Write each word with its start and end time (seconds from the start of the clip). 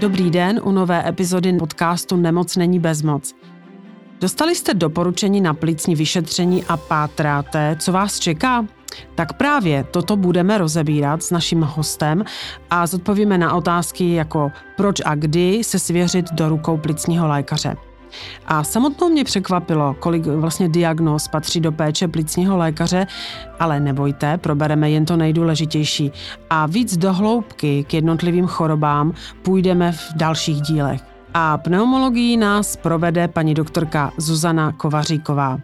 Dobrý 0.00 0.30
den 0.30 0.60
u 0.64 0.72
nové 0.72 1.08
epizody 1.08 1.52
podcastu 1.52 2.16
Nemoc 2.16 2.56
není 2.56 2.78
bezmoc. 2.78 3.34
Dostali 4.20 4.54
jste 4.54 4.74
doporučení 4.74 5.40
na 5.40 5.54
plicní 5.54 5.94
vyšetření 5.94 6.64
a 6.64 6.76
pátráte, 6.76 7.76
co 7.80 7.92
vás 7.92 8.18
čeká? 8.18 8.66
Tak 9.14 9.32
právě 9.32 9.84
toto 9.84 10.16
budeme 10.16 10.58
rozebírat 10.58 11.22
s 11.22 11.30
naším 11.30 11.62
hostem 11.62 12.24
a 12.70 12.86
zodpovíme 12.86 13.38
na 13.38 13.54
otázky 13.54 14.14
jako 14.14 14.52
proč 14.76 15.00
a 15.04 15.14
kdy 15.14 15.64
se 15.64 15.78
svěřit 15.78 16.26
do 16.32 16.48
rukou 16.48 16.76
plicního 16.76 17.28
lékaře. 17.28 17.87
A 18.46 18.64
samotnou 18.64 19.08
mě 19.08 19.24
překvapilo, 19.24 19.96
kolik 20.00 20.26
vlastně 20.26 20.68
diagnóz 20.68 21.28
patří 21.28 21.60
do 21.60 21.72
péče 21.72 22.08
plicního 22.08 22.56
lékaře, 22.56 23.06
ale 23.60 23.80
nebojte, 23.80 24.38
probereme 24.38 24.90
jen 24.90 25.04
to 25.04 25.16
nejdůležitější. 25.16 26.12
A 26.50 26.66
víc 26.66 26.96
do 26.96 27.12
hloubky 27.12 27.84
k 27.84 27.94
jednotlivým 27.94 28.46
chorobám 28.46 29.12
půjdeme 29.42 29.92
v 29.92 30.12
dalších 30.16 30.60
dílech. 30.60 31.00
A 31.34 31.58
pneumologii 31.58 32.36
nás 32.36 32.76
provede 32.76 33.28
paní 33.28 33.54
doktorka 33.54 34.12
Zuzana 34.16 34.72
Kovaříková. 34.72 35.58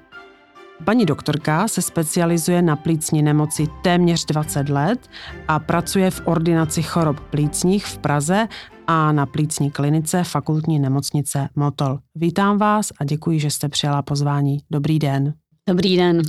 Paní 0.84 1.06
doktorka 1.06 1.68
se 1.68 1.82
specializuje 1.82 2.62
na 2.62 2.76
plícní 2.76 3.22
nemoci 3.22 3.66
téměř 3.82 4.24
20 4.24 4.68
let 4.68 5.10
a 5.48 5.58
pracuje 5.58 6.10
v 6.10 6.22
ordinaci 6.24 6.82
chorob 6.82 7.20
plícních 7.20 7.86
v 7.86 7.98
Praze 7.98 8.48
a 8.86 9.12
na 9.12 9.26
plícní 9.26 9.70
klinice 9.70 10.24
fakultní 10.24 10.78
nemocnice 10.78 11.48
Motol. 11.56 11.98
Vítám 12.14 12.58
vás 12.58 12.92
a 13.00 13.04
děkuji, 13.04 13.40
že 13.40 13.50
jste 13.50 13.68
přijala 13.68 14.02
pozvání. 14.02 14.58
Dobrý 14.70 14.98
den. 14.98 15.34
Dobrý 15.68 15.96
den. 15.96 16.22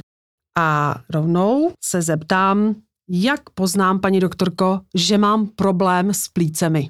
A 0.57 0.95
rovnou 1.09 1.71
se 1.83 2.01
zeptám, 2.01 2.75
jak 3.09 3.49
poznám, 3.49 3.99
paní 3.99 4.19
doktorko, 4.19 4.79
že 4.95 5.17
mám 5.17 5.47
problém 5.47 6.13
s 6.13 6.27
plícemi? 6.27 6.89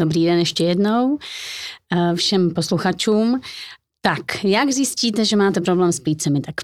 Dobrý 0.00 0.24
den 0.24 0.38
ještě 0.38 0.64
jednou 0.64 1.18
eh, 1.92 2.16
všem 2.16 2.50
posluchačům. 2.50 3.40
Tak, 4.00 4.44
jak 4.44 4.70
zjistíte, 4.70 5.24
že 5.24 5.36
máte 5.36 5.60
problém 5.60 5.92
s 5.92 6.00
plícemi? 6.00 6.40
Tak 6.40 6.54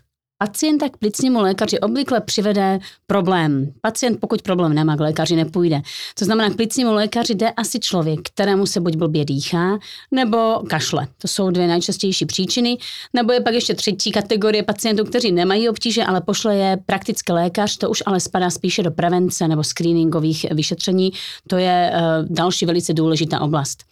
Pacienta 0.42 0.88
k 0.88 0.96
plicnímu 0.96 1.40
lékaři 1.40 1.80
obvykle 1.80 2.20
přivede 2.20 2.78
problém. 3.06 3.72
Pacient, 3.80 4.20
pokud 4.20 4.42
problém 4.42 4.74
nemá, 4.74 4.96
k 4.96 5.00
lékaři 5.00 5.36
nepůjde. 5.36 5.82
To 6.18 6.24
znamená, 6.24 6.50
k 6.50 6.56
plicnímu 6.56 6.92
lékaři 6.92 7.34
jde 7.34 7.50
asi 7.50 7.80
člověk, 7.80 8.20
kterému 8.22 8.66
se 8.66 8.80
buď 8.80 8.96
blbě 8.96 9.24
dýchá, 9.24 9.78
nebo 10.10 10.62
kašle. 10.68 11.06
To 11.18 11.28
jsou 11.28 11.50
dvě 11.50 11.66
nejčastější 11.66 12.26
příčiny. 12.26 12.78
Nebo 13.12 13.32
je 13.32 13.40
pak 13.40 13.54
ještě 13.54 13.74
třetí 13.74 14.12
kategorie 14.12 14.62
pacientů, 14.62 15.04
kteří 15.04 15.32
nemají 15.32 15.68
obtíže, 15.68 16.04
ale 16.04 16.20
pošle 16.20 16.56
je 16.56 16.78
praktický 16.86 17.32
lékař. 17.32 17.76
To 17.76 17.90
už 17.90 18.02
ale 18.06 18.20
spadá 18.20 18.50
spíše 18.50 18.82
do 18.82 18.90
prevence 18.90 19.48
nebo 19.48 19.64
screeningových 19.64 20.46
vyšetření. 20.50 21.12
To 21.48 21.56
je 21.56 21.92
uh, 21.94 22.36
další 22.36 22.66
velice 22.66 22.94
důležitá 22.94 23.40
oblast. 23.40 23.91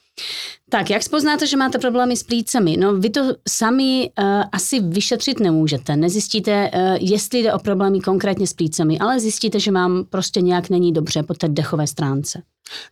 Tak, 0.69 0.91
jak 0.91 1.03
spoznáte, 1.03 1.47
že 1.47 1.57
máte 1.57 1.79
problémy 1.79 2.17
s 2.17 2.23
plícemi? 2.23 2.77
No, 2.77 2.97
vy 2.97 3.11
to 3.11 3.21
sami 3.49 4.11
uh, 4.19 4.43
asi 4.53 4.81
vyšetřit 4.81 5.41
nemůžete. 5.41 5.97
Nezjistíte, 5.97 6.71
uh, 6.75 6.97
jestli 7.01 7.39
jde 7.39 7.53
o 7.53 7.59
problémy 7.59 8.01
konkrétně 8.01 8.47
s 8.47 8.53
plícemi, 8.53 8.99
ale 8.99 9.21
zjistíte, 9.21 9.61
že 9.61 9.73
vám 9.73 10.05
prostě 10.11 10.41
nějak 10.41 10.71
není 10.71 10.93
dobře 10.93 11.23
po 11.23 11.35
té 11.35 11.49
dechové 11.49 11.87
stránce. 11.87 12.43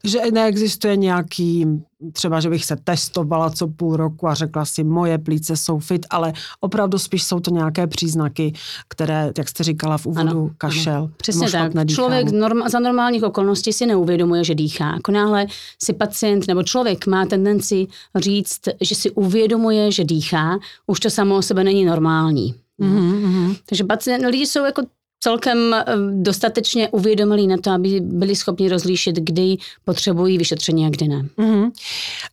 Že 0.04 0.20
neexistuje 0.32 0.96
nějaký, 0.96 1.66
třeba, 2.12 2.40
že 2.40 2.50
bych 2.50 2.64
se 2.64 2.76
testovala 2.84 3.50
co 3.50 3.68
půl 3.68 3.96
roku 3.96 4.28
a 4.28 4.34
řekla 4.34 4.64
si, 4.64 4.84
moje 4.84 5.18
plíce 5.18 5.56
jsou 5.56 5.78
fit, 5.78 6.06
ale 6.10 6.32
opravdu 6.60 6.98
spíš 6.98 7.22
jsou 7.22 7.40
to 7.40 7.50
nějaké 7.50 7.86
příznaky, 7.86 8.52
které, 8.88 9.32
jak 9.38 9.48
jste 9.48 9.64
říkala 9.64 9.98
v 9.98 10.06
úvodu, 10.06 10.30
ano, 10.30 10.50
kašel. 10.58 10.96
Ano. 10.96 11.10
Přesně 11.16 11.50
tak. 11.50 11.72
Člověk 11.88 12.30
norm, 12.30 12.68
za 12.68 12.78
normálních 12.78 13.22
okolností 13.22 13.72
si 13.72 13.86
neuvědomuje, 13.86 14.44
že 14.44 14.54
dýchá. 14.54 14.92
Jako 14.94 15.12
náhle 15.12 15.46
si 15.82 15.92
pacient 15.92 16.48
nebo 16.48 16.62
člověk 16.62 17.06
má 17.06 17.26
tendenci 17.26 17.86
říct, 18.16 18.60
že 18.80 18.94
si 18.94 19.10
uvědomuje, 19.10 19.92
že 19.92 20.04
dýchá, 20.04 20.58
už 20.86 21.00
to 21.00 21.10
samo 21.10 21.36
o 21.36 21.42
sebe 21.42 21.64
není 21.64 21.84
normální. 21.84 22.54
Mm-hmm. 22.80 23.56
Takže 23.68 23.84
pacient, 23.84 24.26
lidi 24.26 24.46
jsou 24.46 24.64
jako 24.64 24.82
celkem 25.20 25.74
eh, 25.74 25.84
dostatečně 26.12 26.88
uvědomili 26.88 27.46
na 27.46 27.56
to, 27.56 27.70
aby 27.70 28.00
byli 28.00 28.36
schopni 28.36 28.68
rozlíšit, 28.68 29.16
kdy 29.16 29.56
potřebují 29.84 30.38
vyšetření 30.38 30.86
a 30.86 30.90
kdy 30.90 31.08
ne. 31.08 31.22
Mm-hmm. 31.38 31.70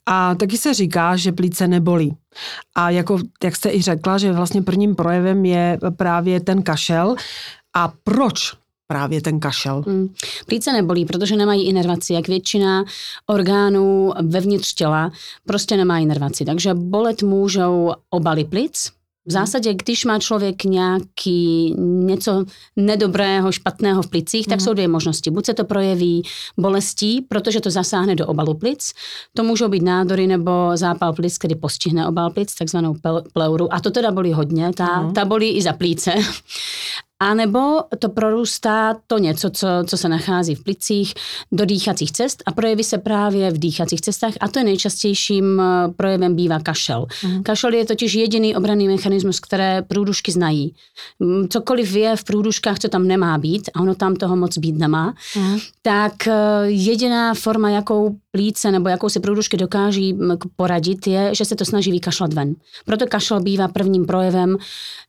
A 0.06 0.35
taky 0.35 0.57
se 0.57 0.73
říká, 0.73 1.16
že 1.16 1.31
plíce 1.31 1.68
nebolí. 1.68 2.16
A 2.75 2.90
jako, 2.90 3.19
jak 3.44 3.56
jste 3.56 3.72
i 3.73 3.81
řekla, 3.81 4.18
že 4.18 4.31
vlastně 4.31 4.62
prvním 4.62 4.96
projevem 4.96 5.46
je 5.46 5.79
právě 5.97 6.40
ten 6.40 6.63
kašel. 6.63 7.16
A 7.75 7.94
proč 8.03 8.53
právě 8.88 9.22
ten 9.22 9.40
kašel? 9.40 9.84
Mm. 9.88 10.09
Plíce 10.46 10.73
nebolí, 10.73 11.06
protože 11.06 11.35
nemají 11.35 11.67
inervaci, 11.67 12.13
jak 12.13 12.28
většina 12.28 12.84
orgánů 13.28 14.13
vevnitř 14.22 14.73
těla 14.73 15.12
prostě 15.46 15.78
nemá 15.78 16.00
inervaci. 16.00 16.46
Takže 16.46 16.73
bolet 16.73 17.23
můžou 17.23 17.94
obaly 18.09 18.44
plic, 18.44 18.91
v 19.27 19.31
zásadě, 19.31 19.73
když 19.73 20.05
má 20.05 20.19
člověk 20.19 20.63
nějaký 20.63 21.75
něco 21.77 22.45
nedobrého, 22.75 23.51
špatného 23.51 24.01
v 24.01 24.09
plicích, 24.09 24.47
tak 24.47 24.59
mm. 24.59 24.65
jsou 24.65 24.73
dvě 24.73 24.87
možnosti. 24.87 25.31
Buď 25.31 25.45
se 25.45 25.53
to 25.53 25.63
projeví 25.63 26.23
bolestí, 26.57 27.21
protože 27.21 27.61
to 27.61 27.71
zasáhne 27.71 28.15
do 28.15 28.27
obalu 28.27 28.53
plic, 28.53 28.93
to 29.33 29.43
můžou 29.43 29.67
být 29.67 29.83
nádory 29.83 30.27
nebo 30.27 30.51
zápal 30.75 31.13
plic, 31.13 31.37
který 31.37 31.55
postihne 31.55 32.07
obal 32.07 32.29
plic, 32.29 32.55
takzvanou 32.55 32.95
pleuru. 33.33 33.73
A 33.73 33.79
to 33.79 33.91
teda 33.91 34.11
bolí 34.11 34.33
hodně, 34.33 34.71
ta, 34.73 35.01
mm. 35.01 35.13
ta 35.13 35.25
bolí 35.25 35.57
i 35.57 35.61
za 35.61 35.73
plíce. 35.73 36.13
A 37.25 37.33
nebo 37.33 37.81
to 37.99 38.09
prorůstá 38.09 38.95
to 39.07 39.17
něco, 39.17 39.49
co, 39.49 39.67
co 39.87 39.97
se 39.97 40.09
nachází 40.09 40.55
v 40.55 40.63
plicích, 40.63 41.13
do 41.51 41.65
dýchacích 41.65 42.11
cest 42.11 42.43
a 42.45 42.51
projeví 42.51 42.83
se 42.83 42.97
právě 42.97 43.51
v 43.51 43.57
dýchacích 43.57 44.01
cestách 44.01 44.33
a 44.39 44.47
to 44.47 44.59
je 44.59 44.65
nejčastějším 44.65 45.61
eh, 45.61 45.93
projevem 45.97 46.35
bývá 46.35 46.59
kašel. 46.59 47.05
Mm. 47.23 47.43
Kašel 47.43 47.73
je 47.73 47.85
totiž 47.85 48.13
jediný 48.13 48.55
obranný 48.55 48.87
mechanismus, 48.87 49.39
které 49.39 49.81
průdušky 49.81 50.31
znají. 50.31 50.73
Mm, 51.19 51.47
cokoliv 51.47 51.95
je 51.95 52.15
v 52.15 52.23
průduškách, 52.23 52.79
co 52.79 52.87
tam 52.87 53.07
nemá 53.07 53.37
být, 53.37 53.69
a 53.73 53.81
ono 53.81 53.95
tam 53.95 54.15
toho 54.15 54.35
moc 54.35 54.57
být 54.57 54.77
nemá, 54.77 55.13
mm. 55.35 55.57
tak 55.81 56.27
eh, 56.27 56.33
jediná 56.65 57.33
forma, 57.33 57.69
jakou 57.69 58.15
plíce 58.31 58.71
nebo 58.71 58.89
jakou 58.89 59.09
si 59.09 59.19
průdušky 59.19 59.57
dokáží 59.57 60.13
mm, 60.13 60.37
poradit, 60.55 61.07
je, 61.07 61.35
že 61.35 61.45
se 61.45 61.55
to 61.55 61.65
snaží 61.65 61.91
vykašlat 61.91 62.33
ven. 62.33 62.55
Proto 62.85 63.05
kašel 63.07 63.39
bývá 63.39 63.67
prvním 63.67 64.05
projevem 64.05 64.57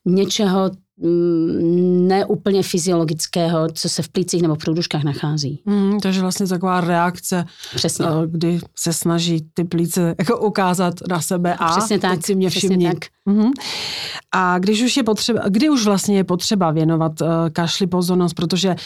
něčeho, 0.04 0.70
neúplně 0.98 2.62
fyziologického, 2.62 3.68
co 3.72 3.88
se 3.88 4.02
v 4.02 4.08
plících 4.08 4.42
nebo 4.42 4.54
v 4.54 4.58
průduškách 4.58 5.04
nachází. 5.04 5.62
Mm, 5.64 6.00
takže 6.00 6.20
vlastně 6.20 6.46
taková 6.46 6.80
reakce, 6.80 7.44
Přesně. 7.74 8.06
Eh, 8.06 8.26
kdy 8.26 8.58
se 8.78 8.92
snaží 8.92 9.46
ty 9.54 9.64
plíce 9.64 10.14
jako 10.18 10.38
ukázat 10.38 10.94
na 11.08 11.20
sebe 11.20 11.54
a 11.58 11.76
Přesně 11.76 11.98
tak. 11.98 12.26
si 12.26 12.34
mě 12.34 12.50
všimni. 12.50 12.88
Tak. 12.88 12.98
Mm-hmm. 13.26 13.50
A 14.32 14.58
když 14.58 14.82
už 14.82 14.96
je 14.96 15.02
potřeba, 15.02 15.40
kdy 15.48 15.70
už 15.70 15.84
vlastně 15.84 16.16
je 16.16 16.24
potřeba 16.24 16.70
věnovat 16.70 17.20
uh, 17.20 17.28
kašli 17.52 17.86
pozornost, 17.86 18.34
protože 18.34 18.76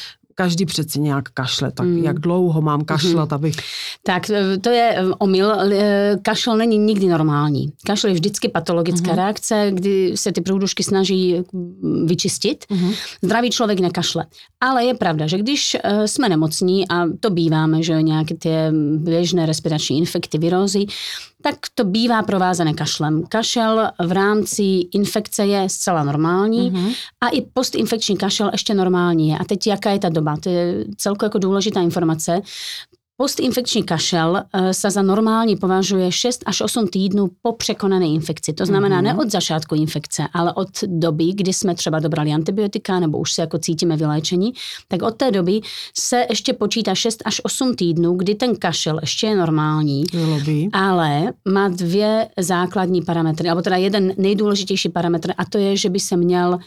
každý 0.41 0.67
přeci 0.67 1.01
nějak 1.01 1.29
kašle, 1.29 1.73
tak 1.73 1.87
mm. 1.87 2.05
jak 2.05 2.19
dlouho 2.19 2.63
mám 2.63 2.85
kašlat, 2.85 3.31
mm. 3.31 3.35
abych... 3.35 3.57
Tak 4.03 4.31
e, 4.31 4.59
to 4.59 4.71
je 4.71 4.95
e, 4.97 5.05
omyl. 5.19 5.51
E, 5.53 6.17
kašel 6.23 6.57
není 6.57 6.79
nikdy 6.79 7.09
normální. 7.09 7.73
Kašel 7.87 8.11
je 8.11 8.15
vždycky 8.15 8.49
patologická 8.49 9.11
mm. 9.11 9.17
reakce, 9.17 9.71
kdy 9.75 10.13
se 10.17 10.33
ty 10.33 10.41
průdušky 10.41 10.83
snaží 10.83 11.45
vyčistit. 12.05 12.65
Mm. 12.71 12.93
Zdravý 13.23 13.51
člověk 13.51 13.81
nekašle. 13.81 14.27
Ale 14.61 14.85
je 14.85 14.95
pravda, 14.95 15.27
že 15.27 15.39
když 15.39 15.77
jsme 16.07 16.29
nemocní, 16.29 16.89
a 16.89 17.05
to 17.21 17.31
býváme, 17.31 17.83
že 17.83 18.03
nějaké 18.03 18.35
ty 18.35 18.51
běžné 18.97 19.47
respirační 19.47 19.99
infekty, 19.99 20.39
virózy, 20.39 20.87
tak 21.43 21.57
to 21.75 21.85
bývá 21.85 22.23
provázané 22.23 22.75
kašlem. 22.75 23.23
Kašel 23.29 23.91
v 24.07 24.13
rámci 24.13 24.63
infekce 24.93 25.47
je 25.47 25.69
zcela 25.69 26.05
normální 26.05 26.73
mm-hmm. 26.73 26.95
a 27.21 27.29
i 27.29 27.41
postinfekční 27.41 28.17
kašel 28.17 28.51
ještě 28.53 28.75
normální 28.75 29.29
je. 29.29 29.39
A 29.39 29.45
teď 29.45 29.67
jaká 29.67 29.91
je 29.91 29.99
ta 29.99 30.09
doba? 30.09 30.37
To 30.37 30.49
je 30.49 30.85
celko 30.97 31.25
jako 31.25 31.39
důležitá 31.39 31.81
informace. 31.81 32.41
Postinfekční 33.21 33.83
kašel 33.83 34.43
eh, 34.53 34.75
se 34.75 34.91
za 34.91 35.03
normální 35.03 35.57
považuje 35.57 36.13
6 36.13 36.43
až 36.47 36.61
8 36.61 36.89
týdnů 36.89 37.31
po 37.43 37.53
překonané 37.53 38.07
infekci. 38.07 38.53
To 38.53 38.67
znamená 38.67 39.01
mm-hmm. 39.01 39.05
ne 39.05 39.15
od 39.15 39.31
začátku 39.31 39.75
infekce, 39.75 40.23
ale 40.33 40.53
od 40.53 40.69
doby, 40.87 41.33
kdy 41.33 41.53
jsme 41.53 41.75
třeba 41.75 41.99
dobrali 41.99 42.33
antibiotika 42.33 43.01
nebo 43.01 43.19
už 43.19 43.33
se 43.33 43.43
jako 43.43 43.59
cítíme 43.59 43.97
vyléčení, 43.97 44.53
tak 44.89 45.03
od 45.03 45.15
té 45.17 45.31
doby 45.31 45.61
se 45.99 46.27
ještě 46.31 46.53
počítá 46.53 46.95
6 46.95 47.23
až 47.25 47.41
8 47.45 47.75
týdnů, 47.75 48.15
kdy 48.15 48.35
ten 48.35 48.57
kašel 48.57 48.99
ještě 49.01 49.27
je 49.27 49.37
normální, 49.37 50.05
Lobby. 50.31 50.69
ale 50.73 51.33
má 51.49 51.69
dvě 51.69 52.29
základní 52.39 53.03
parametry, 53.03 53.49
alebo 53.49 53.63
teda 53.63 53.77
jeden 53.77 54.15
nejdůležitější 54.17 54.89
parametr 54.89 55.33
a 55.39 55.45
to 55.45 55.59
je, 55.59 55.77
že 55.77 55.89
by 55.89 56.01
se 56.01 56.17
měl 56.17 56.59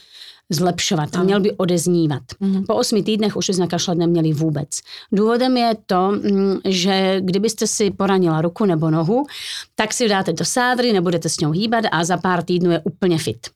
zlepšovat, 0.54 1.16
ano. 1.16 1.26
měl 1.26 1.40
by 1.40 1.52
odeznívat. 1.52 2.24
Mm-hmm. 2.42 2.66
Po 2.66 2.76
osmi 2.76 3.04
týdnech 3.04 3.36
už 3.36 3.48
jsme 3.48 3.68
kašlat 3.68 3.98
neměli 3.98 4.34
vůbec. 4.34 4.70
Důvodem 5.12 5.58
je 5.58 5.76
to, 5.86 6.12
mm, 6.12 6.58
že 6.66 7.18
kdybyste 7.22 7.68
si 7.68 7.92
poranila 7.92 8.42
ruku 8.42 8.66
nebo 8.66 8.90
nohu, 8.90 9.26
tak 9.76 9.94
si 9.94 10.10
dáte 10.10 10.34
do 10.34 10.46
sádry, 10.46 10.94
nebudete 10.94 11.30
s 11.30 11.40
ňou 11.40 11.52
hýbat 11.52 11.86
a 11.92 12.04
za 12.04 12.18
pár 12.18 12.44
týdnů 12.44 12.72
je 12.72 12.82
úplně 12.84 13.18
fit. 13.18 13.48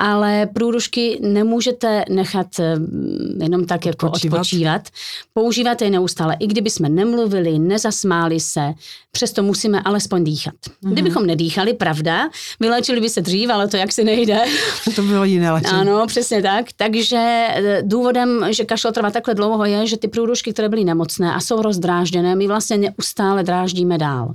Ale 0.00 0.46
průrušky 0.54 1.18
nemůžete 1.22 2.04
nechat 2.08 2.46
eh, 2.60 2.74
jenom 3.42 3.66
tak 3.66 3.86
jako 3.86 4.06
odpočívat. 4.06 4.40
odpočívat. 4.40 4.88
Používat 5.32 5.82
je 5.82 5.90
neustále. 5.90 6.36
I 6.40 6.46
kdyby 6.46 6.70
jsme 6.70 6.88
nemluvili, 6.88 7.58
nezasmáli 7.58 8.40
se, 8.40 8.72
přesto 9.12 9.42
musíme 9.42 9.80
alespoň 9.80 10.24
dýchat. 10.24 10.54
Mm-hmm. 10.54 10.92
Kdybychom 10.92 11.26
nedýchali, 11.26 11.74
pravda, 11.74 12.28
vylečili 12.60 13.00
by 13.00 13.08
se 13.08 13.20
dřív, 13.20 13.50
ale 13.50 13.68
to 13.68 13.76
jak 13.76 13.92
si 13.92 14.04
nejde. 14.04 14.44
to 14.96 15.02
bylo 15.02 15.24
jiné 15.24 15.52
léčení. 15.52 15.80
Ano, 15.80 16.06
přesně 16.06 16.42
tak. 16.42 16.66
Takže 16.76 17.46
eh, 17.50 17.82
důvodem, 17.82 18.46
že 18.50 18.64
kašel 18.64 18.92
trvá 18.92 19.10
takhle 19.10 19.34
dlouho, 19.34 19.64
je, 19.64 19.86
že 19.86 19.96
ty 19.96 20.08
průrušky, 20.08 20.52
které 20.52 20.68
byly 20.68 20.84
nemocné 20.84 21.34
a 21.34 21.40
jsou 21.40 21.62
rozdrážděné, 21.62 22.34
my 22.34 22.46
vlastně 22.46 22.78
neustále 22.78 23.42
dráždíme 23.42 23.98
dál. 23.98 24.34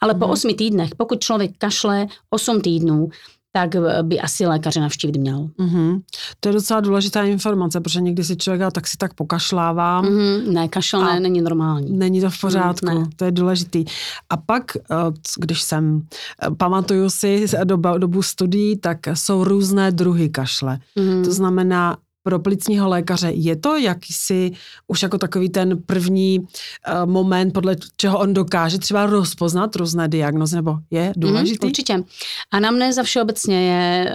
Ale 0.00 0.14
mm-hmm. 0.14 0.18
po 0.18 0.24
mhm. 0.24 0.32
osmi 0.32 0.54
týdnech, 0.54 0.90
pokud 0.96 1.20
člověk 1.20 1.50
kašle 1.58 2.06
osm 2.30 2.60
týdnů, 2.60 3.08
tak 3.52 3.70
by 4.02 4.20
asi 4.20 4.46
lékaře 4.46 4.80
navštívit 4.80 5.16
měl. 5.16 5.48
Mm-hmm. 5.58 6.00
To 6.40 6.48
je 6.48 6.52
docela 6.52 6.80
důležitá 6.80 7.22
informace, 7.22 7.80
protože 7.80 8.00
někdy 8.00 8.24
si 8.24 8.36
člověk 8.36 8.72
tak 8.72 8.86
si 8.86 8.96
tak 8.96 9.14
pokašlávám. 9.14 10.04
Mm-hmm. 10.04 10.52
Ne, 10.52 10.68
kašel 10.68 11.04
ne, 11.04 11.20
není 11.20 11.40
normální. 11.40 11.98
Není 11.98 12.20
to 12.20 12.30
v 12.30 12.40
pořádku, 12.40 12.90
mm, 12.90 13.10
to 13.16 13.24
je 13.24 13.30
důležitý. 13.30 13.84
A 14.30 14.36
pak, 14.36 14.76
eh, 14.76 14.94
když 15.38 15.62
jsem, 15.62 16.02
eh, 16.42 16.50
pamatuju 16.50 17.10
si 17.10 17.46
dobu, 17.64 17.98
dobu 17.98 18.22
studií, 18.22 18.76
tak 18.76 18.98
jsou 19.14 19.44
různé 19.44 19.92
druhy 19.92 20.28
kašle. 20.28 20.78
Mm-hmm. 20.96 21.24
To 21.24 21.32
znamená, 21.32 21.96
pro 22.22 22.38
plicního 22.38 22.88
lékaře 22.88 23.30
je 23.30 23.56
to 23.56 23.76
jakýsi 23.76 24.52
už 24.86 25.02
jako 25.02 25.18
takový 25.18 25.48
ten 25.48 25.82
první 25.86 26.38
uh, 26.38 26.46
moment, 27.10 27.52
podle 27.52 27.76
čeho 27.96 28.18
on 28.18 28.34
dokáže 28.34 28.78
třeba 28.78 29.06
rozpoznat 29.06 29.76
různé 29.76 30.08
diagnozy, 30.08 30.56
nebo 30.56 30.76
je 30.90 31.02
mhm, 31.02 31.12
důležitý? 31.16 31.66
Mm, 31.66 31.68
určitě. 31.68 32.02
Anamnéza 32.50 33.02
všeobecně 33.02 33.70
je, 33.70 34.14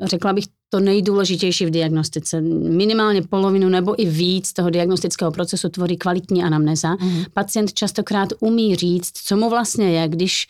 uh, 0.00 0.06
řekla 0.06 0.32
bych, 0.32 0.44
to 0.70 0.80
nejdůležitější 0.80 1.66
v 1.66 1.70
diagnostice. 1.70 2.40
Minimálně 2.40 3.22
polovinu 3.22 3.68
nebo 3.68 4.02
i 4.02 4.06
víc 4.06 4.52
toho 4.52 4.70
diagnostického 4.70 5.32
procesu 5.32 5.68
tvoří 5.68 5.96
kvalitní 5.96 6.44
anamnéza. 6.44 6.96
Mm. 7.00 7.24
Pacient 7.34 7.72
častokrát 7.72 8.28
umí 8.40 8.76
říct, 8.76 9.12
co 9.12 9.36
mu 9.36 9.50
vlastně 9.50 9.90
je, 9.90 10.08
když 10.08 10.46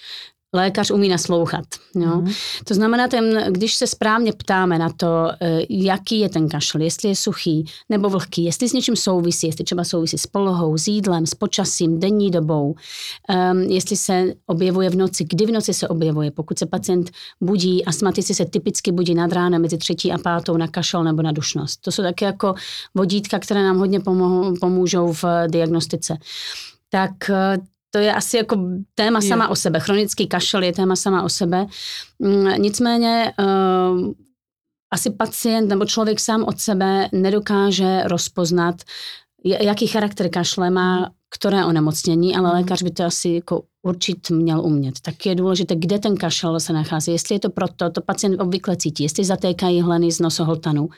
lékař 0.55 0.91
umí 0.91 1.09
naslouchat. 1.09 1.65
Jo? 1.95 2.17
Mm. 2.17 2.33
To 2.65 2.75
znamená, 2.75 3.09
ten, 3.09 3.45
když 3.53 3.75
se 3.75 3.87
správně 3.87 4.33
ptáme 4.33 4.79
na 4.79 4.91
to, 4.97 5.29
eh, 5.41 5.61
jaký 5.71 6.21
je 6.21 6.29
ten 6.29 6.49
kašel, 6.49 6.81
jestli 6.81 7.09
je 7.09 7.17
suchý 7.17 7.65
nebo 7.89 8.09
vlhký, 8.09 8.45
jestli 8.45 8.69
s 8.69 8.73
něčím 8.73 8.97
souvisí, 8.97 9.47
jestli 9.47 9.65
třeba 9.65 9.85
souvisí 9.85 10.19
s 10.19 10.27
polohou, 10.27 10.79
s 10.79 10.89
jídlem, 10.89 11.27
s 11.27 11.35
počasím, 11.35 12.01
denní 12.01 12.31
dobou, 12.31 12.75
um, 13.53 13.61
jestli 13.61 13.97
se 13.97 14.25
objevuje 14.47 14.91
v 14.91 14.97
noci, 14.97 15.25
kdy 15.25 15.47
v 15.47 15.51
noci 15.51 15.75
se 15.75 15.89
objevuje. 15.89 16.31
Pokud 16.31 16.59
se 16.59 16.67
pacient 16.67 17.11
budí, 17.41 17.85
astmatici 17.85 18.35
se 18.35 18.45
typicky 18.45 18.93
budí 18.93 19.15
nad 19.15 19.33
ránem 19.33 19.63
mezi 19.63 19.79
třetí 19.79 20.13
a 20.13 20.19
pátou 20.19 20.57
na 20.57 20.69
kašel 20.69 21.05
nebo 21.05 21.23
na 21.23 21.33
dušnost. 21.33 21.81
To 21.81 21.93
jsou 21.93 22.03
také 22.03 22.25
jako 22.25 22.55
vodítka, 22.95 23.39
které 23.39 23.63
nám 23.63 23.79
hodně 23.79 24.01
pomohou, 24.01 24.55
pomůžou 24.61 25.13
v 25.13 25.25
diagnostice 25.49 26.19
tak 26.91 27.31
eh, 27.31 27.59
to 27.97 28.01
je 28.03 28.13
asi 28.13 28.37
jako 28.37 28.57
téma 28.95 29.21
je. 29.23 29.29
sama 29.29 29.49
o 29.49 29.57
sebe. 29.57 29.81
Chronický 29.81 30.27
kašel 30.27 30.63
je 30.63 30.73
téma 30.73 30.97
sama 30.97 31.23
o 31.23 31.29
sebe. 31.29 31.67
Mm, 32.19 32.49
nicméně 32.59 33.33
uh, 33.41 34.13
asi 34.91 35.11
pacient 35.11 35.69
nebo 35.69 35.85
člověk 35.85 36.21
sám 36.21 36.45
od 36.45 36.61
sebe 36.61 37.09
nedokáže 37.13 38.03
rozpoznat, 38.05 38.75
jaký 39.45 39.87
charakter 39.87 40.29
kašle 40.29 40.71
má 40.71 41.11
které 41.31 41.65
onemocnění, 41.65 42.37
ale 42.37 42.49
mhm. 42.49 42.59
lékař 42.59 42.83
by 42.83 42.91
to 42.91 43.05
asi 43.05 43.29
jako 43.29 43.63
určit 43.83 44.31
měl 44.31 44.61
umět. 44.61 45.01
Tak 45.01 45.27
je 45.27 45.35
důležité, 45.35 45.75
kde 45.77 45.99
ten 45.99 46.17
kašel 46.17 46.61
se 46.61 46.73
nachází. 46.73 47.13
Jestli 47.13 47.35
je 47.35 47.41
to 47.41 47.51
proto, 47.51 47.91
to 47.91 48.01
pacient 48.01 48.41
obvykle 48.41 48.77
cítí, 48.77 49.03
jestli 49.03 49.25
zatékají 49.25 49.81
hleny 49.81 50.13
z 50.13 50.21
nosohltanu, 50.21 50.89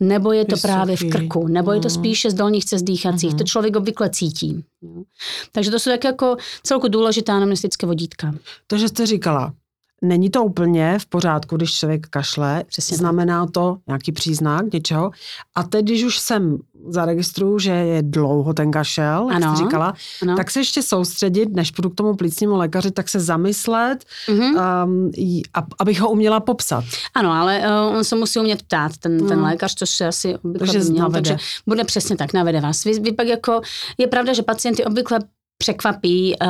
nebo 0.00 0.32
je 0.32 0.44
to 0.44 0.54
Vysoký. 0.54 0.72
právě 0.72 0.96
v 0.96 1.04
krku, 1.10 1.48
nebo 1.48 1.72
je 1.72 1.80
to 1.80 1.88
mhm. 1.88 1.94
spíše 1.94 2.30
z 2.30 2.34
dolních 2.34 2.64
cest 2.64 2.82
dýchacích. 2.82 3.32
Mm. 3.32 3.38
To 3.38 3.44
člověk 3.44 3.76
obvykle 3.76 4.10
cítí. 4.10 4.64
Takže 5.52 5.70
to 5.70 5.78
jsou 5.78 5.90
tak 5.90 6.04
jako 6.04 6.36
celku 6.62 6.88
důležitá 6.88 7.36
anamnestické 7.36 7.86
vodítka. 7.86 8.34
Takže 8.66 8.88
jste 8.88 9.06
říkala, 9.06 9.52
Není 10.02 10.30
to 10.30 10.44
úplně 10.44 10.98
v 10.98 11.06
pořádku, 11.06 11.56
když 11.56 11.74
člověk 11.74 12.06
kašle, 12.06 12.64
Přesně 12.66 12.96
znamená 12.96 13.46
to 13.46 13.76
nějaký 13.86 14.12
příznak 14.12 14.72
něčeho. 14.72 15.10
A 15.54 15.62
teď, 15.62 15.84
když 15.84 16.04
už 16.04 16.18
jsem 16.18 16.58
zaregistruju, 16.88 17.58
že 17.58 17.70
je 17.70 18.02
dlouho 18.02 18.54
ten 18.54 18.70
kašel, 18.70 19.28
jak 19.32 19.42
ano, 19.42 19.56
jste 19.56 19.64
říkala, 19.64 19.94
ano. 20.22 20.36
tak 20.36 20.50
se 20.50 20.60
ještě 20.60 20.82
soustředit, 20.82 21.48
než 21.56 21.70
půjdu 21.70 21.90
k 21.90 21.94
tomu 21.94 22.16
plicnímu 22.16 22.56
lékaři, 22.56 22.90
tak 22.90 23.08
se 23.08 23.20
zamyslet, 23.20 24.04
mm-hmm. 24.28 24.84
um, 24.84 25.10
abych 25.78 26.00
ho 26.00 26.10
uměla 26.10 26.40
popsat. 26.40 26.84
Ano, 27.14 27.32
ale 27.32 27.58
uh, 27.58 27.96
on 27.96 28.04
se 28.04 28.16
musí 28.16 28.38
umět 28.38 28.62
ptát, 28.62 28.92
ten, 28.96 29.22
mm. 29.22 29.28
ten 29.28 29.40
lékař, 29.40 29.74
což 29.74 29.90
se 29.90 30.06
asi 30.06 30.36
obvykle 30.36 30.66
takže, 30.66 30.90
měl, 30.90 31.10
takže 31.10 31.36
bude 31.66 31.84
přesně 31.84 32.16
tak, 32.16 32.32
navede 32.32 32.60
vás. 32.60 32.84
Vy, 32.84 33.00
vy 33.00 33.12
pak 33.12 33.26
jako, 33.26 33.60
je 33.98 34.06
pravda, 34.06 34.32
že 34.32 34.42
pacienty 34.42 34.84
obvykle 34.84 35.18
překvapí, 35.60 36.34
uh, 36.42 36.48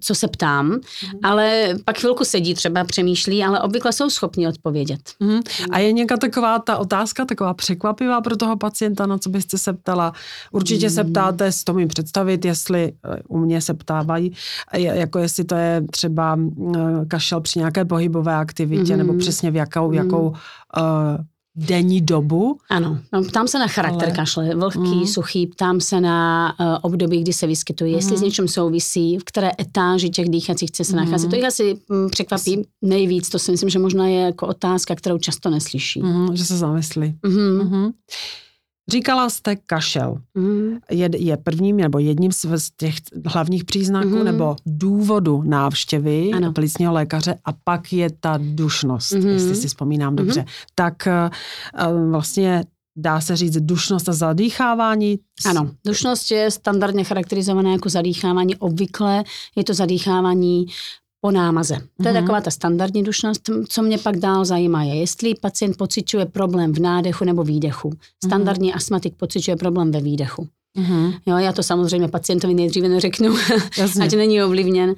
co 0.00 0.14
se 0.14 0.28
ptám, 0.28 0.66
mm. 0.66 0.80
ale 1.22 1.68
pak 1.84 1.98
chvilku 1.98 2.24
sedí 2.24 2.54
třeba, 2.54 2.84
přemýšlí, 2.84 3.44
ale 3.44 3.60
obvykle 3.60 3.92
jsou 3.92 4.10
schopni 4.10 4.48
odpovědět. 4.48 5.00
Mm. 5.20 5.40
A 5.70 5.78
je 5.78 5.92
nějaká 5.92 6.16
taková 6.16 6.58
ta 6.58 6.76
otázka, 6.76 7.24
taková 7.24 7.54
překvapivá 7.54 8.20
pro 8.20 8.36
toho 8.36 8.56
pacienta, 8.56 9.06
na 9.06 9.18
co 9.18 9.30
byste 9.30 9.58
se 9.58 9.72
ptala? 9.72 10.12
Určitě 10.52 10.86
mm. 10.86 10.94
se 10.94 11.04
ptáte, 11.04 11.52
s 11.52 11.64
to 11.64 11.74
mi 11.74 11.86
představit, 11.86 12.44
jestli 12.44 12.92
eh, 12.92 13.22
u 13.28 13.38
mě 13.38 13.60
se 13.60 13.74
ptávají, 13.74 14.32
jako 14.72 15.18
jestli 15.18 15.44
to 15.44 15.54
je 15.54 15.82
třeba 15.90 16.38
eh, 16.38 16.80
kašel 17.08 17.40
při 17.40 17.58
nějaké 17.58 17.84
pohybové 17.84 18.34
aktivitě, 18.34 18.92
mm. 18.92 18.98
nebo 18.98 19.14
přesně 19.14 19.50
v 19.50 19.56
jakou, 19.56 19.92
jakou 19.92 20.28
uh, 20.28 20.36
denní 21.56 22.00
dobu. 22.00 22.58
Ano, 22.70 22.98
no, 23.12 23.24
ptám 23.24 23.48
se 23.48 23.58
na 23.58 23.68
charakter 23.68 24.08
ale... 24.08 24.16
kašle, 24.16 24.54
vlhký, 24.54 24.78
mm. 24.78 25.06
suchý, 25.06 25.46
ptám 25.46 25.80
se 25.80 26.00
na 26.00 26.54
uh, 26.60 26.66
období, 26.82 27.22
kdy 27.22 27.32
se 27.32 27.46
vyskytují, 27.46 27.92
mm. 27.92 27.98
jestli 27.98 28.16
s 28.16 28.20
něčím 28.20 28.48
souvisí, 28.48 29.18
v 29.18 29.24
které 29.24 29.50
etáži 29.60 30.10
těch 30.10 30.28
dýchacích 30.28 30.70
chce 30.70 30.84
se 30.84 30.92
mm. 30.92 31.04
nachází. 31.04 31.28
To 31.28 31.36
jich 31.36 31.44
asi 31.44 31.78
um, 31.88 32.10
překvapí 32.10 32.66
nejvíc, 32.82 33.28
to 33.28 33.38
si 33.38 33.50
myslím, 33.50 33.70
že 33.70 33.78
možná 33.78 34.08
je 34.08 34.20
jako 34.20 34.46
otázka, 34.46 34.94
kterou 34.94 35.18
často 35.18 35.50
neslyší. 35.50 36.02
Mm, 36.02 36.36
že 36.36 36.44
se 36.44 36.56
zamyslí. 36.56 37.14
Mm. 37.26 37.76
Mm. 37.76 37.90
Říkala 38.90 39.30
jste 39.30 39.56
kašel. 39.56 40.18
Mm. 40.34 40.78
Je, 40.90 41.10
je 41.16 41.36
prvním 41.36 41.76
nebo 41.76 41.98
jedním 41.98 42.32
z, 42.32 42.46
těch 42.76 42.94
hlavních 43.26 43.64
příznaků 43.64 44.08
mm. 44.08 44.24
nebo 44.24 44.56
důvodu 44.66 45.42
návštěvy 45.42 46.30
ano. 46.34 46.52
plicního 46.52 46.92
lékaře 46.92 47.34
a 47.44 47.52
pak 47.52 47.92
je 47.92 48.10
ta 48.20 48.38
dušnost, 48.42 49.12
mm. 49.12 49.28
jestli 49.28 49.56
si 49.56 49.68
vzpomínám 49.68 50.12
mm. 50.12 50.16
dobře. 50.16 50.44
Tak 50.74 50.94
uh, 51.06 52.10
vlastně 52.10 52.64
dá 52.96 53.20
se 53.20 53.36
říct 53.36 53.56
dušnost 53.56 54.08
a 54.08 54.12
zadýchávání? 54.12 55.18
Ano, 55.46 55.70
dušnost 55.86 56.30
je 56.30 56.50
standardně 56.50 57.04
charakterizovaná 57.04 57.72
jako 57.72 57.88
zadýchávání. 57.88 58.56
Obvykle 58.56 59.24
je 59.56 59.64
to 59.64 59.74
zadýchávání 59.74 60.66
po 61.20 61.30
námaze. 61.30 61.74
To 61.76 61.82
je 61.82 62.14
mm-hmm. 62.14 62.20
taková 62.20 62.40
ta 62.40 62.50
standardní 62.50 63.02
dušnost. 63.02 63.50
Co 63.68 63.82
mě 63.82 63.98
pak 63.98 64.16
dál 64.16 64.44
zajímá 64.44 64.82
je, 64.82 64.94
jestli 64.94 65.34
pacient 65.34 65.76
pociťuje 65.76 66.26
problém 66.26 66.72
v 66.72 66.78
nádechu 66.78 67.24
nebo 67.24 67.44
výdechu. 67.44 67.92
Standardní 68.24 68.70
mm-hmm. 68.70 68.76
astmatik 68.76 69.14
pociťuje 69.16 69.56
problém 69.56 69.92
ve 69.92 70.00
výdechu. 70.00 70.48
Mm-hmm. 70.76 71.14
Jo, 71.26 71.36
já 71.36 71.52
to 71.52 71.62
samozřejmě 71.62 72.08
pacientovi 72.08 72.54
nejdříve 72.54 72.88
neřeknu, 72.88 73.34
ať 74.02 74.12
není 74.12 74.42
ovlivněn. 74.42 74.90
Uh, 74.90 74.94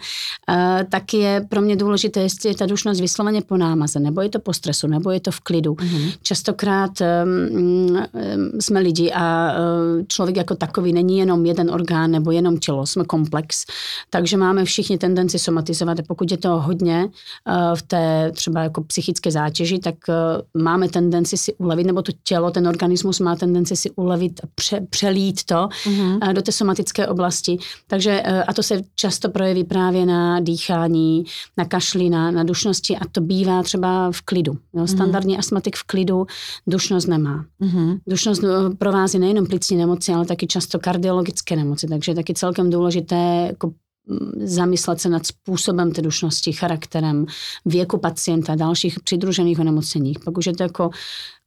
tak 0.90 1.14
je 1.14 1.46
pro 1.48 1.60
mě 1.60 1.76
důležité, 1.76 2.20
jestli 2.20 2.48
je 2.48 2.54
ta 2.54 2.66
dušnost 2.66 3.00
vysloveně 3.00 3.42
po 3.42 3.56
námaze, 3.56 4.00
nebo 4.00 4.20
je 4.20 4.28
to 4.28 4.38
po 4.38 4.52
stresu, 4.52 4.86
nebo 4.86 5.10
je 5.10 5.20
to 5.20 5.30
v 5.30 5.40
klidu. 5.40 5.72
Mm-hmm. 5.72 6.12
Častokrát 6.22 6.90
um, 7.00 7.96
um, 7.96 8.60
jsme 8.60 8.80
lidi 8.80 9.12
a 9.12 9.52
uh, 9.52 10.04
člověk 10.08 10.36
jako 10.36 10.54
takový 10.54 10.92
není 10.92 11.18
jenom 11.18 11.46
jeden 11.46 11.70
orgán 11.70 12.10
nebo 12.10 12.30
jenom 12.30 12.58
tělo, 12.58 12.86
jsme 12.86 13.04
komplex, 13.04 13.64
takže 14.10 14.36
máme 14.36 14.64
všichni 14.64 14.98
tendenci 14.98 15.38
somatizovat. 15.38 15.98
Pokud 16.08 16.30
je 16.30 16.36
to 16.36 16.60
hodně 16.60 17.04
uh, 17.04 17.74
v 17.74 17.82
té 17.82 18.32
třeba 18.34 18.62
jako 18.62 18.82
psychické 18.82 19.30
zátěži, 19.30 19.78
tak 19.78 19.94
uh, 20.08 20.62
máme 20.62 20.88
tendenci 20.88 21.36
si 21.36 21.54
ulevit, 21.54 21.86
nebo 21.86 22.02
to 22.02 22.12
tělo, 22.24 22.50
ten 22.50 22.68
organismus 22.68 23.20
má 23.20 23.36
tendenci 23.36 23.76
si 23.76 23.90
ulevit 23.90 24.40
a 24.44 24.46
pře- 24.54 24.80
přelít 24.90 25.44
to 25.44 25.67
mm-hmm. 25.68 26.32
do 26.32 26.42
té 26.42 26.52
somatické 26.52 27.06
oblasti. 27.06 27.58
Takže 27.86 28.22
eh, 28.24 28.44
a 28.44 28.52
to 28.52 28.62
se 28.62 28.82
často 28.94 29.28
projeví 29.28 29.64
právě 29.64 30.06
na 30.06 30.40
dýchání, 30.40 31.24
na 31.56 31.64
kašli, 31.64 32.10
na, 32.10 32.30
na 32.30 32.44
dušnosti 32.44 32.96
a 32.96 33.00
to 33.12 33.20
bývá 33.20 33.62
třeba 33.62 34.12
v 34.12 34.20
klidu. 34.20 34.52
Jo? 34.52 34.58
Mhm. 34.72 34.88
Standardní 34.88 35.34
mm-hmm. 35.34 35.38
astmatik 35.38 35.76
v 35.76 35.84
klidu 35.84 36.26
dušnost 36.66 37.08
nemá. 37.08 37.44
Mm-hmm. 37.60 37.98
Dušnost 38.06 38.44
eh, 38.44 38.48
provází 38.78 39.18
nejenom 39.18 39.46
plicní 39.46 39.76
nemoci, 39.76 40.12
ale 40.12 40.26
taky 40.26 40.46
často 40.46 40.78
kardiologické 40.78 41.56
nemoci, 41.56 41.86
takže 41.86 42.10
je 42.12 42.16
taky 42.16 42.34
celkem 42.34 42.70
důležité 42.70 43.46
jako 43.46 43.72
mm, 44.06 44.46
zamyslet 44.46 45.00
se 45.00 45.08
nad 45.08 45.26
způsobem 45.26 45.92
té 45.92 46.02
dušnosti, 46.02 46.52
charakterem, 46.52 47.26
věku 47.64 47.98
pacienta, 47.98 48.54
dalších 48.54 49.00
přidružených 49.00 49.60
onemocněních. 49.60 50.18
Pak 50.24 50.38
už 50.38 50.46
je 50.46 50.54
to 50.54 50.62
jako 50.62 50.90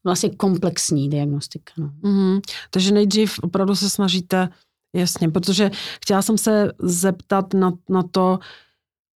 vlastně 0.03 0.29
komplexní 0.29 1.09
diagnostika. 1.09 1.73
No. 1.77 1.91
Mm-hmm. 2.03 2.41
Takže 2.69 2.93
nejdřív 2.93 3.39
opravdu 3.39 3.75
se 3.75 3.89
snažíte, 3.89 4.49
jasně, 4.95 5.29
protože 5.29 5.71
chtěla 6.03 6.21
jsem 6.21 6.37
se 6.37 6.71
zeptat 6.79 7.53
na, 7.53 7.71
na 7.89 8.03
to, 8.03 8.39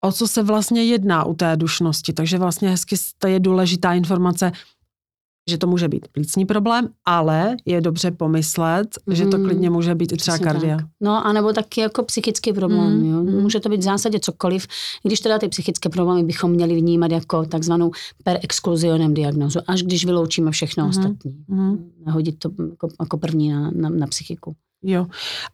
o 0.03 0.11
co 0.11 0.27
se 0.27 0.43
vlastně 0.43 0.85
jedná 0.85 1.23
u 1.23 1.33
té 1.33 1.57
dušnosti. 1.57 2.13
Takže 2.13 2.37
vlastně 2.37 2.69
hezky 2.69 2.95
to 3.17 3.27
je 3.27 3.39
důležitá 3.39 3.93
informace, 3.93 4.51
že 5.49 5.57
to 5.57 5.67
může 5.67 5.87
být 5.87 6.07
plícní 6.07 6.45
problém, 6.45 6.87
ale 7.05 7.55
je 7.65 7.81
dobře 7.81 8.11
pomyslet, 8.11 8.87
mm. 9.05 9.15
že 9.15 9.25
to 9.25 9.37
Mhm. 9.37 9.45
klidně 9.47 9.69
může 9.69 9.95
být 9.95 10.11
i 10.11 10.17
třeba 10.17 10.37
Přesně 10.37 10.45
kardia. 10.51 10.77
tak. 10.77 10.85
No, 11.01 11.25
anebo 11.25 11.53
taky 11.53 11.81
jako 11.81 12.03
psychický 12.03 12.53
problém. 12.53 12.99
Mm, 12.99 13.05
Jo. 13.11 13.23
mm. 13.23 13.41
Může 13.41 13.59
to 13.59 13.69
být 13.69 13.79
v 13.79 13.83
zásadě 13.83 14.19
cokoliv, 14.19 14.67
i 15.05 15.07
když 15.07 15.19
teda 15.19 15.39
ty 15.39 15.47
psychické 15.47 15.89
problémy 15.89 16.23
bychom 16.23 16.51
měli 16.51 16.75
vnímat 16.75 17.11
jako 17.11 17.45
takzvanou 17.45 17.91
per 18.23 18.39
exclusionem 18.43 19.13
diagnozu, 19.13 19.59
až 19.67 19.83
když 19.83 20.05
vyloučíme 20.05 20.51
všechno 20.51 20.83
Mhm. 20.83 20.89
ostatní. 20.89 21.31
Mhm. 21.47 21.91
Nehodit 22.05 22.39
to 22.39 22.49
jako, 22.69 22.87
jako 22.99 23.17
první 23.17 23.49
na, 23.51 23.71
na, 23.75 23.89
na 23.89 24.07
psychiku. 24.07 24.55
Jo. 24.83 25.07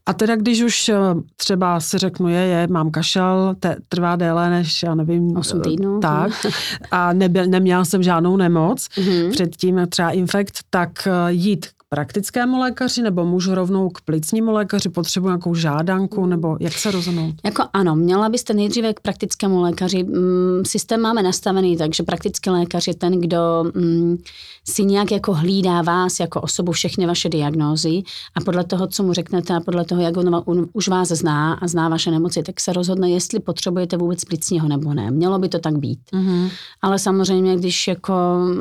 A 0.05 0.13
teda 0.13 0.35
když 0.35 0.61
už 0.61 0.89
eh, 0.89 0.95
třeba 1.35 1.79
si 1.79 1.97
řeknu, 1.97 2.27
je, 2.29 2.39
je, 2.39 2.67
mám 2.67 2.91
kašel, 2.91 3.55
te, 3.59 3.75
trvá 3.89 4.15
déle 4.15 4.49
než, 4.49 4.83
já 4.83 4.95
nevím, 4.95 5.37
Osm 5.37 5.57
eh, 5.59 5.61
týdnů. 5.61 5.99
Tak. 5.99 6.31
A 6.91 7.13
nebyl, 7.13 7.45
neměla 7.45 7.85
jsem 7.85 8.03
žádnou 8.03 8.37
nemoc, 8.37 8.87
Mhm. 8.97 9.31
předtím 9.31 9.87
třeba 9.89 10.09
infekt, 10.11 10.59
tak 10.69 11.07
eh, 11.07 11.31
jít 11.33 11.65
k 11.65 11.86
praktickému 11.89 12.59
lékaři, 12.59 13.01
nebo 13.01 13.25
můžu 13.25 13.55
rovnou 13.55 13.89
k 13.89 14.01
plicnímu 14.01 14.51
lékaři, 14.51 14.89
potřebuji 14.89 15.27
nějakou 15.27 15.55
žádanku, 15.55 16.25
nebo 16.25 16.57
jak 16.59 16.73
se 16.73 16.91
rozhodnout? 16.91 17.35
Jako 17.45 17.63
ano, 17.73 17.95
měla 17.95 18.29
byste 18.29 18.53
nejdříve 18.53 18.93
k 18.93 18.99
praktickému 18.99 19.61
lékaři. 19.61 20.03
Mm, 20.03 20.65
Systém 20.65 21.01
máme 21.01 21.23
nastavený 21.23 21.77
tak, 21.77 21.95
že 21.95 22.03
praktický 22.03 22.49
lékař 22.49 22.87
je 22.87 22.95
ten, 22.95 23.21
kdo 23.21 23.63
mm, 23.75 24.17
si 24.63 24.85
nějak 24.85 25.11
jako 25.11 25.33
hlídá 25.33 25.81
vás 25.81 26.19
jako 26.19 26.41
osobu 26.41 26.71
všechny 26.71 27.05
vaše 27.05 27.29
diagnózy 27.29 28.03
a 28.35 28.41
podle 28.45 28.63
toho, 28.63 28.87
co 28.87 29.03
mu 29.03 29.13
řeknete 29.13 29.55
a 29.55 29.59
podle 29.59 29.85
toho, 29.85 30.01
jak 30.01 30.17
on, 30.17 30.43
on 30.45 30.67
už 30.73 30.87
vás 30.87 31.07
zná 31.07 31.53
a 31.53 31.67
zná 31.67 31.89
vaše 31.89 32.11
nemoci, 32.11 32.43
tak 32.43 32.59
se 32.59 32.73
rozhodne, 32.73 33.09
jestli 33.09 33.39
potřebujete 33.39 33.97
vůbec 33.97 34.25
plicního 34.25 34.67
nebo 34.67 34.93
ne. 34.93 35.11
Mělo 35.11 35.39
by 35.39 35.49
to 35.49 35.59
tak 35.59 35.77
být. 35.77 35.99
Mhm. 36.13 36.49
Ale 36.81 36.99
samozřejmě, 36.99 37.57
když 37.57 37.87
jako 37.87 38.13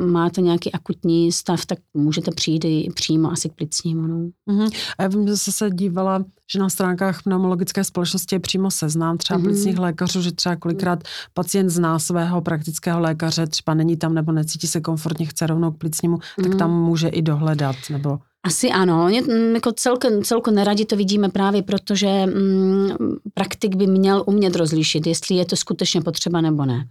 máte 0.05 0.41
nějaký 0.41 0.71
akutní 0.71 1.31
stav, 1.31 1.65
tak 1.65 1.77
můžete 1.93 2.31
přijít 2.31 2.65
i 2.65 2.89
přímo 3.17 3.31
asi 3.31 3.49
k 3.49 3.53
plicnímu. 3.53 4.07
No. 4.07 4.29
Mhm. 4.45 4.67
A 4.97 5.03
já 5.03 5.09
vím, 5.09 5.27
že 5.27 5.37
jsem 5.37 5.53
se 5.53 5.69
dívala, 5.71 6.23
že 6.53 6.59
na 6.59 6.69
stránkách 6.69 7.23
pneumologické 7.23 7.83
společnosti 7.83 8.35
je 8.35 8.39
přímo 8.39 8.71
seznám 8.71 9.17
třeba 9.17 9.37
Mhm. 9.37 9.47
plicních 9.47 9.79
lékařů, 9.79 10.21
že 10.21 10.31
třeba 10.31 10.55
kolikrát 10.55 11.03
pacient 11.33 11.69
zná 11.69 11.99
svého 11.99 12.41
praktického 12.41 12.99
lékaře, 12.99 13.47
třeba 13.47 13.73
není 13.73 13.97
tam 13.97 14.13
nebo 14.13 14.31
necítí 14.31 14.67
se 14.67 14.81
komfortně, 14.81 15.25
chce 15.25 15.47
rovnou 15.47 15.71
k 15.71 15.77
plicnímu, 15.77 16.17
tak 16.35 16.47
Mhm. 16.47 16.57
tam 16.57 16.81
může 16.81 17.07
i 17.07 17.21
dohledat, 17.21 17.75
nebo... 17.91 18.19
Asi 18.47 18.71
ano. 18.71 19.07
Mm, 19.27 19.55
jako 19.55 19.71
celkem, 19.71 20.23
celku 20.23 20.51
neradi 20.51 20.85
to 20.85 20.95
vidíme 20.95 21.29
právě 21.29 21.61
proto, 21.63 21.95
že 21.95 22.25
mm, 22.25 22.89
praktik 23.33 23.75
by 23.75 23.87
měl 23.87 24.23
umět 24.25 24.55
rozlišit, 24.55 25.07
jestli 25.07 25.35
je 25.35 25.45
to 25.45 25.55
skutečně 25.55 26.01
potřeba 26.01 26.41
nebo 26.41 26.65
ne. 26.65 26.87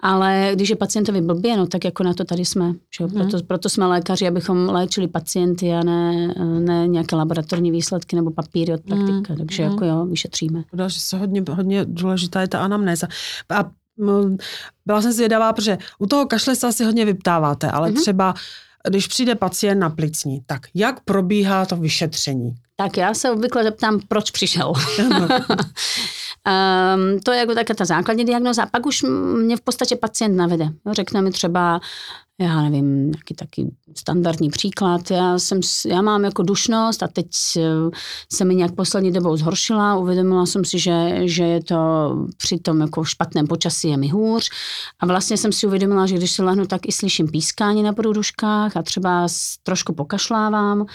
Ale 0.00 0.50
když 0.54 0.70
je 0.70 0.76
pacientovi 0.76 1.20
blbě, 1.20 1.56
no 1.56 1.66
tak 1.66 1.84
jako 1.84 2.02
na 2.02 2.14
to 2.14 2.24
tady 2.24 2.44
jsme. 2.44 2.72
Že? 2.98 3.04
Mhm. 3.06 3.12
Proto, 3.14 3.44
proto 3.46 3.68
jsme 3.68 3.86
lékaři, 3.86 4.28
abychom 4.28 4.68
léčili 4.68 5.08
pacienty 5.08 5.72
a 5.72 5.82
ne, 5.82 6.34
ne 6.60 6.88
nějaké 6.88 7.16
laboratorní 7.16 7.70
výsledky 7.70 8.16
nebo 8.16 8.30
papíry 8.30 8.74
od 8.74 8.80
praktika. 8.80 9.32
Mhm. 9.32 9.36
Takže 9.38 9.62
Mhm. 9.62 9.72
jako 9.72 9.84
jo, 9.84 10.06
vyšetříme. 10.06 10.64
Další 10.72 11.00
se 11.00 11.18
hodně, 11.18 11.44
hodně 11.50 11.84
důležitá 11.84 12.40
je 12.40 12.48
ta 12.48 12.58
anamnéza. 12.60 13.08
A 13.48 13.70
mm, 13.96 14.36
byla 14.86 15.02
jsem 15.02 15.12
zvědavá, 15.12 15.52
protože 15.52 15.78
u 15.98 16.06
toho 16.06 16.26
kašle 16.26 16.56
se 16.56 16.66
asi 16.66 16.84
hodně 16.84 17.04
vyptáváte, 17.04 17.70
ale 17.70 17.90
Mhm. 17.90 18.00
třeba 18.00 18.34
když 18.88 19.06
přijde 19.06 19.34
pacient 19.34 19.78
na 19.78 19.90
plicní, 19.90 20.40
tak 20.46 20.62
jak 20.74 21.00
probíhá 21.00 21.66
to 21.66 21.76
vyšetření? 21.76 22.54
Tak 22.76 22.96
já 22.96 23.14
se 23.14 23.30
obvykle 23.30 23.64
zeptám, 23.64 24.00
proč 24.08 24.30
přišel. 24.30 24.72
Um, 24.98 25.28
to 27.24 27.32
je 27.32 27.38
jako 27.38 27.54
taká 27.54 27.74
ta 27.74 27.84
základní 27.84 28.24
diagnoza. 28.24 28.62
A 28.62 28.66
pak 28.66 28.86
už 28.86 29.02
mě 29.36 29.56
v 29.56 29.60
podstatě 29.60 29.96
pacient 29.96 30.36
navede. 30.36 30.64
Jo, 30.64 30.94
řekne 30.94 31.22
mi 31.22 31.30
třeba, 31.30 31.80
já 32.40 32.62
nevím, 32.62 33.10
nějaký 33.10 33.34
taky 33.34 33.74
standardní 33.98 34.50
příklad. 34.50 35.10
Já, 35.10 35.38
jsem, 35.38 35.60
já 35.86 36.02
mám 36.02 36.24
jako 36.24 36.42
dušnost 36.42 37.02
a 37.02 37.08
teď 37.08 37.26
eh, 37.56 37.62
se 38.32 38.44
mi 38.44 38.54
nějak 38.54 38.74
poslední 38.74 39.12
dobou 39.12 39.36
zhoršila. 39.36 39.96
Uvědomila 39.96 40.46
jsem 40.46 40.64
si, 40.64 40.78
že, 40.78 41.20
že 41.28 41.44
je 41.44 41.62
to 41.62 41.76
při 42.36 42.58
tom 42.58 42.80
jako 42.80 43.04
špatném 43.04 43.46
počasí 43.46 43.88
je 43.88 43.96
mi 43.96 44.08
hůř. 44.08 44.50
A 45.00 45.06
vlastně 45.06 45.36
jsem 45.36 45.52
si 45.52 45.66
uvědomila, 45.66 46.06
že 46.06 46.16
když 46.16 46.32
se 46.32 46.42
lehnu, 46.42 46.66
tak 46.66 46.80
i 46.88 46.92
slyším 46.92 47.28
pískání 47.28 47.82
na 47.82 47.92
průduškách 47.92 48.76
a 48.76 48.82
třeba 48.82 49.26
trošku 49.62 49.92
pokašlávám. 49.92 50.86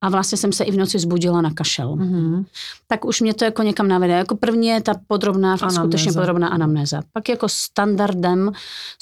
A 0.00 0.08
vlastně 0.08 0.38
jsem 0.38 0.52
se 0.52 0.64
i 0.64 0.70
v 0.70 0.76
noci 0.76 0.98
zbudila 0.98 1.40
na 1.40 1.54
kašel 1.54 1.96
Mhm. 1.96 2.44
tak 2.86 3.04
už 3.04 3.20
mě 3.20 3.34
to 3.34 3.44
jako 3.44 3.62
někam 3.62 3.88
navede. 3.88 4.12
Jako 4.12 4.36
první 4.36 4.66
je 4.68 4.80
ta 4.80 4.94
podrobná, 5.06 5.52
Anamnéza. 5.54 5.80
skutečně 5.82 6.12
podrobná 6.12 6.48
anamnéza. 6.48 7.02
Pak 7.12 7.28
jako 7.28 7.48
standardem, 7.48 8.52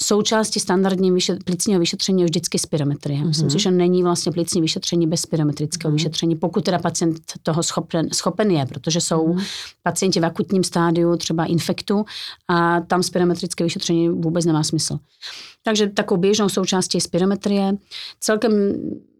součástí 0.01 0.59
standardní 0.59 1.11
vyšet, 1.11 1.43
plicního 1.43 1.79
vyšetření 1.79 2.21
je 2.21 2.25
vždycky 2.25 2.59
spirometrie. 2.59 3.25
Myslím 3.25 3.45
Mhm. 3.47 3.51
si, 3.51 3.59
že 3.59 3.71
není 3.71 4.03
vlastně 4.03 4.31
plicní 4.31 4.61
vyšetření 4.61 5.07
bez 5.07 5.21
spirometrického 5.21 5.89
Mhm. 5.91 5.95
vyšetření, 5.97 6.35
pokud 6.35 6.63
teda 6.63 6.79
pacient 6.79 7.17
toho 7.43 7.63
schopen, 7.63 8.09
schopen 8.13 8.51
je, 8.51 8.65
protože 8.65 9.01
jsou 9.01 9.33
Mhm. 9.33 9.43
pacienti 9.83 10.19
v 10.19 10.25
akutním 10.25 10.63
stádiu 10.63 11.15
třeba 11.17 11.45
infektu 11.45 12.05
a 12.47 12.79
tam 12.81 13.03
spirometrické 13.03 13.63
vyšetření 13.63 14.09
vůbec 14.09 14.45
nemá 14.45 14.63
smysl. 14.63 14.97
Takže 15.63 15.87
takovou 15.87 16.21
běžnou 16.21 16.49
součástí 16.49 16.97
je 16.97 17.01
spirometrie. 17.01 17.73
Celkem 18.19 18.51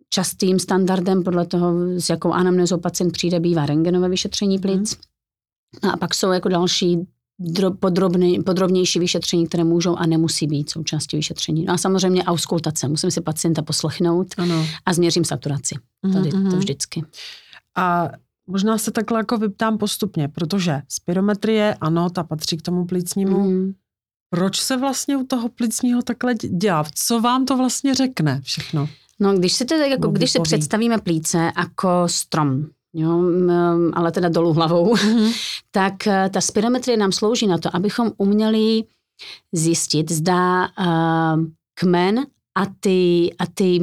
častým 0.10 0.60
standardem 0.60 1.24
podle 1.24 1.46
toho, 1.46 1.74
s 2.00 2.10
jakou 2.10 2.32
anamnézou 2.32 2.78
pacient 2.78 3.12
přijde, 3.12 3.40
bývá 3.40 3.66
rengenové 3.66 4.10
vyšetření 4.10 4.60
plic. 4.60 4.98
A 5.94 5.98
pak 5.98 6.14
jsou 6.16 6.32
jako 6.32 6.50
další 6.50 7.08
dro, 7.40 7.72
podrobný, 7.72 8.44
podrobnější 8.44 9.00
vyšetření, 9.00 9.48
které 9.48 9.64
můžou 9.64 9.96
a 9.96 10.06
nemusí 10.06 10.48
být 10.48 10.70
součástí 10.70 11.18
vyšetření. 11.18 11.66
No 11.66 11.74
a 11.74 11.78
samozřejmě 11.78 12.24
auskultace. 12.24 12.88
Musím 12.88 13.12
si 13.12 13.22
pacienta 13.22 13.62
poslechnout 13.62 14.28
Ano. 14.38 14.66
a 14.86 14.94
změřím 14.94 15.26
saturaci. 15.26 15.76
Tady 16.14 16.30
Mhm, 16.30 16.32
to 16.32 16.38
mhm. 16.50 16.60
vždycky. 16.60 17.04
A 17.78 18.10
možná 18.48 18.78
se 18.78 18.92
takhle 18.92 19.20
jako 19.20 19.38
vyptám 19.38 19.78
postupně, 19.78 20.28
protože 20.28 20.82
spirometrie, 20.90 21.76
ano, 21.82 22.10
ta 22.10 22.24
patří 22.24 22.58
k 22.58 22.62
tomu 22.62 22.86
plicnímu. 22.86 23.44
Mm. 23.44 23.74
Proč 24.30 24.62
se 24.62 24.78
vlastně 24.78 25.18
u 25.18 25.24
toho 25.24 25.50
plicního 25.50 26.02
takhle 26.02 26.36
dělá? 26.36 26.84
Co 26.96 27.22
vám 27.22 27.46
to 27.46 27.58
vlastně 27.58 27.96
řekne 27.96 28.42
všechno? 28.44 28.90
No, 29.20 29.38
když 29.38 29.54
si, 29.54 29.66
to, 29.66 29.74
jako, 29.74 30.08
když 30.08 30.32
si 30.32 30.38
vypoví. 30.38 30.48
představíme 30.48 30.98
plíce 30.98 31.52
jako 31.58 31.90
strom, 32.06 32.66
jo, 32.94 33.24
ale 33.94 34.12
teda 34.12 34.30
dolů 34.30 34.54
hlavou, 34.54 34.96
tak 35.72 36.08
eh, 36.08 36.30
ta 36.34 36.42
spirometrie 36.42 36.98
nám 36.98 37.12
slouží 37.12 37.48
na 37.48 37.58
to, 37.58 37.76
abychom 37.76 38.12
uměli 38.18 38.84
zjistit, 39.52 40.12
zda 40.12 40.70
uh, 40.80 41.44
kmen 41.80 42.26
a 42.58 42.66
ty, 42.80 43.32
a 43.40 43.46
ty 43.54 43.82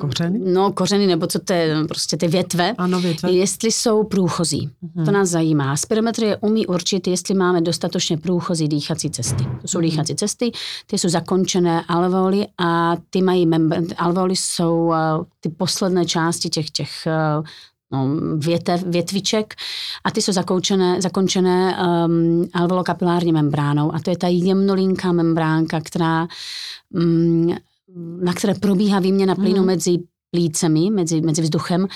Kořeny? 0.00 0.38
No, 0.52 0.72
kořeny, 0.72 1.06
nebo 1.06 1.26
co 1.26 1.38
to 1.38 1.52
je, 1.52 1.76
prostě 1.88 2.16
ty 2.16 2.28
větve, 2.28 2.74
Ano, 2.78 3.00
větve. 3.00 3.32
jestli 3.32 3.72
jsou 3.72 4.04
průchozí. 4.04 4.70
Mhm. 4.94 5.04
To 5.04 5.10
nás 5.10 5.28
zajímá. 5.28 5.76
Spirometrie 5.76 6.36
umí 6.36 6.66
určit, 6.66 7.06
jestli 7.06 7.34
máme 7.34 7.60
dostatečně 7.60 8.16
průchozí 8.16 8.68
dýchací 8.68 9.10
cesty. 9.10 9.44
To 9.62 9.68
jsou 9.68 9.78
Mhm. 9.78 9.84
dýchací 9.90 10.14
cesty, 10.16 10.50
ty 10.86 10.98
jsou 10.98 11.08
zakončené 11.08 11.84
alveoly 11.88 12.46
a 12.58 12.96
ty 13.10 13.22
mají 13.22 13.46
membr- 13.46 13.94
alveoly 13.98 14.36
jsou 14.36 14.86
uh, 14.86 14.94
ty 15.40 15.48
posledné 15.48 16.06
části 16.06 16.48
těch, 16.48 16.70
těch 16.70 16.90
uh, 17.38 17.44
no, 17.92 18.08
větev, 18.36 18.82
větviček 18.86 19.54
a 20.04 20.10
ty 20.10 20.22
jsou 20.22 20.32
zakončené, 20.32 21.02
zakončené 21.02 21.76
um, 22.06 22.48
alveolokapilární 22.54 23.32
membránou 23.32 23.94
a 23.94 23.98
to 24.00 24.10
je 24.10 24.16
ta 24.18 24.26
jemnolinká 24.28 25.12
membránka, 25.12 25.80
která 25.80 26.28
mm, 26.90 27.52
na 28.22 28.32
které 28.32 28.54
probíhá 28.54 29.00
výměna 29.00 29.34
plynu 29.34 29.56
Mhm. 29.56 29.66
mezi 29.66 29.98
plícemi, 30.30 30.90
mezi, 30.90 31.20
mezi 31.20 31.42
vzduchem 31.42 31.88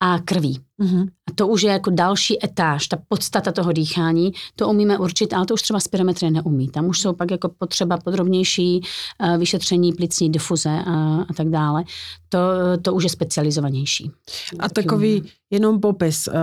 a 0.00 0.18
krví. 0.18 0.60
Mhm. 0.78 1.08
A 1.28 1.32
to 1.34 1.48
už 1.48 1.62
je 1.62 1.70
jako 1.70 1.90
další 1.90 2.44
etáž, 2.44 2.86
ta 2.86 2.98
podstata 3.08 3.52
toho 3.52 3.72
dýchání, 3.72 4.32
to 4.56 4.68
umíme 4.68 4.98
určit, 4.98 5.32
ale 5.32 5.46
to 5.46 5.54
už 5.54 5.62
třeba 5.62 5.80
spirometrie 5.80 6.30
neumí. 6.30 6.68
Tam 6.68 6.86
už 6.86 7.00
jsou 7.00 7.12
pak 7.12 7.30
jako 7.30 7.48
potřeba 7.58 7.96
podrobnější 7.98 8.80
uh, 8.80 9.36
vyšetření 9.36 9.92
plicní 9.92 10.30
difuze 10.32 10.70
a, 10.86 11.16
a 11.30 11.34
tak 11.36 11.48
dále. 11.48 11.84
To, 12.28 12.38
to 12.82 12.94
už 12.94 13.04
je 13.04 13.10
specializovanější. 13.10 14.10
A 14.58 14.68
takový 14.68 15.22
jenom 15.50 15.80
popis. 15.80 16.28
Uh, 16.28 16.34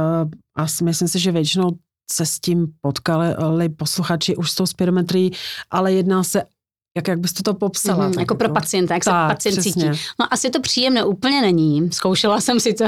a 0.58 0.66
myslím 0.84 1.08
si, 1.08 1.20
že 1.20 1.32
většinou 1.32 1.72
se 2.12 2.26
s 2.26 2.40
tím 2.40 2.68
potkali 2.82 3.70
posluchači 3.70 4.36
už 4.36 4.52
s 4.52 4.56
tou 4.56 4.66
spirometrií, 4.66 5.32
ale 5.72 5.94
jedná 5.94 6.24
se, 6.24 6.44
jak, 6.96 7.08
jak 7.08 7.20
byste 7.20 7.44
to 7.44 7.54
popsala? 7.54 8.10
Tak 8.10 8.20
jako 8.20 8.36
pro 8.36 8.50
pacienta, 8.50 8.94
jak 8.94 9.04
se 9.04 9.10
Tak, 9.10 9.32
pacient 9.32 9.54
přesně. 9.60 9.72
cítí. 9.94 10.02
No 10.20 10.34
asi 10.34 10.50
to 10.50 10.60
příjemné 10.62 11.06
úplně 11.06 11.42
není. 11.42 11.90
Zkoušela 11.92 12.42
jsem 12.42 12.60
si 12.60 12.74
to. 12.74 12.86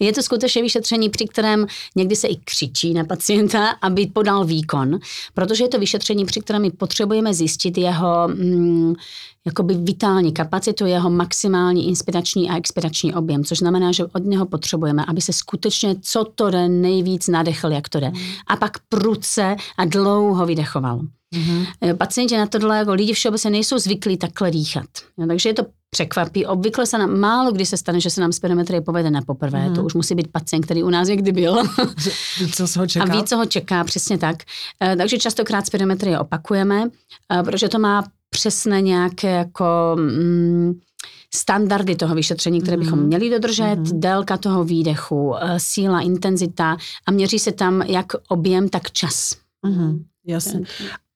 Je 0.00 0.12
to 0.12 0.22
skutečně 0.22 0.62
vyšetření, 0.62 1.10
při 1.10 1.24
kterém 1.26 1.66
někdy 1.96 2.16
se 2.16 2.28
i 2.28 2.36
křičí 2.36 2.94
na 2.94 3.04
pacienta, 3.04 3.68
aby 3.82 4.06
podal 4.06 4.44
výkon, 4.44 4.98
protože 5.34 5.64
je 5.64 5.68
to 5.68 5.78
vyšetření, 5.78 6.24
při 6.24 6.40
kterém 6.40 6.62
my 6.62 6.70
potřebujeme 6.70 7.34
zjistit 7.34 7.78
jeho 7.78 8.28
mm, 8.28 8.94
jakoby 9.46 9.74
vitální 9.74 10.32
kapacitu, 10.32 10.86
jeho 10.86 11.10
maximální 11.10 11.88
inspirační 11.88 12.50
a 12.50 12.56
expirační 12.56 13.14
objem, 13.14 13.44
což 13.44 13.58
znamená, 13.58 13.92
že 13.92 14.04
od 14.04 14.24
něho 14.24 14.46
potřebujeme, 14.46 15.04
aby 15.04 15.20
se 15.20 15.32
skutečně 15.32 15.96
co 16.00 16.24
to 16.34 16.50
jde 16.50 16.68
nejvíc 16.68 17.28
nadechl, 17.28 17.72
jak 17.72 17.88
to 17.88 18.00
jde. 18.00 18.12
A 18.46 18.56
pak 18.56 18.78
prudce 18.88 19.56
a 19.78 19.84
dlouho 19.84 20.46
vydechoval. 20.46 21.00
Mm-hmm. 21.34 21.96
Pacienti 21.96 22.36
na 22.36 22.46
tohle, 22.46 22.78
jako 22.78 22.94
lidi 22.94 23.12
všeobecně 23.12 23.50
nejsou 23.50 23.78
zvyklí 23.78 24.16
takhle 24.16 24.50
dýchat. 24.50 24.86
Jo, 25.18 25.26
takže 25.26 25.48
je 25.48 25.54
to 25.54 25.66
překvapí. 25.90 26.46
Obvykle 26.46 26.86
se 26.86 26.98
nám, 26.98 27.20
málo 27.20 27.52
kdy 27.52 27.66
se 27.66 27.76
stane, 27.76 28.00
že 28.00 28.10
se 28.10 28.20
nám 28.20 28.32
spirometrie 28.32 28.80
povede 28.80 29.10
na 29.10 29.22
poprvé. 29.22 29.58
Mm-hmm. 29.58 29.74
To 29.74 29.84
už 29.84 29.94
musí 29.94 30.14
být 30.14 30.32
pacient, 30.32 30.62
který 30.62 30.82
u 30.82 30.90
nás 30.90 31.08
někdy 31.08 31.32
byl. 31.32 31.62
co 32.54 32.66
se 32.66 32.78
ho 32.78 32.86
čeká. 32.86 33.04
A 33.04 33.16
ví, 33.16 33.24
co 33.24 33.36
ho 33.36 33.46
čeká, 33.46 33.84
přesně 33.84 34.18
tak. 34.18 34.36
E, 34.82 34.96
takže 34.96 35.18
častokrát 35.18 35.66
spirometrie 35.66 36.18
opakujeme, 36.18 36.90
e, 37.38 37.42
protože 37.42 37.68
to 37.68 37.78
má 37.78 38.04
přesné 38.34 38.82
nějaké 38.82 39.30
jako... 39.30 39.96
Mm, 39.98 40.72
standardy 41.34 41.96
toho 41.96 42.14
vyšetření, 42.14 42.60
které 42.60 42.76
bychom 42.76 42.98
mhm. 42.98 43.06
měli 43.06 43.30
dodržet, 43.30 43.64
mm-hmm. 43.64 43.98
délka 43.98 44.36
toho 44.36 44.64
výdechu, 44.64 45.34
eh, 45.36 45.60
síla, 45.60 46.00
intenzita 46.00 46.76
a 47.06 47.10
měří 47.10 47.38
se 47.38 47.52
tam 47.52 47.82
jak 47.82 48.06
objem, 48.28 48.68
tak 48.68 48.90
čas. 48.90 49.36
Mm-hmm. 49.66 50.04
Jasně. 50.26 50.60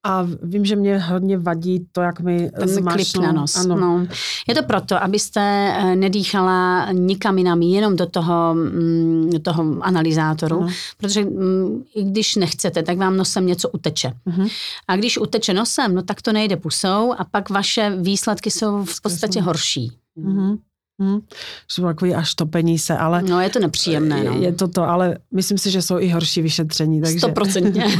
A 0.07 0.26
vím, 0.43 0.64
že 0.64 0.76
mě 0.76 0.99
hodně 0.99 1.38
vadí 1.38 1.87
to, 1.93 2.00
jak 2.00 2.21
mi 2.21 2.50
zmašnou. 2.64 3.23
na 3.23 3.33
nos. 3.33 3.57
Ano. 3.57 3.76
No. 3.76 4.07
Je 4.49 4.55
to 4.55 4.62
proto, 4.62 5.02
abyste 5.02 5.40
eh, 5.40 5.97
nedýchala 5.97 6.88
nikam 6.93 7.38
jinam, 7.38 7.62
jenom 7.62 7.97
do 7.97 8.07
toho, 8.07 8.55
mm, 8.55 9.31
do 9.33 9.38
toho 9.38 9.76
analyzátoru, 9.81 10.61
ano. 10.61 10.69
protože 10.97 11.25
mm, 11.25 11.83
i 11.95 12.05
když 12.05 12.37
nechcete, 12.37 12.83
tak 12.83 12.99
vám 12.99 13.17
nosem 13.17 13.47
něco 13.47 13.69
uteče. 13.69 14.12
Uh-huh. 14.26 14.50
A 14.88 14.97
když 14.97 15.19
uteče 15.19 15.55
nosem, 15.55 15.95
no 15.95 16.02
tak 16.02 16.23
to 16.23 16.33
nejde 16.33 16.57
pusou 16.57 17.14
a 17.19 17.25
pak 17.31 17.50
vaše 17.50 17.97
výsledky 18.00 18.50
jsou 18.50 18.85
v 18.85 19.02
podstatě 19.02 19.40
horší. 19.40 19.93
Uh-huh. 20.19 20.59
Hmm. 21.00 21.21
Jsou 21.69 21.83
takový 21.83 22.14
až 22.14 22.35
topení 22.35 22.78
se, 22.78 22.97
ale... 22.97 23.23
No 23.23 23.40
je 23.40 23.50
to 23.50 23.59
nepříjemné. 23.59 24.25
No. 24.25 24.33
Je 24.33 24.52
to 24.52 24.69
to, 24.69 24.83
ale 24.83 25.19
myslím 25.35 25.59
si, 25.59 25.71
že 25.71 25.83
jsou 25.83 25.99
i 25.99 26.09
horší 26.09 26.43
vyšetření. 26.43 27.00
Takže... 27.00 27.19
Stoprocentně. 27.19 27.85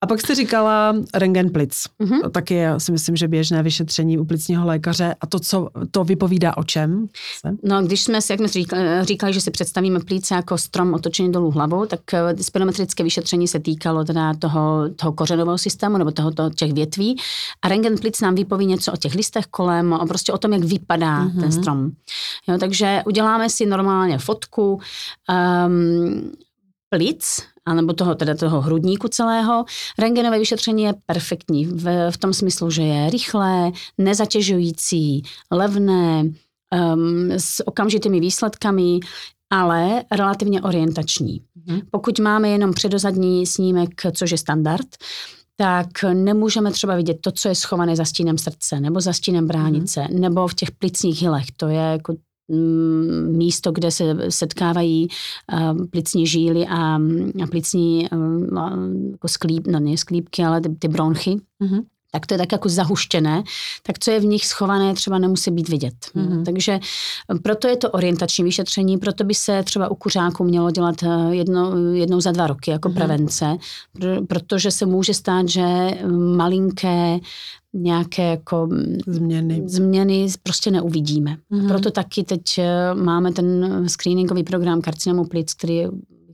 A 0.00 0.06
pak 0.06 0.20
jste 0.20 0.34
říkala 0.34 0.94
rengen 1.14 1.50
plic. 1.50 1.84
Mm-hmm. 2.02 2.30
Taky 2.30 2.54
je, 2.54 2.74
si 2.78 2.92
myslím, 2.92 3.16
že 3.16 3.28
běžné 3.28 3.62
vyšetření 3.62 4.18
u 4.18 4.24
plicního 4.24 4.66
lékaře. 4.66 5.14
A 5.20 5.26
to, 5.26 5.40
co 5.40 5.68
to 5.90 6.04
vypovídá 6.04 6.56
o 6.56 6.64
čem? 6.64 7.06
No, 7.62 7.82
když 7.82 8.02
jsme 8.02 8.22
si, 8.22 8.32
jak 8.32 8.40
jsme 8.40 8.48
říkali, 8.48 8.82
říkali, 9.02 9.32
že 9.32 9.40
si 9.40 9.50
představíme 9.50 10.00
plíce 10.00 10.34
jako 10.34 10.58
strom 10.58 10.94
otočený 10.94 11.32
dolů 11.32 11.50
hlavou, 11.50 11.86
tak 11.86 12.14
eh, 12.14 12.42
spirometrické 12.42 13.04
vyšetření 13.04 13.48
se 13.48 13.60
týkalo 13.60 14.04
teda 14.04 14.34
toho, 14.34 14.88
toho 14.96 15.12
kořenového 15.12 15.58
systému 15.58 15.98
nebo 15.98 16.10
toho, 16.10 16.30
toho, 16.30 16.50
těch 16.50 16.72
větví. 16.72 17.16
A 17.62 17.68
rengen 17.68 17.98
plic 17.98 18.20
nám 18.20 18.34
vypoví 18.34 18.66
něco 18.66 18.92
o 18.92 18.96
těch 18.96 19.14
listech 19.14 19.46
kolem, 19.46 19.92
o 19.92 20.06
prostě 20.06 20.32
o 20.32 20.38
tom, 20.38 20.52
jak 20.52 20.64
vypadá 20.64 21.24
mm-hmm. 21.24 21.40
ten 21.40 21.52
strom. 21.52 21.90
Jo, 22.48 22.58
takže 22.58 23.02
uděláme 23.06 23.50
si 23.50 23.66
normálně 23.66 24.18
fotku 24.18 24.80
um, 25.66 26.32
plic, 26.88 27.42
anebo 27.66 27.92
toho, 27.92 28.14
teda 28.14 28.34
toho 28.34 28.60
hrudníku 28.60 29.08
celého. 29.08 29.64
Rengenové 29.98 30.38
vyšetření 30.38 30.82
je 30.82 30.94
perfektní 31.06 31.66
v, 31.66 32.10
v 32.10 32.18
tom 32.18 32.32
smyslu, 32.32 32.70
že 32.70 32.82
je 32.82 33.10
rychlé, 33.10 33.72
nezatěžující, 33.98 35.22
levné, 35.50 36.22
um, 36.22 37.30
s 37.30 37.66
okamžitými 37.66 38.20
výsledkami, 38.20 39.00
ale 39.50 40.04
relativně 40.12 40.62
orientační. 40.62 41.40
Mm. 41.66 41.80
Pokud 41.90 42.18
máme 42.18 42.48
jenom 42.48 42.72
předozadní 42.72 43.46
snímek, 43.46 43.88
což 44.12 44.30
je 44.30 44.38
standard, 44.38 44.86
tak 45.56 45.88
nemůžeme 46.12 46.70
třeba 46.70 46.96
vidět 46.96 47.18
to, 47.20 47.32
co 47.32 47.48
je 47.48 47.54
schované 47.54 47.96
za 47.96 48.04
stínem 48.04 48.38
srdce, 48.38 48.80
nebo 48.80 49.00
za 49.00 49.12
stínem 49.12 49.46
bránice, 49.46 50.06
mm. 50.10 50.20
nebo 50.20 50.48
v 50.48 50.54
těch 50.54 50.70
plicních 50.70 51.22
hilech. 51.22 51.46
To 51.56 51.68
je 51.68 51.80
jako 51.80 52.14
místo, 53.28 53.72
kde 53.72 53.90
se 53.90 54.16
setkávají 54.28 55.08
uh, 55.52 55.86
plicní 55.86 56.26
žíly 56.26 56.66
a, 56.66 56.98
plicní 57.50 58.08
uh, 58.10 59.10
jako 59.10 59.28
sklíp, 59.28 59.66
no 59.66 59.80
ne 59.80 59.96
sklípky, 59.96 60.44
ale 60.44 60.60
ty, 60.60 60.68
ty 60.68 60.88
bronchy. 60.88 61.36
Mm-hmm 61.60 61.84
tak 62.16 62.26
to 62.26 62.34
je 62.34 62.38
tak 62.38 62.52
jako 62.52 62.68
zahuštěné, 62.68 63.42
tak 63.82 63.98
co 63.98 64.10
je 64.10 64.20
v 64.20 64.24
nich 64.24 64.46
schované, 64.46 64.94
třeba 64.94 65.18
nemusí 65.18 65.50
být 65.50 65.68
vidět. 65.68 65.94
Mm-hmm. 66.16 66.44
Takže 66.44 66.80
proto 67.42 67.68
je 67.68 67.76
to 67.76 67.90
orientační 67.90 68.44
vyšetření, 68.44 68.98
proto 68.98 69.24
by 69.24 69.34
se 69.34 69.62
třeba 69.62 69.90
u 69.90 69.94
kuřáků 69.94 70.44
mělo 70.44 70.70
dělat 70.70 70.96
jedno, 71.30 71.76
jednou 71.92 72.20
za 72.20 72.32
dva 72.32 72.46
roky 72.46 72.70
jako 72.70 72.88
mm-hmm. 72.88 72.94
prevence, 72.94 73.56
protože 74.28 74.70
se 74.70 74.86
může 74.86 75.14
stát, 75.14 75.48
že 75.48 75.64
malinké 76.36 77.18
nějaké 77.74 78.22
jako 78.30 78.68
změny, 79.06 79.62
změny 79.66 80.26
prostě 80.42 80.70
neuvidíme. 80.70 81.36
Mm-hmm. 81.52 81.68
Proto 81.68 81.90
taky 81.90 82.24
teď 82.24 82.58
eh, 82.58 82.94
máme 82.94 83.32
ten 83.32 83.84
screeningový 83.88 84.44
program 84.44 84.80
karcinomu 84.80 85.24
plic, 85.24 85.54
který 85.54 85.84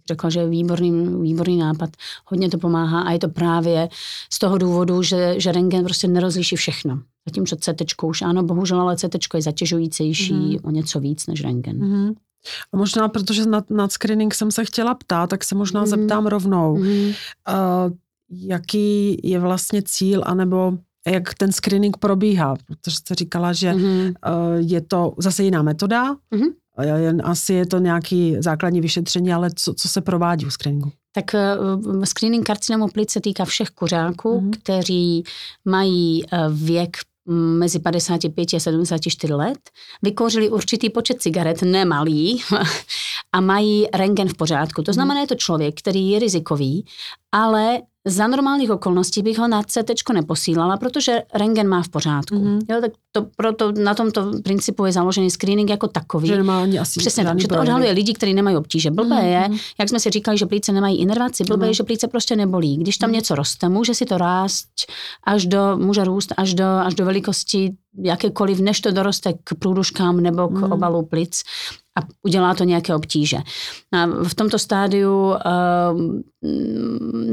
řekla, 0.09 0.31
že 0.31 0.41
je 0.41 0.49
výborný, 0.49 1.23
výborný 1.23 1.57
nápad. 1.57 1.91
Hodně 2.27 2.51
to 2.51 2.59
pomáhá 2.59 3.01
a 3.01 3.11
je 3.11 3.19
to 3.19 3.29
právě 3.29 3.89
z 4.33 4.39
toho 4.39 4.59
důvodu, 4.59 5.03
že, 5.03 5.35
že 5.39 5.53
rengen 5.53 5.85
prostě 5.85 6.09
nerozliší 6.09 6.57
všechno. 6.57 7.03
Zatímco 7.29 7.57
CT 7.57 8.03
už 8.03 8.23
ano, 8.23 8.43
bohužel, 8.43 8.81
ale 8.81 8.97
CT 8.97 9.35
je 9.35 9.43
zatěžujícější 9.43 10.35
mm. 10.35 10.57
o 10.63 10.71
něco 10.71 11.01
víc 11.01 11.27
než 11.27 11.43
rengen. 11.43 11.79
Mm. 11.79 12.13
A 12.73 12.77
možná, 12.77 13.09
protože 13.09 13.47
nad, 13.47 13.71
nad 13.71 13.93
screening 13.93 14.35
jsem 14.35 14.51
se 14.51 14.65
chtěla 14.65 14.95
ptát, 14.95 15.31
tak 15.31 15.45
se 15.45 15.55
možná 15.55 15.81
mm. 15.81 15.87
zeptám 15.87 16.27
rovnou. 16.27 16.77
Mm. 16.77 16.87
Uh, 16.87 17.13
jaký 18.31 19.19
je 19.23 19.39
vlastně 19.39 19.83
cíl, 19.83 20.23
anebo 20.27 20.73
jak 21.07 21.35
ten 21.35 21.53
screening 21.53 21.97
probíhá, 21.97 22.57
protože 22.67 22.97
jste 22.97 23.15
říkala, 23.15 23.53
že 23.53 23.73
mm-hmm. 23.73 24.09
uh, 24.09 24.71
je 24.71 24.81
to 24.81 25.15
zase 25.19 25.45
jiná 25.45 25.63
metoda, 25.63 26.15
mm-hmm. 26.15 26.53
Jen 26.83 27.23
asi 27.25 27.55
je 27.55 27.67
to 27.67 27.79
nějaký 27.79 28.37
základní 28.39 28.81
vyšetření, 28.81 29.33
ale 29.33 29.51
co, 29.55 29.75
co 29.75 29.89
se 29.89 30.01
provádí 30.01 30.47
u 30.47 30.51
screeningu? 30.51 30.93
Tak 31.15 31.25
uh, 31.35 32.05
screening 32.05 32.47
karcinomu 32.47 32.89
plic 32.89 33.11
se 33.11 33.21
týká 33.21 33.45
všech 33.45 33.69
kuřáků, 33.71 34.41
mm-hmm. 34.41 34.51
kteří 34.63 35.25
mají 35.65 36.25
uh, 36.25 36.55
věk 36.55 36.97
mezi 37.59 37.79
55 37.79 38.55
a 38.55 38.61
74 38.61 39.35
let, 39.35 39.59
vykouřili 40.03 40.51
určitý 40.51 40.91
počet 40.91 41.23
cigaret, 41.23 41.63
nemalý, 41.63 42.43
a 43.33 43.41
mají 43.41 43.87
rengen 43.95 44.29
v 44.29 44.35
pořádku. 44.35 44.83
To 44.83 44.93
znamená, 44.93 45.21
je 45.21 45.27
to 45.27 45.35
člověk, 45.35 45.79
který 45.79 46.11
je 46.11 46.19
rizikový, 46.19 46.87
ale 47.33 47.81
za 48.07 48.27
normálních 48.27 48.71
okolností 48.71 49.23
bych 49.23 49.39
ho 49.39 49.49
na 49.49 49.63
CT 49.63 50.13
neposílala, 50.13 50.77
protože 50.77 51.23
rengen 51.35 51.69
má 51.69 51.83
v 51.83 51.89
pořádku. 51.89 52.35
Mm-hmm. 52.35 52.61
Jo, 52.71 52.81
tak 52.81 52.93
to, 53.13 53.27
proto 53.37 53.73
na 53.73 53.95
tomto 53.95 54.31
principu 54.45 54.85
je 54.85 54.93
založený 54.93 55.31
screening 55.31 55.71
jako 55.71 55.89
takový. 55.89 56.29
Že 56.29 56.37
nemá 56.37 56.63
ani 56.63 56.79
asi 56.79 57.01
Přesně 57.01 57.25
tak, 57.25 57.41
že 57.41 57.49
to 57.49 57.61
odhaluje 57.61 57.93
lidi, 57.93 58.15
kteří 58.15 58.35
nemají 58.35 58.57
obtíže. 58.57 58.91
Blbé 58.91 59.17
mm-hmm. 59.17 59.53
je, 59.53 59.59
jak 59.79 59.89
jsme 59.89 60.01
si 60.01 60.11
říkali, 60.11 60.39
že 60.39 60.47
plíce 60.47 60.73
nemají 60.73 60.99
inervaci, 60.99 61.45
blbé 61.45 61.65
mm-hmm. 61.65 61.69
je, 61.69 61.75
že 61.75 61.83
plíce 61.83 62.09
prostě 62.09 62.37
nebolí. 62.37 62.77
Když 62.77 62.99
tam 62.99 63.11
mm-hmm. 63.11 63.15
něco 63.15 63.35
roste, 63.35 63.69
může 63.69 63.95
si 63.95 64.05
to 64.05 64.19
rást 64.19 64.69
až 65.25 65.47
do, 65.47 65.77
může 65.77 66.05
růst 66.05 66.33
až 66.37 66.55
do, 66.55 66.65
až 66.65 66.95
do 66.95 67.05
velikosti 67.05 67.75
jakékoliv, 67.99 68.61
než 68.61 68.81
to 68.81 68.91
doroste 68.91 69.33
k 69.45 69.55
průduškám 69.59 70.21
nebo 70.21 70.49
k 70.49 70.53
mm. 70.53 70.73
obalu 70.73 71.03
plic 71.03 71.43
a 71.99 72.01
udělá 72.23 72.55
to 72.55 72.65
nějaké 72.65 72.95
obtíže. 72.95 73.37
A 73.93 74.07
v 74.07 74.35
tomto 74.35 74.59
stádiu, 74.59 75.35
ehm, 75.35 76.23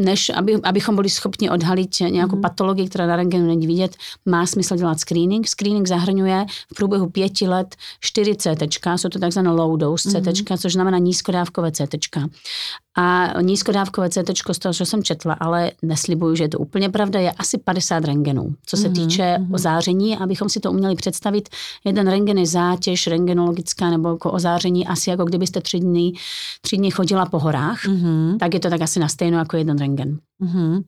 než 0.03 0.29
aby, 0.29 0.55
abychom 0.63 0.95
byli 0.95 1.09
schopni 1.09 1.49
odhalit 1.49 1.99
nějakou 1.99 2.35
mm. 2.35 2.41
patologii, 2.41 2.89
která 2.89 3.07
na 3.07 3.15
rengenu 3.15 3.47
není 3.47 3.67
vidět, 3.67 3.95
má 4.25 4.45
smysl 4.45 4.75
dělat 4.75 4.99
screening. 4.99 5.47
Screening 5.47 5.87
zahrnuje 5.87 6.45
v 6.71 6.75
průběhu 6.75 7.09
pěti 7.09 7.47
let 7.47 7.75
4 7.99 8.35
CT, 8.35 8.87
jsou 8.95 9.09
to 9.09 9.19
takzvané 9.19 9.49
low 9.49 9.77
dose 9.77 10.09
CT, 10.09 10.49
mm. 10.49 10.57
což 10.57 10.73
znamená 10.73 10.97
nízkodávkové 10.97 11.71
CT. 11.71 12.17
A 12.97 13.33
nízkodávkové 13.41 14.09
CT, 14.09 14.29
z 14.51 14.59
toho, 14.59 14.73
co 14.73 14.85
jsem 14.85 15.03
četla, 15.03 15.33
ale 15.33 15.71
neslibuju, 15.81 16.35
že 16.35 16.43
je 16.43 16.49
to 16.49 16.59
úplně 16.59 16.89
pravda, 16.89 17.19
je 17.19 17.31
asi 17.31 17.57
50 17.57 18.05
rengenů. 18.05 18.55
Co 18.65 18.77
se 18.77 18.89
mm-hmm. 18.89 18.93
týče 18.93 19.23
mm-hmm. 19.23 19.53
ozáření, 19.55 20.17
abychom 20.17 20.49
si 20.49 20.59
to 20.59 20.71
uměli 20.71 20.95
představit, 20.95 21.49
jeden 21.85 22.07
rengen 22.07 22.37
je 22.37 22.45
zátěž 22.45 23.07
rengenologická 23.07 23.89
nebo 23.89 24.09
jako 24.09 24.31
ozáření, 24.31 24.87
asi 24.87 25.09
jako 25.09 25.25
kdybyste 25.25 25.61
tři 25.61 25.79
dny, 25.79 26.11
tři 26.61 26.77
dny 26.77 26.91
chodila 26.91 27.25
po 27.25 27.39
horách, 27.39 27.85
mm-hmm. 27.85 28.37
tak 28.37 28.53
je 28.53 28.59
to 28.59 28.69
tak 28.69 28.81
asi 28.81 28.99
na 28.99 29.07
stejno 29.07 29.37
jako 29.37 29.57
jeden 29.57 29.77
rengen. 29.77 30.19
Mm-hmm. 30.41 30.83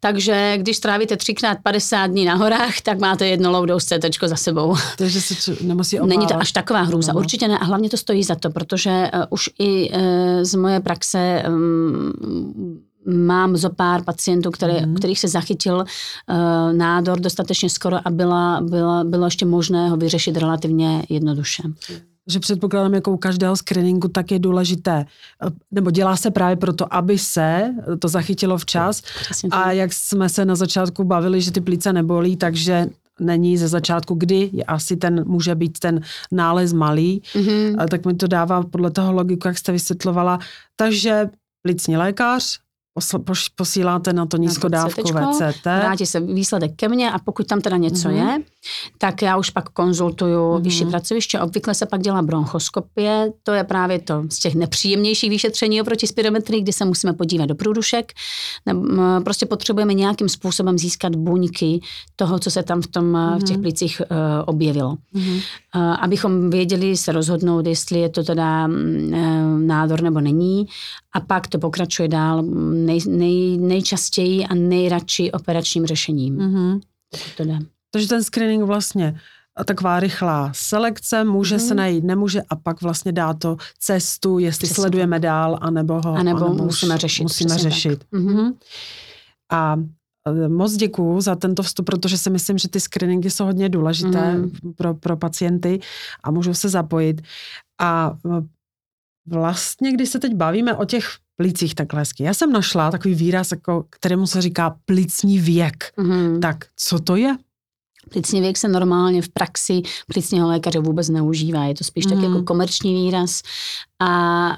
Takže 0.00 0.54
když 0.58 0.76
strávíte 0.76 1.16
třikrát 1.16 1.58
50 1.62 2.06
dní 2.06 2.24
na 2.24 2.34
horách, 2.34 2.80
tak 2.80 2.98
máte 2.98 3.26
jedno 3.26 3.50
low 3.50 3.66
dose 3.66 3.98
CT 4.00 4.24
za 4.24 4.36
sebou. 4.36 4.76
Takže 4.98 5.20
se 5.20 5.56
nemusí 5.60 5.98
obávat. 5.98 6.08
Není 6.08 6.26
to 6.26 6.36
až 6.36 6.52
taková 6.52 6.80
hrůza, 6.82 7.12
no. 7.12 7.18
určitě 7.18 7.48
ne. 7.48 7.58
A 7.58 7.64
hlavně 7.64 7.90
to 7.90 7.96
stojí 7.96 8.24
za 8.24 8.34
to, 8.34 8.50
protože 8.50 9.10
uh, 9.14 9.22
už 9.30 9.50
i 9.58 9.90
uh, 9.90 9.98
z 10.42 10.54
moje 10.54 10.80
praxe 10.80 11.39
um, 11.48 12.12
mám 13.06 13.56
zo 13.56 13.70
pár 13.70 14.04
pacientů, 14.04 14.50
které, 14.50 14.86
mm. 14.86 14.94
kterých 14.94 15.20
se 15.20 15.28
zachytil 15.28 15.76
uh, 15.76 15.86
nádor 16.72 17.20
dostatečně 17.20 17.70
skoro 17.70 17.96
a 18.04 18.10
byla, 18.10 18.60
byla, 18.60 19.04
bylo 19.04 19.24
ještě 19.24 19.46
možné 19.46 19.88
ho 19.88 19.96
vyřešit 19.96 20.36
relativně 20.36 21.02
jednoduše 21.08 21.62
že 22.30 22.40
předpokládám, 22.40 22.94
jako 22.94 23.12
u 23.12 23.16
každého 23.16 23.56
screeningu, 23.56 24.08
tak 24.08 24.30
je 24.30 24.38
důležité, 24.38 25.06
nebo 25.70 25.90
dělá 25.90 26.16
se 26.16 26.30
právě 26.30 26.56
proto, 26.56 26.94
aby 26.94 27.18
se 27.18 27.74
to 27.98 28.08
zachytilo 28.08 28.58
včas. 28.58 29.02
A 29.50 29.72
jak 29.72 29.92
jsme 29.92 30.28
se 30.28 30.44
na 30.44 30.54
začátku 30.54 31.04
bavili, 31.04 31.40
že 31.40 31.52
ty 31.52 31.60
plíce 31.60 31.92
nebolí, 31.92 32.36
takže 32.36 32.86
není 33.20 33.58
ze 33.58 33.68
začátku, 33.68 34.14
kdy 34.14 34.50
je 34.52 34.64
asi 34.64 34.96
ten, 34.96 35.24
může 35.26 35.54
být 35.54 35.78
ten 35.78 36.00
nález 36.32 36.72
malý, 36.72 37.22
mm-hmm. 37.34 37.88
tak 37.88 38.06
mi 38.06 38.14
to 38.14 38.26
dává 38.26 38.62
podle 38.62 38.90
toho 38.90 39.12
logiku, 39.12 39.48
jak 39.48 39.58
jste 39.58 39.72
vysvětlovala. 39.72 40.38
Takže 40.76 41.30
plicní 41.62 41.96
lékař 41.96 42.58
posíláte 43.54 44.12
na 44.12 44.26
to 44.26 44.36
nízkodávkové 44.36 45.26
CT. 45.32 45.64
Vrátí 45.64 46.06
se 46.06 46.20
výsledek 46.20 46.72
ke 46.76 46.88
mně 46.88 47.10
a 47.10 47.18
pokud 47.18 47.46
tam 47.46 47.60
teda 47.60 47.76
něco 47.76 48.08
mm-hmm. 48.08 48.36
je, 48.36 48.42
tak 48.98 49.22
já 49.22 49.36
už 49.36 49.50
pak 49.50 49.68
konzultuju 49.68 50.38
mm-hmm. 50.40 50.62
vyšší 50.62 50.84
pracoviště. 50.84 51.40
Obvykle 51.40 51.74
se 51.74 51.86
pak 51.86 52.00
dělá 52.00 52.22
bronchoskopie, 52.22 53.32
to 53.42 53.52
je 53.52 53.64
právě 53.64 53.98
to 53.98 54.22
z 54.28 54.38
těch 54.38 54.54
nepříjemnějších 54.54 55.30
vyšetření 55.30 55.82
oproti 55.82 56.06
spirometrii, 56.06 56.62
kdy 56.62 56.72
se 56.72 56.84
musíme 56.84 57.12
podívat 57.12 57.46
do 57.46 57.54
průdušek. 57.54 58.12
Prostě 59.24 59.46
potřebujeme 59.46 59.94
nějakým 59.94 60.28
způsobem 60.28 60.78
získat 60.78 61.16
buňky 61.16 61.80
toho, 62.16 62.38
co 62.38 62.50
se 62.50 62.62
tam 62.62 62.82
v, 62.82 62.86
tom, 62.86 63.12
mm-hmm. 63.12 63.38
v 63.38 63.44
těch 63.44 63.56
mhm. 63.56 63.62
plicích 63.62 64.02
uh, 64.10 64.16
objevilo. 64.46 64.96
Mm-hmm. 65.14 65.42
Uh, 65.76 65.82
abychom 66.00 66.50
věděli 66.50 66.96
se 66.96 67.12
rozhodnout, 67.12 67.66
jestli 67.66 68.00
je 68.00 68.08
to 68.08 68.24
teda 68.24 68.66
uh, 68.66 69.60
nádor 69.60 70.02
nebo 70.02 70.20
není 70.20 70.66
a 71.12 71.20
pak 71.20 71.46
to 71.46 71.58
pokračuje 71.58 72.08
dál 72.08 72.42
nej, 72.42 73.00
nej, 73.08 73.58
nejčastěji 73.58 74.46
a 74.46 74.54
nejradši 74.54 75.32
operačním 75.32 75.86
řešením. 75.86 76.36
Mm-hmm. 76.36 76.80
To 77.36 77.44
jde. 77.44 77.58
Takže 77.90 78.08
ten 78.08 78.24
screening 78.24 78.62
vlastně 78.64 79.20
taková 79.66 80.00
rychlá 80.00 80.50
selekce, 80.54 81.24
může 81.24 81.54
mm. 81.54 81.60
se 81.60 81.74
najít, 81.74 82.04
nemůže 82.04 82.42
a 82.50 82.56
pak 82.56 82.82
vlastně 82.82 83.12
dá 83.12 83.34
to 83.34 83.56
cestu, 83.78 84.38
jestli 84.38 84.66
Přesně. 84.66 84.74
sledujeme 84.74 85.20
dál, 85.20 85.58
anebo 85.60 85.94
ho 85.94 86.14
anebo 86.14 86.46
anebo 86.46 86.64
musíme 86.64 86.98
řešit. 86.98 87.22
Musíme 87.22 87.58
řešit. 87.58 88.04
Mm-hmm. 88.12 88.54
A 89.52 89.76
e, 90.44 90.48
Moc 90.48 90.72
děkuju 90.72 91.20
za 91.20 91.36
tento 91.36 91.62
vstup, 91.62 91.86
protože 91.86 92.18
si 92.18 92.30
myslím, 92.30 92.58
že 92.58 92.68
ty 92.68 92.80
screeningy 92.80 93.30
jsou 93.30 93.44
hodně 93.44 93.68
důležité 93.68 94.34
mm. 94.34 94.50
pro, 94.76 94.94
pro 94.94 95.16
pacienty 95.16 95.80
a 96.22 96.30
můžou 96.30 96.54
se 96.54 96.68
zapojit. 96.68 97.22
A 97.80 98.16
e, 98.26 98.59
vlastně, 99.30 99.92
když 99.92 100.08
se 100.08 100.18
teď 100.18 100.34
bavíme 100.34 100.74
o 100.74 100.84
těch 100.84 101.08
plicích 101.36 101.74
takhle 101.74 102.00
hezky. 102.00 102.22
Já 102.22 102.34
jsem 102.34 102.52
našla 102.52 102.90
takový 102.90 103.14
výraz, 103.14 103.50
jako, 103.50 103.84
kterému 103.90 104.26
se 104.26 104.42
říká 104.42 104.76
plicní 104.84 105.38
věk. 105.38 105.92
Mm-hmm. 105.98 106.38
Tak 106.38 106.56
co 106.76 106.98
to 106.98 107.16
je? 107.16 107.36
Plicní 108.10 108.40
věk 108.40 108.56
se 108.56 108.68
normálně 108.68 109.22
v 109.22 109.28
praxi 109.28 109.82
plicního 110.12 110.48
lékaře 110.48 110.78
vůbec 110.78 111.08
neužívá. 111.08 111.64
Je 111.64 111.74
to 111.74 111.84
spíš 111.84 112.06
mm. 112.06 112.10
tak 112.12 112.22
jako 112.22 112.34
mhm. 112.34 112.44
komerční 112.44 112.94
výraz. 112.94 113.42
A 114.00 114.56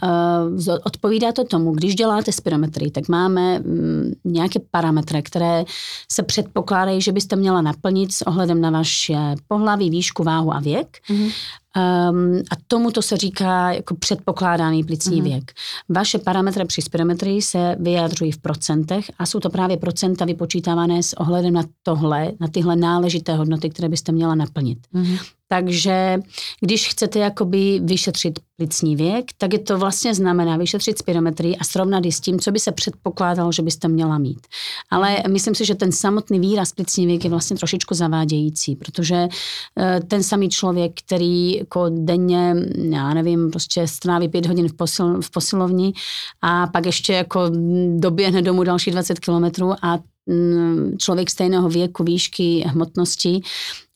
uh, 0.57 0.77
odpovídá 0.85 1.33
to 1.33 1.45
tomu, 1.45 1.73
když 1.73 1.95
děláte 1.95 2.33
spirometrii, 2.33 2.91
tak 2.91 3.09
máme 3.09 3.61
um, 3.61 4.13
nějaké 4.25 4.61
parametry, 4.71 5.23
které 5.23 5.65
se 6.13 6.23
předpokládají, 6.23 7.01
že 7.01 7.13
byste 7.13 7.37
měla 7.37 7.61
naplnit 7.61 8.13
s 8.13 8.27
ohledem 8.27 8.61
na 8.61 8.71
vaše 8.71 9.35
pohlaví, 9.49 9.91
výšku, 9.91 10.23
váhu 10.23 10.55
a 10.55 10.61
věk. 10.61 10.99
Mm. 11.11 11.29
Um, 11.77 12.43
a 12.51 12.55
tomuto 12.69 13.03
se 13.03 13.17
říká 13.17 13.73
jako 13.73 13.95
předpokládaný 13.95 14.85
plicní 14.85 15.21
mm. 15.21 15.25
věk. 15.25 15.53
Vaše 15.89 16.19
parametry 16.19 16.65
při 16.65 16.83
spirometrii 16.83 17.43
se 17.43 17.77
vyjadřují 17.81 18.33
v 18.33 18.39
procentech 18.39 19.11
a 19.19 19.27
jsou 19.27 19.41
to 19.41 19.51
právě 19.51 19.77
procenta 19.77 20.25
vypočítávané 20.25 21.03
s 21.03 21.13
ohledem 21.13 21.55
na 21.55 21.63
tohle, 21.83 22.33
na 22.41 22.49
tyhle 22.49 22.77
náležité 22.77 23.35
hodnoty, 23.35 23.71
které 23.71 23.89
byste 23.89 24.13
měla 24.13 24.35
naplnit. 24.35 24.79
Mm. 24.93 25.17
Takže 25.53 26.19
když 26.61 26.89
chcete 26.89 27.19
jakoby 27.19 27.81
vyšetřit 27.85 28.39
plicní 28.57 28.97
věk, 28.97 29.25
tak 29.39 29.53
je 29.53 29.59
to 29.59 29.79
vlastně 29.79 30.15
znamená 30.15 30.57
vyšetřit 30.57 30.99
spirometrii 30.99 31.57
a 31.57 31.65
srovnat 31.65 32.05
ji 32.05 32.13
s 32.13 32.21
tím, 32.21 32.41
co 32.41 32.53
by 32.53 32.59
se 32.59 32.73
předpokládalo, 32.73 33.53
že 33.53 33.63
byste 33.63 33.89
měla 33.89 34.19
mít. 34.19 34.47
Ale 34.91 35.17
myslím 35.29 35.55
si, 35.55 35.65
že 35.65 35.75
ten 35.75 35.93
samotný 35.93 36.41
výraz 36.41 36.73
plicní 36.73 37.07
věk 37.07 37.25
je 37.25 37.31
vlastně 37.31 37.57
trošičku 37.57 37.95
zavádějící, 37.95 38.77
protože 38.77 39.29
eh, 39.79 40.01
ten 40.09 40.23
samý 40.23 40.49
člověk, 40.49 40.93
který 41.07 41.57
jako 41.57 41.87
denně, 41.89 42.55
já 42.91 43.15
nevím, 43.15 43.51
prostě 43.51 43.89
stráví 43.89 44.29
pět 44.29 44.47
hodin 44.47 44.69
v, 44.69 44.73
posil, 44.73 45.23
v 45.23 45.31
posilovni 45.31 45.93
a 46.43 46.67
pak 46.67 46.87
ještě 46.87 47.13
jako 47.13 47.51
doběhne 47.97 48.43
domů 48.43 48.65
další 48.65 48.91
20 48.91 49.21
kilometrů 49.21 49.73
a 49.83 49.99
člověk 50.99 51.31
stejného 51.31 51.69
věku, 51.69 52.05
výšky, 52.05 52.65
hmotnosti 52.67 53.41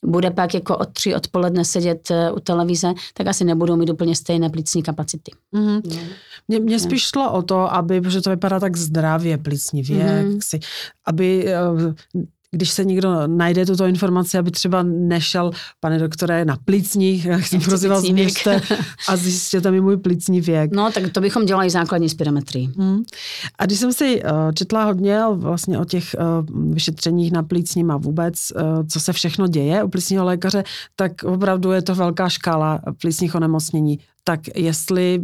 bude 0.05 0.31
pak 0.31 0.53
jako 0.53 0.77
od 0.77 0.93
tři 0.93 1.15
odpoledne 1.15 1.65
sedět 1.65 2.11
eh, 2.11 2.31
u 2.31 2.39
televize, 2.39 2.93
tak 3.13 3.27
asi 3.27 3.43
nebudou 3.43 3.75
mít 3.75 3.89
úplně 3.89 4.15
stejné 4.15 4.49
plicní 4.49 4.83
kapacity. 4.83 5.31
Mm-hmm. 5.55 5.81
No. 5.85 6.01
Mně, 6.47 6.59
mně 6.59 6.79
spíš 6.79 7.01
šlo 7.01 7.31
o 7.31 7.41
to, 7.41 7.73
aby, 7.73 8.01
protože 8.01 8.21
to 8.21 8.29
vypadá 8.29 8.59
tak 8.59 8.77
zdravě, 8.77 9.37
plicní 9.37 9.83
věk, 9.83 10.27
mm-hmm. 10.27 10.39
si, 10.43 10.59
aby 11.05 11.47
eh, 11.47 11.57
když 12.51 12.69
se 12.69 12.85
někdo 12.85 13.27
najde 13.27 13.65
tuto 13.65 13.85
informaci, 13.85 14.37
aby 14.37 14.51
třeba 14.51 14.83
nešel, 14.83 15.51
pane 15.79 15.99
doktore, 15.99 16.45
na 16.45 16.57
plicních, 16.65 17.25
jak 17.25 17.47
jsem 17.47 17.61
prosím 17.61 17.89
vás 17.89 18.03
změřte 18.03 18.61
a 19.07 19.15
zjistěte 19.15 19.71
mi 19.71 19.81
můj 19.81 19.97
plicní 19.97 20.41
věk. 20.41 20.71
No, 20.71 20.91
tak 20.91 21.11
to 21.11 21.21
bychom 21.21 21.45
dělali 21.45 21.69
základní 21.69 22.09
spirometrii. 22.09 22.69
Hmm. 22.77 23.03
A 23.59 23.65
když 23.65 23.79
jsem 23.79 23.93
si 23.93 24.23
uh, 24.23 24.51
četla 24.53 24.83
hodně 24.83 25.19
vlastně 25.33 25.79
o 25.79 25.85
těch 25.85 26.15
uh, 26.19 26.73
vyšetřeních 26.73 27.31
na 27.31 27.43
plicním 27.43 27.91
a 27.91 27.97
vůbec, 27.97 28.51
uh, 28.55 28.61
co 28.87 28.99
se 28.99 29.13
všechno 29.13 29.47
děje 29.47 29.83
u 29.83 29.89
plicního 29.89 30.25
lékaře, 30.25 30.63
tak 30.95 31.23
opravdu 31.23 31.71
je 31.71 31.81
to 31.81 31.95
velká 31.95 32.29
škála 32.29 32.79
plicních 33.01 33.35
onemocnění. 33.35 33.99
Tak 34.23 34.39
jestli 34.55 35.23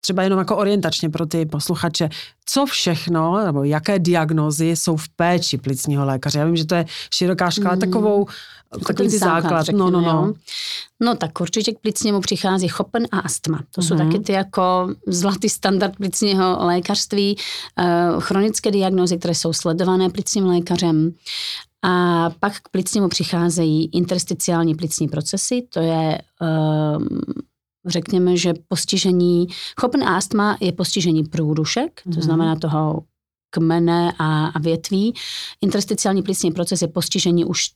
třeba 0.00 0.22
jenom 0.22 0.38
jako 0.38 0.56
orientačně 0.56 1.10
pro 1.10 1.26
ty 1.26 1.46
posluchače, 1.46 2.08
co 2.44 2.66
všechno, 2.66 3.44
nebo 3.44 3.64
jaké 3.64 3.98
diagnózy 3.98 4.68
jsou 4.68 4.96
v 4.96 5.08
péči 5.08 5.58
plicního 5.58 6.04
lékaře. 6.06 6.38
Já 6.38 6.44
vím, 6.44 6.56
že 6.56 6.66
to 6.66 6.74
je 6.74 6.86
široká 7.14 7.50
škála, 7.50 7.74
mm. 7.74 7.80
takovou, 7.80 8.26
takový 8.86 9.08
ty 9.08 9.18
základ. 9.18 9.42
základ 9.42 9.62
řekněme, 9.62 9.90
no, 9.90 10.00
no, 10.00 10.00
no. 10.00 10.34
No 11.02 11.16
tak 11.16 11.40
určitě 11.40 11.72
k 11.72 11.78
plicnímu 11.78 12.20
přichází 12.20 12.68
chopen 12.68 13.06
a 13.12 13.18
astma. 13.18 13.58
To 13.58 13.80
mm. 13.80 13.86
jsou 13.86 13.96
taky 13.96 14.18
ty 14.18 14.32
jako 14.32 14.88
zlatý 15.06 15.48
standard 15.48 15.96
plicního 15.96 16.56
lékařství, 16.60 17.36
uh, 17.36 18.20
chronické 18.20 18.70
diagnózy, 18.70 19.18
které 19.18 19.34
jsou 19.34 19.52
sledované 19.52 20.10
plicním 20.10 20.46
lékařem. 20.46 21.14
A 21.82 22.30
pak 22.40 22.56
k 22.56 22.68
plicnímu 22.68 23.08
přicházejí 23.08 23.90
intersticiální 23.92 24.74
plicní 24.74 25.08
procesy, 25.08 25.62
to 25.72 25.80
je 25.80 26.18
uh, 26.40 27.02
řekněme, 27.90 28.36
že 28.36 28.54
postižení, 28.68 29.46
chopen 29.80 30.04
astma 30.04 30.56
je 30.60 30.72
postižení 30.72 31.24
průdušek, 31.24 32.00
to 32.02 32.10
mhm. 32.10 32.22
znamená 32.22 32.56
toho 32.56 33.02
kmene 33.50 34.12
a, 34.18 34.46
a 34.46 34.58
větví. 34.58 35.14
Intersticiální 35.60 36.22
plicní 36.22 36.50
proces 36.50 36.82
je 36.82 36.88
postižení 36.88 37.44
už 37.44 37.70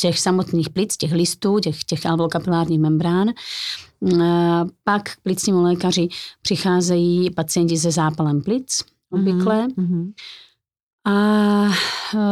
těch 0.00 0.18
samotných 0.18 0.70
plic, 0.70 0.96
těch 0.96 1.12
listů, 1.12 1.58
těch, 1.58 1.84
těch 1.84 2.06
alveolokapilárních 2.06 2.80
membrán. 2.80 3.28
Pak 4.84 5.02
k 5.02 5.20
plicnímu 5.22 5.62
lékaři 5.62 6.08
přicházejí 6.42 7.30
pacienti 7.30 7.78
se 7.78 7.90
zápalem 7.90 8.42
plic, 8.42 8.84
obvykle. 9.10 9.68
Mm-hmm. 9.68 10.12
A 11.06 11.68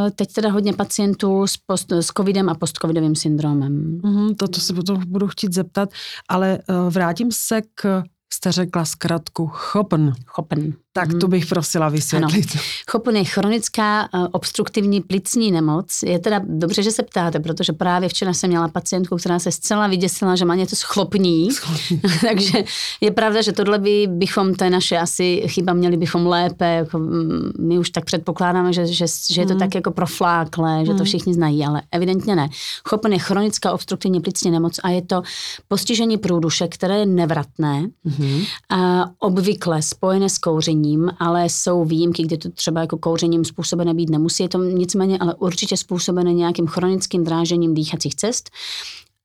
e, 0.06 0.10
teď 0.10 0.32
teda 0.32 0.50
hodně 0.50 0.72
pacientů 0.72 1.46
s, 1.46 1.56
post, 1.56 1.92
s 1.92 2.06
covidem 2.06 2.48
a 2.48 2.54
postcovidovým 2.54 3.14
syndromem. 3.14 4.00
Mm, 4.04 4.34
to, 4.34 4.48
to 4.48 4.60
se 4.60 4.74
potom 4.74 5.02
budu 5.06 5.28
chtít 5.28 5.52
zeptat, 5.52 5.88
ale 6.28 6.58
uh, 6.68 6.92
vrátím 6.92 7.32
se 7.32 7.62
k, 7.74 8.02
jste 8.32 8.52
řekla 8.52 8.84
zkratku, 8.84 9.46
chopen. 9.46 10.12
Chopen. 10.26 10.83
Tak 10.96 11.08
to 11.20 11.28
bych 11.28 11.46
prosila 11.46 11.88
vysvětlit. 11.88 12.46
Ano. 12.54 12.62
Chopin 12.90 13.16
je 13.16 13.24
chronická 13.24 14.08
uh, 14.14 14.26
obstruktivní 14.32 15.00
plicní 15.00 15.52
nemoc. 15.52 16.02
Je 16.06 16.18
teda 16.18 16.40
dobře, 16.44 16.82
že 16.82 16.90
se 16.90 17.02
ptáte, 17.02 17.40
protože 17.40 17.72
právě 17.72 18.08
včera 18.08 18.32
jsem 18.32 18.50
měla 18.50 18.68
pacientku, 18.68 19.16
která 19.16 19.38
se 19.38 19.52
zcela 19.52 19.86
vyděsila, 19.86 20.36
že 20.36 20.44
má 20.44 20.54
něco 20.54 20.76
schlopní. 20.76 21.48
Takže 22.28 22.64
je 23.00 23.10
pravda, 23.10 23.42
že 23.42 23.52
tohle 23.52 23.78
by, 23.78 24.06
bychom, 24.10 24.54
to 24.54 24.64
je 24.64 24.70
naše 24.70 24.98
asi 24.98 25.42
chyba, 25.46 25.72
měli 25.72 25.96
bychom 25.96 26.26
lépe, 26.26 26.74
jako, 26.74 26.98
mm, 26.98 27.52
my 27.58 27.78
už 27.78 27.90
tak 27.90 28.04
předpokládáme, 28.04 28.72
že, 28.72 28.86
že, 28.86 29.06
že 29.30 29.40
je 29.40 29.46
to 29.46 29.54
mm. 29.54 29.58
tak 29.58 29.74
jako 29.74 29.90
profláklé, 29.90 30.80
že 30.80 30.92
to 30.92 30.96
mhm. 30.96 31.04
všichni 31.04 31.34
znají, 31.34 31.64
ale 31.64 31.82
evidentně 31.90 32.36
ne. 32.36 32.48
Chopin 32.88 33.12
je 33.12 33.18
chronická 33.18 33.72
obstruktivní 33.72 34.20
plicní 34.20 34.50
nemoc 34.50 34.80
a 34.82 34.90
je 34.90 35.02
to 35.02 35.22
postižení 35.68 36.18
průdušek, 36.18 36.74
které 36.74 36.98
je 36.98 37.06
nevratné, 37.06 37.88
mm. 38.04 38.42
a 38.70 39.04
obvykle 39.18 39.82
spojené 39.82 40.28
s 40.28 40.38
kouřením 40.38 40.83
kouřením, 40.84 41.10
ale 41.18 41.48
jsou 41.48 41.84
výjimky, 41.84 42.22
kdy 42.22 42.38
to 42.38 42.50
třeba 42.50 42.80
jako 42.80 42.98
kouřením 42.98 43.44
způsobené 43.44 43.94
být 43.94 44.10
nemusí. 44.10 44.42
Je 44.42 44.48
to 44.48 44.64
nicméně 44.64 45.18
ale 45.18 45.34
určitě 45.34 45.76
způsobené 45.76 46.32
nějakým 46.32 46.66
chronickým 46.66 47.24
drážením 47.24 47.74
dýchacích 47.74 48.14
cest. 48.14 48.50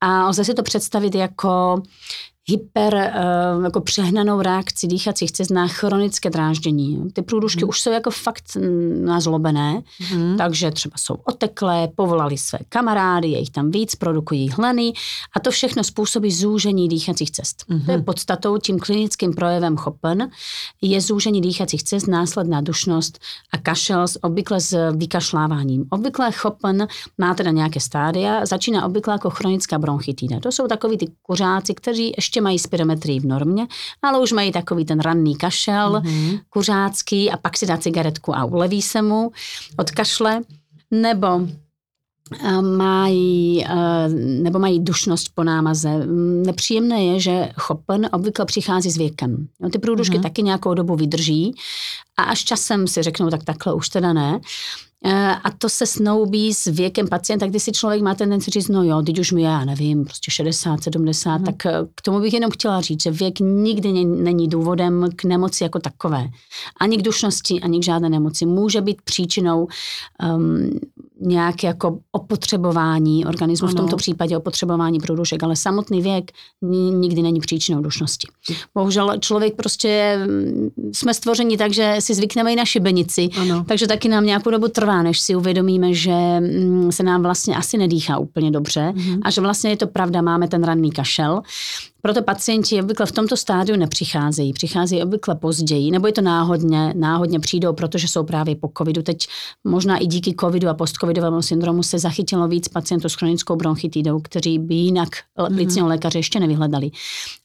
A 0.01 0.27
lze 0.27 0.45
si 0.45 0.53
to 0.53 0.63
představit 0.63 1.15
jako 1.15 1.81
hyper, 2.49 2.95
eh, 2.95 3.13
jako 3.63 3.81
přehnanou 3.81 4.41
reakci 4.41 4.87
dýchacích 4.87 5.31
cest 5.31 5.51
na 5.51 5.67
chronické 5.67 6.29
dráždění. 6.29 7.11
Ty 7.13 7.21
průdušky 7.21 7.63
mm. 7.63 7.69
už 7.69 7.81
jsou 7.81 7.91
jako 7.91 8.11
fakt 8.11 8.57
nazlobené, 9.03 9.81
mm. 10.15 10.37
takže 10.37 10.71
třeba 10.71 10.93
jsou 10.97 11.15
oteklé, 11.23 11.87
povolali 11.95 12.37
své 12.37 12.59
kamarády, 12.69 13.27
je 13.27 13.39
jich 13.39 13.49
tam 13.49 13.71
víc, 13.71 13.95
produkují 13.95 14.49
hleny 14.49 14.93
a 15.35 15.39
to 15.39 15.51
všechno 15.51 15.83
způsobí 15.83 16.31
zúžení 16.31 16.89
dýchacích 16.89 17.31
cest. 17.31 17.63
Mm. 17.67 17.81
To 17.81 17.91
je 17.91 18.01
podstatou, 18.01 18.57
tím 18.57 18.79
klinickým 18.79 19.33
projevem 19.33 19.77
chopen 19.77 20.29
je 20.81 21.01
zúžení 21.01 21.41
dýchacích 21.41 21.83
cest, 21.83 22.07
následná 22.07 22.61
dušnost 22.61 23.19
a 23.51 23.57
kašel 23.57 24.05
obvykle 24.21 24.61
s 24.61 24.91
vykašláváním. 24.91 25.85
Obvykle 25.89 26.31
chopen 26.31 26.87
má 27.17 27.33
teda 27.33 27.51
nějaké 27.51 27.79
stádia, 27.79 28.45
začíná 28.45 28.85
obvykle 28.85 29.13
jako 29.13 29.29
chronická 29.29 29.79
bronchitída. 29.79 30.39
To 30.39 30.51
jsou 30.51 30.67
takový 30.67 30.97
ty 30.97 31.07
kuřáci, 31.21 31.73
kteří 31.73 32.13
ještě 32.17 32.38
ještě 32.39 32.43
mají 32.43 32.59
spirometrii 32.59 33.19
v 33.19 33.25
normě, 33.25 33.67
ale 34.01 34.19
už 34.19 34.31
mají 34.31 34.51
takový 34.51 34.85
ten 34.85 34.99
ranný 34.99 35.35
kašel, 35.35 36.01
mm-hmm. 36.01 36.39
kuřácký 36.49 37.31
a 37.31 37.37
pak 37.37 37.57
si 37.57 37.65
dá 37.65 37.77
cigaretku 37.77 38.35
a 38.35 38.45
uleví 38.45 38.81
se 38.81 39.01
mu 39.01 39.31
od 39.77 39.91
kašle, 39.91 40.41
nebo 40.91 41.41
eh, 42.43 42.61
mají, 42.61 43.65
eh, 43.65 44.09
nebo 44.43 44.59
mají 44.59 44.79
dušnost 44.79 45.31
po 45.35 45.43
námaze. 45.43 46.05
Nepříjemné 46.45 47.03
je, 47.03 47.19
že 47.19 47.51
chopen 47.57 48.09
obvykle 48.11 48.45
přichází 48.45 48.91
s 48.91 48.97
věkem. 48.97 49.47
No, 49.59 49.69
ty 49.69 49.79
průdušky 49.79 50.17
mm-hmm. 50.17 50.23
taky 50.23 50.43
nějakou 50.43 50.73
dobu 50.73 50.95
vydrží 50.95 51.55
a 52.17 52.23
až 52.23 52.43
časem 52.43 52.87
si 52.87 53.03
řeknou, 53.03 53.29
tak 53.29 53.43
takhle 53.43 53.73
už 53.73 53.89
teda 53.89 54.13
ne. 54.13 54.39
Eh, 55.05 55.35
a 55.43 55.51
to 55.57 55.69
se 55.69 55.85
snoubí 55.85 56.53
s 56.53 56.65
věkem 56.65 57.07
pacienta, 57.07 57.47
kdy 57.47 57.59
si 57.59 57.71
člověk 57.71 58.01
má 58.01 58.15
tendenci 58.15 58.51
říct, 58.51 58.67
no 58.67 58.83
jo, 58.83 59.01
teď 59.01 59.19
už 59.19 59.31
mi 59.31 59.41
já 59.41 59.65
nevím, 59.65 60.05
prostě 60.05 60.31
60, 60.31 60.83
70, 60.83 61.35
hmm. 61.35 61.45
tak 61.45 61.65
eh, 61.65 61.73
k 61.95 62.01
tomu 62.01 62.19
bych 62.19 62.33
jenom 62.33 62.51
chtěla 62.51 62.81
říct, 62.81 63.03
že 63.03 63.11
věk 63.11 63.39
nikdy 63.39 64.05
není 64.05 64.47
důvodem 64.47 65.09
k 65.15 65.23
nemoci 65.23 65.63
jako 65.63 65.79
takové. 65.79 66.29
Ani 66.81 66.97
k 66.97 67.01
dušnosti, 67.01 67.61
ani 67.61 67.79
k 67.79 67.83
žádné 67.83 68.09
nemoci. 68.09 68.45
Může 68.45 68.81
být 68.81 69.01
příčinou 69.01 69.67
um, 70.35 70.69
nějaké 71.21 71.67
jako 71.67 71.99
opotřebování 72.11 73.25
organismu, 73.25 73.67
ano. 73.67 73.73
v 73.73 73.77
tomto 73.77 73.95
případě 73.95 74.37
opotřebování 74.37 74.99
průdušek, 74.99 75.43
ale 75.43 75.55
samotný 75.55 76.01
věk 76.01 76.31
nikdy 76.61 77.21
není 77.21 77.39
příčinou 77.39 77.81
dušnosti. 77.81 78.27
Bohužel 78.75 79.17
člověk 79.19 79.55
prostě, 79.55 80.19
mm, 80.27 80.69
jsme 80.93 81.13
stvořeni 81.13 81.57
tak, 81.57 81.73
že 81.73 81.95
si 81.99 82.13
zvykneme 82.13 82.53
i 82.53 82.55
na 82.55 82.65
šibenici, 82.65 83.29
ano. 83.41 83.65
takže 83.67 83.87
taky 83.87 84.09
nám 84.09 84.25
nějakou 84.25 84.51
dobu 84.51 84.67
trvá, 84.67 84.88
než 85.03 85.19
si 85.19 85.35
uvědomíme, 85.35 85.93
že 85.93 86.39
mm, 86.39 86.91
se 86.91 87.03
nám 87.03 87.23
vlastně 87.23 87.55
asi 87.55 87.77
nedýchá 87.77 88.17
úplně 88.17 88.51
dobře 88.51 88.93
mhm. 88.95 89.19
a 89.23 89.29
že 89.29 89.41
vlastně 89.41 89.69
je 89.69 89.77
to 89.77 89.87
pravda, 89.87 90.21
máme 90.21 90.47
ten 90.47 90.63
ranný 90.63 90.91
kašel. 90.91 91.41
Proto 92.01 92.21
pacienti 92.23 92.81
obvykle 92.81 93.05
v 93.05 93.11
tomto 93.11 93.37
stádiu 93.37 93.77
nepřicházejí, 93.77 94.53
přicházejí 94.53 95.03
obvykle 95.03 95.35
později, 95.35 95.91
nebo 95.91 96.07
je 96.07 96.13
to 96.13 96.21
náhodně, 96.21 96.93
náhodně 96.97 97.39
přijdou, 97.39 97.73
protože 97.73 98.07
jsou 98.07 98.23
právě 98.23 98.55
po 98.55 98.71
covidu. 98.77 99.01
Teď 99.01 99.27
možná 99.63 99.97
i 99.97 100.05
díky 100.05 100.35
covidu 100.39 100.69
a 100.69 100.73
postcovidovému 100.73 101.41
syndromu 101.41 101.83
se 101.83 101.99
zachytilo 101.99 102.47
víc 102.47 102.67
pacientů 102.67 103.09
s 103.09 103.15
chronickou 103.15 103.55
bronchitidou, 103.55 104.19
kteří 104.19 104.59
by 104.59 104.75
jinak 104.75 105.09
plicního 105.47 105.87
mm-hmm. 105.87 105.89
lékaře 105.89 106.19
ještě 106.19 106.39
nevyhledali. 106.39 106.91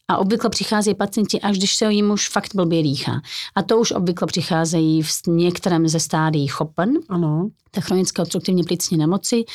A 0.07 0.17
obvykle 0.17 0.49
přicházejí 0.49 0.95
pacienti, 0.95 1.41
až 1.41 1.57
když 1.57 1.75
se 1.75 1.93
jim 1.93 2.11
už 2.11 2.29
fakt 2.29 2.55
blbě 2.55 2.83
dýchá. 2.83 3.21
A 3.55 3.61
to 3.61 3.77
už 3.77 3.91
obvykle 3.91 4.27
přicházejí 4.27 5.01
v 5.01 5.27
některém 5.27 5.87
ze 5.87 5.99
stádií 5.99 6.47
chopen, 6.47 6.93
ano. 7.09 7.49
té 7.71 7.81
chronické 7.81 8.21
obstruktivní 8.21 8.63
plicní 8.63 8.97
nemoci, 8.97 9.45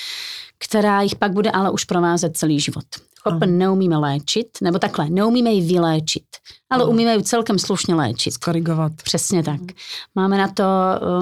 která 0.58 1.02
jich 1.02 1.16
pak 1.16 1.32
bude 1.32 1.50
ale 1.50 1.70
už 1.70 1.84
provázet 1.84 2.36
celý 2.36 2.60
život. 2.60 2.84
Chopen 3.22 3.58
neumíme 3.58 3.96
léčit, 3.96 4.48
nebo 4.62 4.78
takhle, 4.78 5.10
neumíme 5.10 5.50
ji 5.50 5.60
vyléčit, 5.60 6.24
ale 6.70 6.82
Aha. 6.82 6.90
umíme 6.90 7.14
ji 7.14 7.22
celkem 7.22 7.58
slušně 7.58 7.94
léčit. 7.94 8.34
Skorigovat. 8.34 8.92
Přesně 9.04 9.42
tak. 9.42 9.60
Máme 10.14 10.38
na 10.38 10.48
to, 10.48 10.64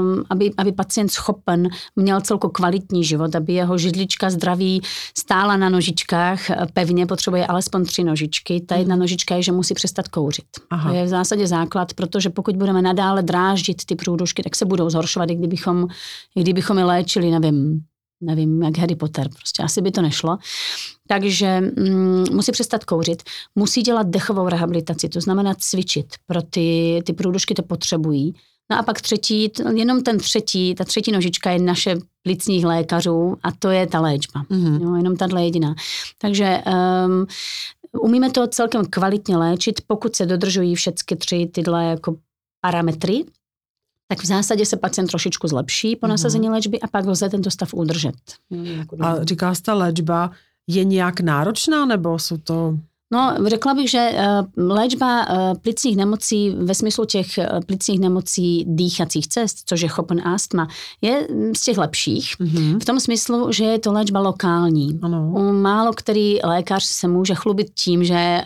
um, 0.01 0.25
aby, 0.31 0.51
aby 0.57 0.73
pacient 0.73 1.09
schopen 1.09 1.69
měl 1.97 2.21
celko 2.21 2.49
kvalitní 2.49 3.05
život, 3.05 3.35
aby 3.35 3.53
jeho 3.53 3.79
židlička 3.79 4.31
zdraví 4.31 4.83
stála 5.19 5.57
na 5.57 5.69
nožičkách 5.69 6.41
pevně, 6.73 7.07
potřebuje 7.07 7.47
alespoň 7.47 7.85
tři 7.85 8.05
nožičky. 8.05 8.61
Ta 8.61 8.77
jedna 8.77 8.95
mhm. 8.95 9.01
nožička 9.01 9.35
je, 9.35 9.43
že 9.43 9.53
musí 9.53 9.75
přestat 9.75 10.09
kouřit. 10.09 10.47
Aha. 10.71 10.91
To 10.91 10.97
je 10.97 11.05
v 11.05 11.09
zásadě 11.09 11.47
základ, 11.47 11.95
protože 11.95 12.31
pokud 12.31 12.57
budeme 12.57 12.83
nadále 12.83 13.23
dráždit 13.23 13.85
ty 13.87 13.95
průdušky, 13.95 14.43
tak 14.43 14.57
se 14.57 14.65
budou 14.65 14.91
zhoršovat, 14.91 15.31
i 15.31 15.35
kdybychom, 15.35 15.87
i 16.37 16.41
kdybychom 16.41 16.79
je 16.79 16.85
léčili, 16.85 17.31
nevím, 17.31 17.83
nevím, 18.21 18.63
jak 18.63 18.79
Harry 18.79 18.97
Potter, 18.97 19.29
prostě 19.29 19.63
asi 19.63 19.81
by 19.81 19.91
to 19.91 20.03
nešlo. 20.03 20.39
Takže 21.09 21.61
mm, 21.61 22.25
musí 22.33 22.53
přestat 22.53 22.85
kouřit, 22.85 23.23
musí 23.55 23.83
dělat 23.83 24.07
dechovou 24.07 24.49
rehabilitaci, 24.49 25.09
to 25.09 25.21
znamená 25.21 25.55
cvičit, 25.55 26.07
pro 26.27 26.43
ty, 26.43 27.01
ty 27.07 27.13
průdušky 27.13 27.55
to 27.55 27.63
potřebují. 27.63 28.35
No 28.71 28.79
a 28.79 28.83
pak 28.83 29.01
třetí, 29.01 29.53
jenom 29.75 30.03
ten 30.03 30.19
třetí, 30.19 30.75
ta 30.75 30.85
třetí 30.85 31.13
nožička 31.13 31.51
je 31.51 31.59
naše 31.59 31.97
plicních 32.23 32.65
lékařů 32.65 33.37
a 33.43 33.53
to 33.59 33.71
je 33.71 33.87
ta 33.87 34.01
léčba. 34.01 34.43
Mm-hmm. 34.43 34.83
Jo, 34.83 34.95
jenom 34.95 35.17
tahle 35.17 35.45
jediná. 35.45 35.75
Takže 36.19 36.63
um, 37.07 37.27
umíme 38.01 38.31
to 38.31 38.47
celkem 38.47 38.87
kvalitně 38.87 39.37
léčit, 39.37 39.81
pokud 39.87 40.17
se 40.17 40.27
dodržují 40.27 40.75
všechny 40.75 41.17
tři 41.19 41.51
tyhle 41.53 41.85
jako 41.85 42.17
parametry, 42.61 43.25
tak 44.09 44.23
v 44.23 44.27
zásadě 44.27 44.67
se 44.67 44.77
pacient 44.77 45.07
trošičku 45.07 45.49
zlepší 45.49 45.97
po 45.97 46.07
mhm. 46.07 46.11
nasazení 46.11 46.49
léčby 46.49 46.81
a 46.81 46.87
pak 46.87 47.07
lze 47.07 47.29
tento 47.29 47.51
stav 47.51 47.75
udržet. 47.75 48.15
A 49.01 49.25
říká 49.25 49.55
se 49.55 49.63
ta 49.63 49.75
léčba 49.75 50.31
je 50.67 50.85
nějak 50.85 51.21
náročná, 51.21 51.85
nebo 51.85 52.19
jsou 52.19 52.37
to 52.37 52.79
No, 53.13 53.35
řekla 53.47 53.75
bych, 53.75 53.91
že 53.91 54.11
eh, 54.13 54.27
léčba 54.57 55.23
eh, 55.23 55.55
plicních 55.63 55.97
nemocí 55.97 56.51
ve 56.51 56.75
smyslu 56.75 57.05
těch 57.05 57.39
eh, 57.39 57.49
plicních 57.67 58.01
nemocí 58.01 58.65
dýchacích 58.69 59.29
cest, 59.29 59.63
což 59.67 59.81
je 59.81 59.89
chopen 59.89 60.29
astma, 60.29 60.69
je 61.01 61.29
z 61.57 61.61
těch 61.61 61.79
lepších. 61.79 62.35
Mm-hmm. 62.41 62.79
V 62.79 62.85
tom 62.85 63.01
smyslu, 63.01 63.53
že 63.53 63.65
je 63.65 63.79
to 63.79 63.93
léčba 63.93 64.21
lokální. 64.21 64.99
Ano. 65.03 65.53
Málo 65.53 65.93
který 65.93 66.39
lékař 66.45 66.85
se 66.85 67.09
může 67.09 67.35
chlubit 67.35 67.67
tím, 67.75 68.05
že 68.05 68.41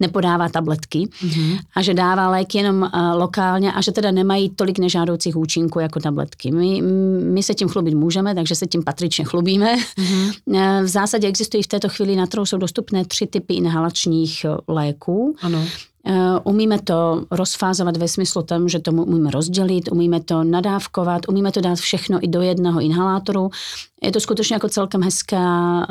nepodává 0.00 0.48
tabletky 0.48 0.98
mm-hmm. 0.98 1.58
a 1.74 1.82
že 1.82 1.94
dává 1.94 2.28
léky 2.28 2.58
jenom 2.58 2.90
lokálně 3.14 3.72
a 3.72 3.80
že 3.80 3.92
teda 3.92 4.10
nemají 4.10 4.50
tolik 4.50 4.78
nežádoucích 4.78 5.36
účinků 5.36 5.80
jako 5.80 6.00
tabletky. 6.00 6.50
My, 6.50 6.82
my 7.22 7.42
se 7.42 7.54
tím 7.54 7.68
chlubit 7.68 7.94
můžeme, 7.94 8.34
takže 8.34 8.54
se 8.54 8.66
tím 8.66 8.82
patričně 8.82 9.24
chlubíme. 9.24 9.76
Mm-hmm. 9.76 10.82
V 10.82 10.88
zásadě 10.88 11.28
existují 11.28 11.62
v 11.62 11.66
této 11.66 11.88
chvíli 11.88 12.16
na 12.16 12.26
trhu 12.26 12.46
jsou 12.46 12.56
dostupné 12.56 13.04
tři 13.04 13.26
typy 13.26 13.54
inhalací 13.54 13.81
inhalačních 13.82 14.44
eh, 14.44 14.56
léků. 14.68 15.36
Ano. 15.42 15.64
Eh, 16.06 16.38
umíme 16.44 16.82
to 16.82 17.24
rozfázovat 17.30 17.96
ve 17.96 18.08
smyslu 18.08 18.42
tom, 18.42 18.68
že 18.68 18.78
to 18.78 18.90
umíme 18.90 19.30
rozdělit, 19.30 19.92
umíme 19.92 20.20
to 20.20 20.44
nadávkovat, 20.44 21.28
umíme 21.28 21.52
to 21.52 21.60
dát 21.60 21.78
všechno 21.78 22.18
i 22.24 22.28
do 22.28 22.40
jednoho 22.40 22.80
inhalátoru. 22.80 23.50
Je 24.02 24.12
to 24.12 24.20
skutečně 24.20 24.54
jako 24.54 24.68
celkem 24.68 25.02
hezká, 25.02 25.86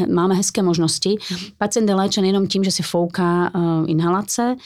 eh, 0.00 0.06
máme 0.12 0.34
hezké 0.34 0.62
možnosti. 0.62 1.16
Pacient 1.58 1.88
je 1.88 1.94
léčen 1.94 2.24
jenom 2.24 2.46
tím, 2.46 2.64
že 2.64 2.70
si 2.70 2.82
fouká 2.82 3.50
inhalace 3.86 4.56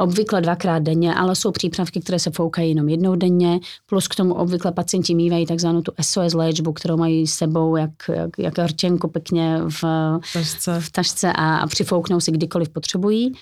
obvykle 0.00 0.40
dvakrát 0.40 0.78
denně, 0.78 1.14
ale 1.14 1.36
jsou 1.36 1.50
přípravky, 1.50 2.00
které 2.00 2.18
se 2.18 2.30
foukají 2.30 2.68
jenom 2.68 2.88
jednou 2.88 3.16
denně, 3.16 3.60
plus 3.86 4.08
k 4.08 4.14
tomu 4.14 4.34
obvykle 4.34 4.72
pacienti 4.72 5.14
mývají 5.14 5.46
takzvanou 5.46 5.82
tu 5.82 5.92
SOS 6.00 6.34
léčbu, 6.34 6.72
kterou 6.72 6.96
mají 6.96 7.26
s 7.26 7.34
sebou 7.34 7.76
jak, 7.76 7.90
jak, 8.08 8.30
jak 8.38 8.58
rtěnko 8.58 9.08
pěkně 9.08 9.60
v 9.68 9.84
tašce, 10.32 10.80
v 10.80 10.90
tašce 10.90 11.32
a, 11.32 11.56
a 11.56 11.66
přifouknou 11.66 12.20
si 12.20 12.32
kdykoliv 12.32 12.68
potřebují. 12.68 13.32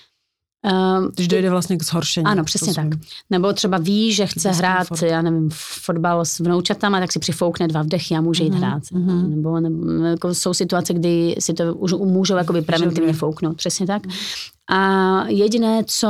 Uh, 0.65 1.07
Když 1.15 1.27
dojde 1.27 1.49
vlastně 1.49 1.77
k 1.77 1.83
zhoršení. 1.83 2.25
Ano, 2.25 2.43
přesně 2.43 2.73
tak. 2.73 2.87
Nebo 3.29 3.53
třeba 3.53 3.77
ví, 3.77 4.13
že 4.13 4.25
chce 4.25 4.51
hrát, 4.51 4.87
já 5.03 5.21
nevím, 5.21 5.49
fotbal 5.53 6.25
s 6.25 6.39
vnoučatama, 6.39 6.99
tak 6.99 7.11
si 7.11 7.19
přifoukne 7.19 7.67
dva 7.67 7.81
vdechy 7.81 8.15
a 8.15 8.21
může 8.21 8.43
jít 8.43 8.53
uh-huh, 8.53 8.57
hrát. 8.57 8.83
Uh-huh. 8.83 9.29
Nebo, 9.29 9.59
nebo 9.59 9.91
jako 9.91 10.35
jsou 10.35 10.53
situace, 10.53 10.93
kdy 10.93 11.35
si 11.39 11.53
to 11.53 11.75
už 11.75 11.93
můžou 11.93 12.35
jakoby 12.35 12.61
preventivně 12.61 13.13
fouknout. 13.13 13.57
Přesně 13.57 13.87
tak. 13.87 14.05
Uh-huh. 14.05 14.56
A 14.69 15.23
jediné, 15.27 15.83
co 15.87 16.07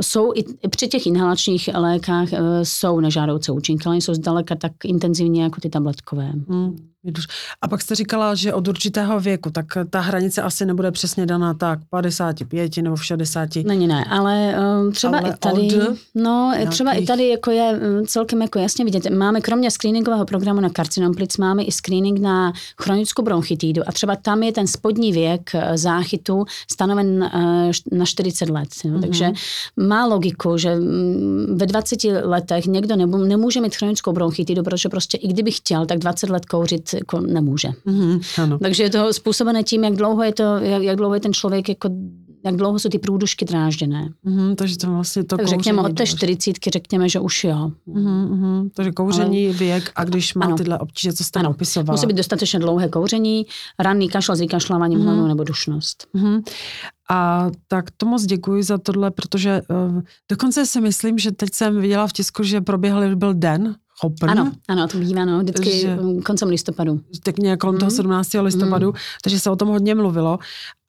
jsou 0.00 0.32
i 0.34 0.68
při 0.68 0.88
těch 0.88 1.06
inhalačních 1.06 1.70
lékách, 1.74 2.32
eh, 2.32 2.38
jsou 2.62 3.00
nežádoucí 3.00 3.52
účinky, 3.52 3.84
ale 3.86 3.96
jsou 3.96 4.14
zdaleka 4.14 4.54
tak 4.54 4.72
intenzivní 4.84 5.38
jako 5.38 5.60
ty 5.60 5.70
tabletkové. 5.70 6.32
Hmm. 6.48 6.76
A 7.62 7.68
pak 7.68 7.82
jste 7.82 7.94
říkala, 7.94 8.34
že 8.34 8.54
od 8.54 8.68
určitého 8.68 9.20
věku, 9.20 9.50
tak 9.50 9.66
ta 9.90 10.00
hranice 10.00 10.42
asi 10.42 10.66
nebude 10.66 10.90
přesně 10.90 11.26
daná 11.26 11.54
tak 11.54 11.78
55 11.90 12.76
nebo 12.76 12.96
v 12.96 13.04
60. 13.04 13.48
Není, 13.64 13.86
ne, 13.86 14.04
ale 14.04 14.54
um, 14.84 14.92
třeba 14.92 15.18
ale 15.18 15.30
i 15.30 15.32
tady, 15.38 15.68
no, 16.14 16.50
nějakých... 16.52 16.70
třeba 16.70 16.92
i 16.92 17.06
tady 17.06 17.28
jako 17.28 17.50
je 17.50 17.80
celkem 18.06 18.42
jako 18.42 18.58
jasně 18.58 18.84
vidět. 18.84 19.10
Máme 19.10 19.40
kromě 19.40 19.70
screeningového 19.70 20.24
programu 20.24 20.60
na 20.60 20.70
karcinom 20.70 21.14
plic, 21.14 21.36
máme 21.36 21.62
i 21.62 21.72
screening 21.72 22.20
na 22.20 22.52
chronickou 22.82 23.22
bronchitidu 23.22 23.82
a 23.86 23.92
třeba 23.92 24.16
tam 24.16 24.42
je 24.42 24.52
ten 24.52 24.66
spodní 24.66 25.12
věk 25.12 25.50
eh, 25.54 25.78
záchytu 25.78 26.44
stanoven 26.70 27.30
na 27.92 28.04
40 28.04 28.50
let. 28.50 28.68
Jo. 28.84 28.90
Mm-hmm. 28.90 29.00
Takže 29.00 29.32
má 29.76 30.06
logiku, 30.06 30.56
že 30.56 30.74
mm, 30.74 31.56
ve 31.58 31.66
20 31.66 32.04
letech 32.04 32.66
někdo 32.66 32.96
nemůže 32.96 33.60
mít 33.60 33.76
chronickou 33.76 34.12
bronchitidu, 34.12 34.62
protože 34.62 34.88
prostě 34.88 35.16
i 35.16 35.28
kdyby 35.28 35.50
chtěl, 35.50 35.86
tak 35.86 35.98
20 35.98 36.30
let 36.30 36.46
kouřit 36.46 36.94
jako 36.94 37.20
nemůže. 37.20 37.68
Mm-hmm, 37.86 38.42
ano. 38.42 38.58
Takže 38.58 38.82
je 38.82 38.90
to 38.90 39.12
způsobené 39.12 39.62
tím, 39.62 39.84
jak 39.84 39.94
dlouho 39.94 40.22
je, 40.22 40.32
to, 40.32 40.42
jak, 40.42 40.82
jak 40.82 40.96
dlouho 40.96 41.14
je 41.14 41.20
ten 41.20 41.32
člověk 41.32 41.68
jako 41.68 41.88
jak 42.44 42.56
dlouho 42.56 42.78
jsou 42.78 42.88
ty 42.88 42.98
průdušky 42.98 43.44
drážděné. 43.44 44.08
Mm-hmm, 44.26 44.54
takže 44.54 44.78
to 44.78 44.86
vlastně 44.86 45.24
to 45.24 45.36
tak 45.36 45.46
řekněme 45.46 45.82
od 45.82 45.96
té 45.96 46.06
čtyřicítky, 46.06 46.70
řekněme, 46.70 47.08
že 47.08 47.20
už 47.20 47.44
jo. 47.44 47.70
Mm-hmm, 47.88 48.70
takže 48.74 48.92
kouření, 48.92 49.46
Ale... 49.46 49.56
věk 49.56 49.92
a 49.94 50.04
když 50.04 50.34
má 50.34 50.46
ano. 50.46 50.56
tyhle 50.56 50.78
obtíže, 50.78 51.12
co 51.12 51.24
jste 51.24 51.40
ano. 51.40 51.50
opisovala. 51.50 51.96
Musí 51.96 52.06
být 52.06 52.16
dostatečně 52.16 52.58
dlouhé 52.58 52.88
kouření, 52.88 53.46
ranný 53.78 54.08
kašel 54.08 54.36
s 54.36 54.40
vykašláváním 54.40 54.98
mm-hmm. 54.98 55.28
nebo 55.28 55.44
dušnost. 55.44 56.06
Mm-hmm. 56.14 56.42
A 57.12 57.50
tak 57.68 57.90
to 57.90 58.06
moc 58.06 58.24
děkuji 58.24 58.62
za 58.62 58.78
tohle, 58.78 59.10
protože 59.10 59.62
uh, 59.70 60.00
dokonce 60.30 60.66
si 60.66 60.80
myslím, 60.80 61.18
že 61.18 61.32
teď 61.32 61.48
jsem 61.54 61.80
viděla 61.80 62.06
v 62.06 62.12
tisku, 62.12 62.42
že 62.42 62.60
proběhl, 62.60 63.16
byl 63.16 63.34
den 63.34 63.74
Open. 64.02 64.30
Ano, 64.30 64.52
ano, 64.68 64.88
to 64.88 64.98
bývá, 64.98 65.24
no, 65.24 65.38
vždycky 65.40 65.80
že, 65.80 65.98
koncem 66.24 66.48
listopadu. 66.48 67.00
Tak 67.22 67.38
nějak 67.38 67.60
kolem 67.60 67.74
mm. 67.74 67.78
toho 67.78 67.90
17. 67.90 68.34
Mhm. 68.34 68.44
listopadu, 68.44 68.86
mm. 68.86 68.94
takže 69.22 69.40
se 69.40 69.50
o 69.50 69.56
tom 69.56 69.68
hodně 69.68 69.94
mluvilo. 69.94 70.38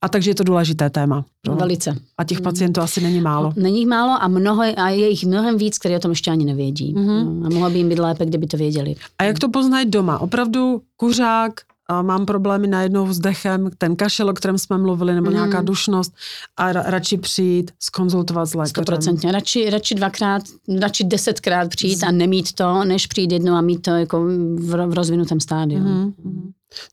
A 0.01 0.09
takže 0.09 0.31
je 0.31 0.35
to 0.35 0.43
důležité 0.43 0.89
téma. 0.89 1.25
No. 1.47 1.55
Velice. 1.55 1.95
A 2.17 2.23
těch 2.23 2.41
pacientů 2.41 2.81
asi 2.81 3.01
není 3.01 3.21
málo. 3.21 3.53
Není 3.55 3.79
jich 3.79 3.87
málo 3.87 4.23
a, 4.23 4.27
mnoho, 4.27 4.63
a 4.77 4.89
je 4.89 5.09
jich 5.09 5.25
mnohem 5.25 5.57
víc, 5.57 5.77
kteří 5.77 5.95
o 5.95 5.99
tom 5.99 6.11
ještě 6.11 6.31
ani 6.31 6.45
nevědí. 6.45 6.95
Mm-hmm. 6.95 7.45
A 7.45 7.49
mohlo 7.49 7.69
by 7.69 7.77
jim 7.77 7.89
být 7.89 7.99
lépe, 7.99 8.25
kdyby 8.25 8.47
to 8.47 8.57
věděli. 8.57 8.95
A 9.19 9.23
jak 9.23 9.39
to 9.39 9.49
poznají 9.49 9.89
doma? 9.89 10.19
Opravdu 10.19 10.81
kuřák, 10.95 11.53
a 11.93 12.01
mám 12.01 12.25
problémy 12.25 12.67
najednou 12.67 13.13
s 13.13 13.19
dechem, 13.19 13.69
ten 13.77 13.95
kašel, 13.95 14.29
o 14.29 14.33
kterém 14.33 14.57
jsme 14.57 14.77
mluvili, 14.77 15.15
nebo 15.15 15.27
mm. 15.27 15.33
nějaká 15.33 15.61
dušnost 15.61 16.15
a 16.57 16.71
ra, 16.71 16.83
radši 16.85 17.17
přijít, 17.17 17.71
skonzultovat 17.79 18.45
s 18.45 18.53
lékařem. 18.53 18.83
Stoprocentně. 18.83 19.31
Radši, 19.31 19.69
radši 19.69 19.95
dvakrát, 19.95 20.43
radši 20.79 21.03
desetkrát 21.03 21.69
přijít 21.69 21.99
Z... 21.99 22.03
a 22.03 22.11
nemít 22.11 22.53
to, 22.53 22.85
než 22.85 23.07
přijít 23.07 23.31
jednou 23.31 23.53
a 23.53 23.61
mít 23.61 23.81
to 23.81 23.91
jako 23.91 24.25
v, 24.55 24.87
v 24.87 24.93
rozvinutém 24.93 25.39
stádiu. 25.39 25.79
Mm. 25.79 26.13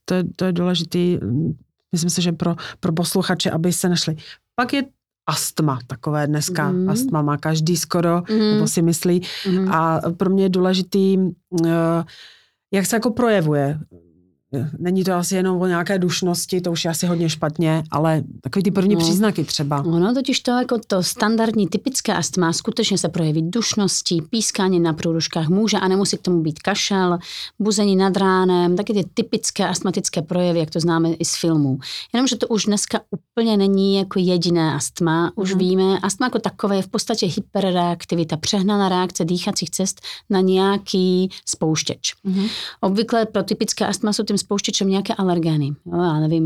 To, 0.04 0.14
je, 0.14 0.24
to 0.36 0.44
je 0.44 0.52
důležitý, 0.52 1.18
myslím 1.92 2.10
si, 2.10 2.22
že 2.22 2.32
pro, 2.32 2.56
pro 2.80 2.92
posluchače, 2.92 3.50
aby 3.50 3.72
se 3.72 3.88
našli. 3.88 4.16
Pak 4.54 4.72
je 4.72 4.84
astma, 5.26 5.78
takové 5.86 6.26
dneska. 6.26 6.70
Mm. 6.70 6.88
Astma 6.88 7.22
má 7.22 7.36
každý 7.36 7.76
skoro, 7.76 8.22
mm. 8.30 8.38
nebo 8.38 8.66
si 8.66 8.82
myslí. 8.82 9.22
Mm. 9.48 9.72
A 9.72 10.00
pro 10.16 10.30
mě 10.30 10.44
je 10.44 10.48
důležitý, 10.48 11.18
eh, 11.66 12.04
jak 12.72 12.86
se 12.86 12.96
jako 12.96 13.10
projevuje 13.10 13.78
Není 14.78 15.04
to 15.04 15.12
asi 15.12 15.34
jenom 15.34 15.60
o 15.60 15.66
nějaké 15.66 15.98
dušnosti, 15.98 16.60
to 16.60 16.72
už 16.72 16.84
je 16.84 16.90
asi 16.90 17.06
hodně 17.06 17.28
špatně, 17.28 17.82
ale 17.90 18.22
takový 18.40 18.62
ty 18.62 18.70
první 18.70 18.94
no. 18.94 19.00
příznaky 19.00 19.44
třeba. 19.44 19.84
Ono 19.84 20.14
totiž 20.14 20.40
to 20.40 20.50
jako 20.50 20.78
to 20.86 21.02
standardní 21.02 21.68
typické 21.68 22.14
astma 22.14 22.52
skutečně 22.52 22.98
se 22.98 23.08
projeví 23.08 23.42
dušností, 23.50 24.22
pískání 24.22 24.80
na 24.80 24.92
průduškách 24.92 25.48
může 25.48 25.76
a 25.76 25.88
nemusí 25.88 26.16
k 26.16 26.22
tomu 26.22 26.42
být 26.42 26.58
kašel, 26.58 27.18
buzení 27.58 27.96
nad 27.96 28.16
ránem, 28.16 28.76
taky 28.76 28.92
ty 28.94 29.04
typické 29.14 29.68
astmatické 29.68 30.22
projevy, 30.22 30.58
jak 30.58 30.70
to 30.70 30.80
známe 30.80 31.12
i 31.12 31.24
z 31.24 31.36
filmů. 31.36 31.78
Jenomže 32.12 32.36
to 32.36 32.48
už 32.48 32.64
dneska 32.64 33.00
úplně 33.10 33.56
není 33.56 33.96
jako 33.96 34.18
jediné 34.18 34.74
astma. 34.74 35.32
Už 35.34 35.52
mm. 35.52 35.58
víme, 35.58 35.98
astma 35.98 36.26
jako 36.26 36.38
takové 36.38 36.76
je 36.76 36.82
v 36.82 36.88
podstatě 36.88 37.26
hyperreaktivita, 37.26 38.36
přehnaná 38.36 38.88
reakce 38.88 39.24
dýchacích 39.24 39.70
cest 39.70 40.00
na 40.30 40.40
nějaký 40.40 41.30
spouštěč. 41.46 42.14
Mm. 42.24 42.46
Obvykle 42.80 43.26
pro 43.26 43.42
typické 43.42 43.86
astma 43.86 44.12
jsou 44.12 44.24
tím 44.24 44.38
spouštěčem 44.40 44.88
nějaké 44.88 45.14
alergény. 45.14 45.66
Jo, 45.66 46.02
já 46.02 46.20
nevím, 46.20 46.44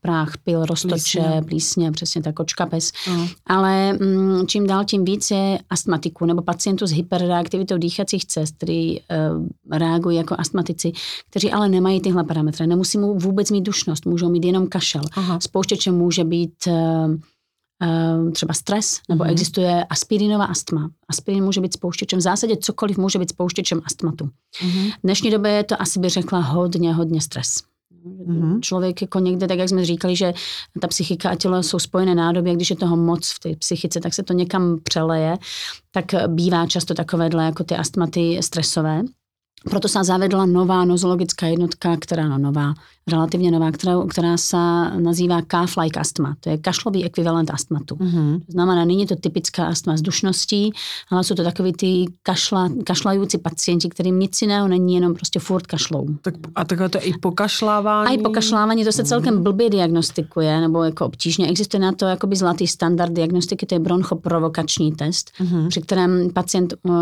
práh, 0.00 0.32
pil, 0.44 0.66
roztoče, 0.66 1.20
plísně, 1.20 1.42
plísně 1.48 1.92
přesně 1.92 2.22
tak, 2.22 2.34
kočka, 2.34 2.66
pes. 2.66 2.92
Uh. 3.08 3.28
Ale 3.46 3.92
mm, 3.92 4.46
čím 4.46 4.66
dál 4.66 4.84
tím 4.84 5.04
víc 5.04 5.30
je 5.30 5.58
astmatiků 5.70 6.26
nebo 6.26 6.42
pacientů 6.42 6.86
s 6.86 6.92
hyperreaktivitou 6.92 7.78
dýchacích 7.78 8.24
cest, 8.26 8.54
který 8.56 9.00
uh, 9.00 9.06
reagují 9.78 10.16
jako 10.16 10.34
astmatici, 10.38 10.92
kteří 11.30 11.52
ale 11.52 11.68
nemají 11.68 12.00
tyhle 12.00 12.24
parametry. 12.24 12.66
Nemusí 12.66 12.98
mu 12.98 13.18
vůbec 13.18 13.50
mít 13.50 13.62
dušnost, 13.62 14.06
můžou 14.06 14.30
mít 14.30 14.44
jenom 14.44 14.66
kašel. 14.66 15.02
Aha. 15.16 15.40
Spouštěčem 15.40 15.94
může 15.94 16.24
být 16.24 16.54
uh, 16.66 17.14
třeba 18.32 18.54
stres, 18.54 19.00
nebo 19.08 19.24
mm-hmm. 19.24 19.30
existuje 19.30 19.84
aspirinová 19.84 20.44
astma. 20.44 20.90
Aspirin 21.08 21.44
může 21.44 21.60
být 21.60 21.72
spouštěčem, 21.72 22.18
v 22.18 22.22
zásadě 22.22 22.56
cokoliv 22.56 22.98
může 22.98 23.18
být 23.18 23.30
spouštěčem 23.30 23.80
astmatu. 23.84 24.24
Mm-hmm. 24.24 24.90
V 24.90 25.02
dnešní 25.04 25.30
době 25.30 25.52
je 25.52 25.64
to 25.64 25.82
asi 25.82 26.00
by 26.00 26.08
řekla 26.08 26.40
hodně, 26.40 26.94
hodně 26.94 27.20
stres. 27.20 27.62
Mm-hmm. 28.06 28.60
Člověk 28.60 29.02
jako 29.02 29.18
někde, 29.18 29.48
tak 29.48 29.58
jak 29.58 29.68
jsme 29.68 29.84
říkali, 29.84 30.16
že 30.16 30.34
ta 30.80 30.88
psychika 30.88 31.30
a 31.30 31.34
tělo 31.34 31.62
jsou 31.62 31.78
spojené 31.78 32.14
nádoby, 32.14 32.50
a 32.50 32.54
když 32.54 32.70
je 32.70 32.76
toho 32.76 32.96
moc 32.96 33.30
v 33.30 33.38
té 33.38 33.56
psychice, 33.56 34.00
tak 34.00 34.14
se 34.14 34.22
to 34.22 34.32
někam 34.32 34.78
přeleje, 34.82 35.38
tak 35.90 36.04
bývá 36.26 36.66
často 36.66 36.94
takovéhle 36.94 37.44
jako 37.44 37.64
ty 37.64 37.76
astmaty 37.76 38.38
stresové. 38.42 39.02
Proto 39.70 39.88
se 39.88 40.04
zavedla 40.04 40.46
nová 40.46 40.84
nozologická 40.84 41.46
jednotka, 41.46 41.96
která 41.96 42.28
no 42.28 42.38
nová, 42.38 42.74
relativně 43.10 43.50
nová, 43.50 43.70
která, 43.70 43.92
která 44.08 44.36
se 44.36 44.56
nazývá 44.98 45.42
calf-like 45.42 46.00
astma. 46.00 46.36
To 46.40 46.50
je 46.50 46.58
kašlový 46.58 47.04
ekvivalent 47.04 47.50
astmatu. 47.50 47.94
Mm-hmm. 47.94 48.38
To 48.38 48.52
znamená, 48.52 48.84
není 48.84 49.06
to 49.06 49.16
typická 49.16 49.66
astma 49.66 49.96
s 49.96 50.02
dušností, 50.02 50.72
ale 51.10 51.24
jsou 51.24 51.34
to 51.34 51.44
takový 51.44 51.72
ty 51.72 52.04
kašla, 52.22 52.68
kašlající 52.84 53.38
pacienti, 53.38 53.88
kterým 53.88 54.18
nic 54.18 54.42
jiného 54.42 54.68
není, 54.68 54.94
jenom 54.94 55.14
prostě 55.14 55.38
furt 55.40 55.66
kašlou. 55.66 56.06
Tak, 56.22 56.34
a 56.54 56.64
takové 56.64 56.88
to 56.88 56.98
i 57.02 57.12
pokašlávání? 57.22 58.08
A 58.08 58.12
i 58.12 58.22
pokašlávání, 58.22 58.84
to 58.84 58.92
se 58.92 59.04
celkem 59.04 59.42
blbě 59.42 59.70
diagnostikuje, 59.70 60.60
nebo 60.60 60.82
jako 60.82 61.06
obtížně. 61.06 61.48
Existuje 61.48 61.80
na 61.80 61.92
to 61.92 62.04
jakoby 62.06 62.36
zlatý 62.36 62.66
standard 62.66 63.12
diagnostiky, 63.12 63.66
to 63.66 63.74
je 63.74 63.78
bronchoprovokační 63.78 64.92
test, 64.92 65.30
mm-hmm. 65.40 65.68
při 65.68 65.80
kterém 65.80 66.30
pacient 66.32 66.74
uh, 66.82 66.92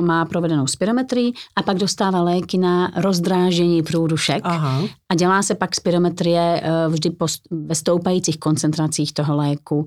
má 0.00 0.24
provedenou 0.24 0.66
spirometrii 0.66 1.32
a 1.56 1.62
pak 1.62 1.78
dostává 1.78 2.22
léky 2.22 2.58
na 2.58 2.92
rozdrážení 2.96 3.82
průdušek 3.82 4.40
Aha. 4.44 4.82
a 5.08 5.14
dělá 5.14 5.42
se 5.48 5.54
pak 5.54 5.74
spirometrie 5.74 6.60
eh, 6.62 6.88
vždy 6.88 7.10
post, 7.10 7.42
ve 7.50 7.74
stoupajících 7.74 8.38
koncentracích 8.38 9.12
toho 9.12 9.36
léku, 9.36 9.86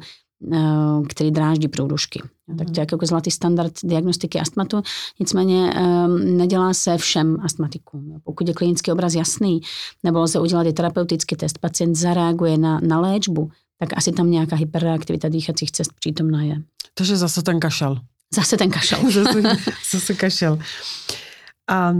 eh, 0.53 0.57
který 1.09 1.31
dráždí 1.31 1.67
průdušky. 1.67 2.21
Mm. 2.47 2.57
Tak 2.57 2.67
to 2.67 2.79
je 2.79 2.87
jako 2.91 3.05
zlatý 3.05 3.31
standard 3.31 3.73
diagnostiky 3.83 4.39
astmatu, 4.39 4.81
nicméně 5.19 5.73
eh, 5.75 6.07
nedělá 6.07 6.73
se 6.73 6.97
všem 6.97 7.37
astmatikům. 7.43 8.21
Pokud 8.23 8.47
je 8.47 8.53
klinický 8.53 8.91
obraz 8.91 9.13
jasný, 9.13 9.61
nebo 10.03 10.19
lze 10.19 10.39
udělat 10.39 10.67
i 10.67 10.73
terapeutický 10.73 11.35
test, 11.35 11.57
pacient 11.57 11.95
zareaguje 11.95 12.57
na, 12.57 12.79
na 12.79 12.99
léčbu, 12.99 13.49
tak 13.79 13.97
asi 13.97 14.11
tam 14.11 14.31
nějaká 14.31 14.55
hyperreaktivita 14.55 15.29
dýchacích 15.29 15.71
cest 15.71 15.93
přítomná 15.99 16.43
je. 16.43 16.55
Takže 16.93 17.17
zase 17.17 17.41
ten 17.41 17.59
kašel. 17.59 17.97
Zase 18.35 18.57
ten 18.57 18.71
kašel. 18.71 18.99
zase, 19.11 19.41
zase 19.91 20.13
kašel. 20.13 20.59
Eh, 21.71 21.93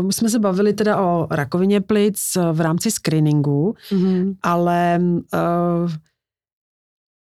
my 0.00 0.12
jsme 0.12 0.28
se 0.28 0.38
bavili 0.38 0.72
teda 0.72 1.00
o 1.02 1.26
rakovině 1.30 1.80
plic 1.80 2.36
eh, 2.36 2.52
v 2.52 2.60
rámci 2.60 2.90
screeningu, 2.90 3.74
mm-hmm. 3.90 4.36
ale 4.42 5.00
uh, 5.00 5.90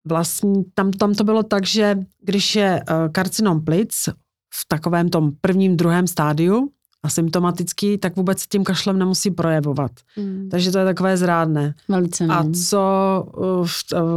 vlastně 0.07 0.63
tam, 0.73 0.91
tam 0.91 1.13
to 1.13 1.23
bylo 1.23 1.43
tak, 1.43 1.65
že 1.65 1.97
když 2.21 2.55
je 2.55 2.83
karcinom 3.11 3.65
plic 3.65 4.09
v 4.53 4.65
takovém 4.67 5.09
tom 5.09 5.31
prvním, 5.41 5.77
druhém 5.77 6.07
stádiu, 6.07 6.69
asymptomatický, 7.03 7.97
tak 7.97 8.15
vůbec 8.15 8.39
s 8.39 8.47
tím 8.47 8.63
kašlem 8.63 8.99
nemusí 8.99 9.31
projevovat. 9.31 9.91
Mm. 10.17 10.49
Takže 10.51 10.71
to 10.71 10.77
je 10.79 10.85
takové 10.85 11.17
zrádné. 11.17 11.75
Velice 11.89 12.25
A 12.29 12.43
co, 12.67 13.25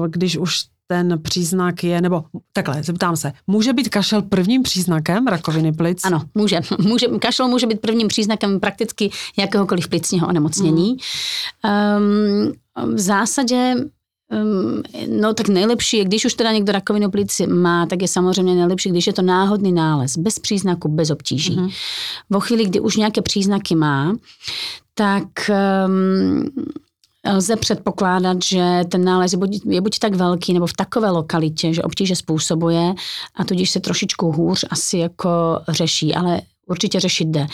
když 0.08 0.38
už 0.38 0.60
ten 0.86 1.22
příznak 1.22 1.84
je, 1.84 2.00
nebo 2.00 2.24
takhle, 2.52 2.82
zeptám 2.82 3.16
se, 3.16 3.32
může 3.46 3.72
být 3.72 3.88
kašel 3.88 4.22
prvním 4.22 4.62
příznakem 4.62 5.26
rakoviny 5.26 5.72
plic? 5.72 6.04
Ano, 6.04 6.22
může. 6.34 6.60
může 6.78 7.06
kašel 7.06 7.48
může 7.48 7.66
být 7.66 7.80
prvním 7.80 8.08
příznakem 8.08 8.60
prakticky 8.60 9.10
jakéhokoliv 9.38 9.88
plicního 9.88 10.28
onemocnění. 10.28 10.96
Mm. 11.64 12.52
Um, 12.82 12.94
v 12.94 13.00
zásadě 13.00 13.74
Um, 14.30 14.82
no 15.20 15.34
tak 15.34 15.48
nejlepší 15.48 15.96
je, 15.96 16.04
když 16.04 16.24
už 16.24 16.34
teda 16.34 16.52
někdo 16.52 16.72
rakovinu 16.72 17.10
plic 17.10 17.40
má, 17.40 17.86
tak 17.86 18.02
je 18.02 18.08
samozřejmě 18.08 18.54
nejlepší, 18.54 18.90
když 18.90 19.06
je 19.06 19.12
to 19.12 19.22
náhodný 19.22 19.72
nález, 19.72 20.16
bez 20.16 20.38
příznaku, 20.38 20.88
bez 20.88 21.10
obtíží. 21.10 21.56
Mm-hmm. 21.56 21.72
Vo 22.30 22.40
chvíli, 22.40 22.64
kdy 22.64 22.80
už 22.80 22.96
nějaké 22.96 23.22
příznaky 23.22 23.74
má, 23.74 24.16
tak 24.94 25.50
um, 25.86 26.44
lze 27.32 27.56
předpokládat, 27.56 28.42
že 28.42 28.80
ten 28.88 29.04
nález 29.04 29.32
je 29.32 29.38
buď, 29.38 29.60
je 29.66 29.80
buď 29.80 29.98
tak 29.98 30.14
velký 30.14 30.54
nebo 30.54 30.66
v 30.66 30.72
takové 30.72 31.10
lokalitě, 31.10 31.74
že 31.74 31.82
obtíže 31.82 32.16
způsobuje 32.16 32.94
a 33.34 33.44
tudíž 33.44 33.70
se 33.70 33.80
trošičku 33.80 34.32
hůř 34.32 34.64
asi 34.70 34.98
jako 34.98 35.60
řeší, 35.68 36.14
ale 36.14 36.40
určitě 36.66 37.00
řešit 37.00 37.28
jde. 37.28 37.46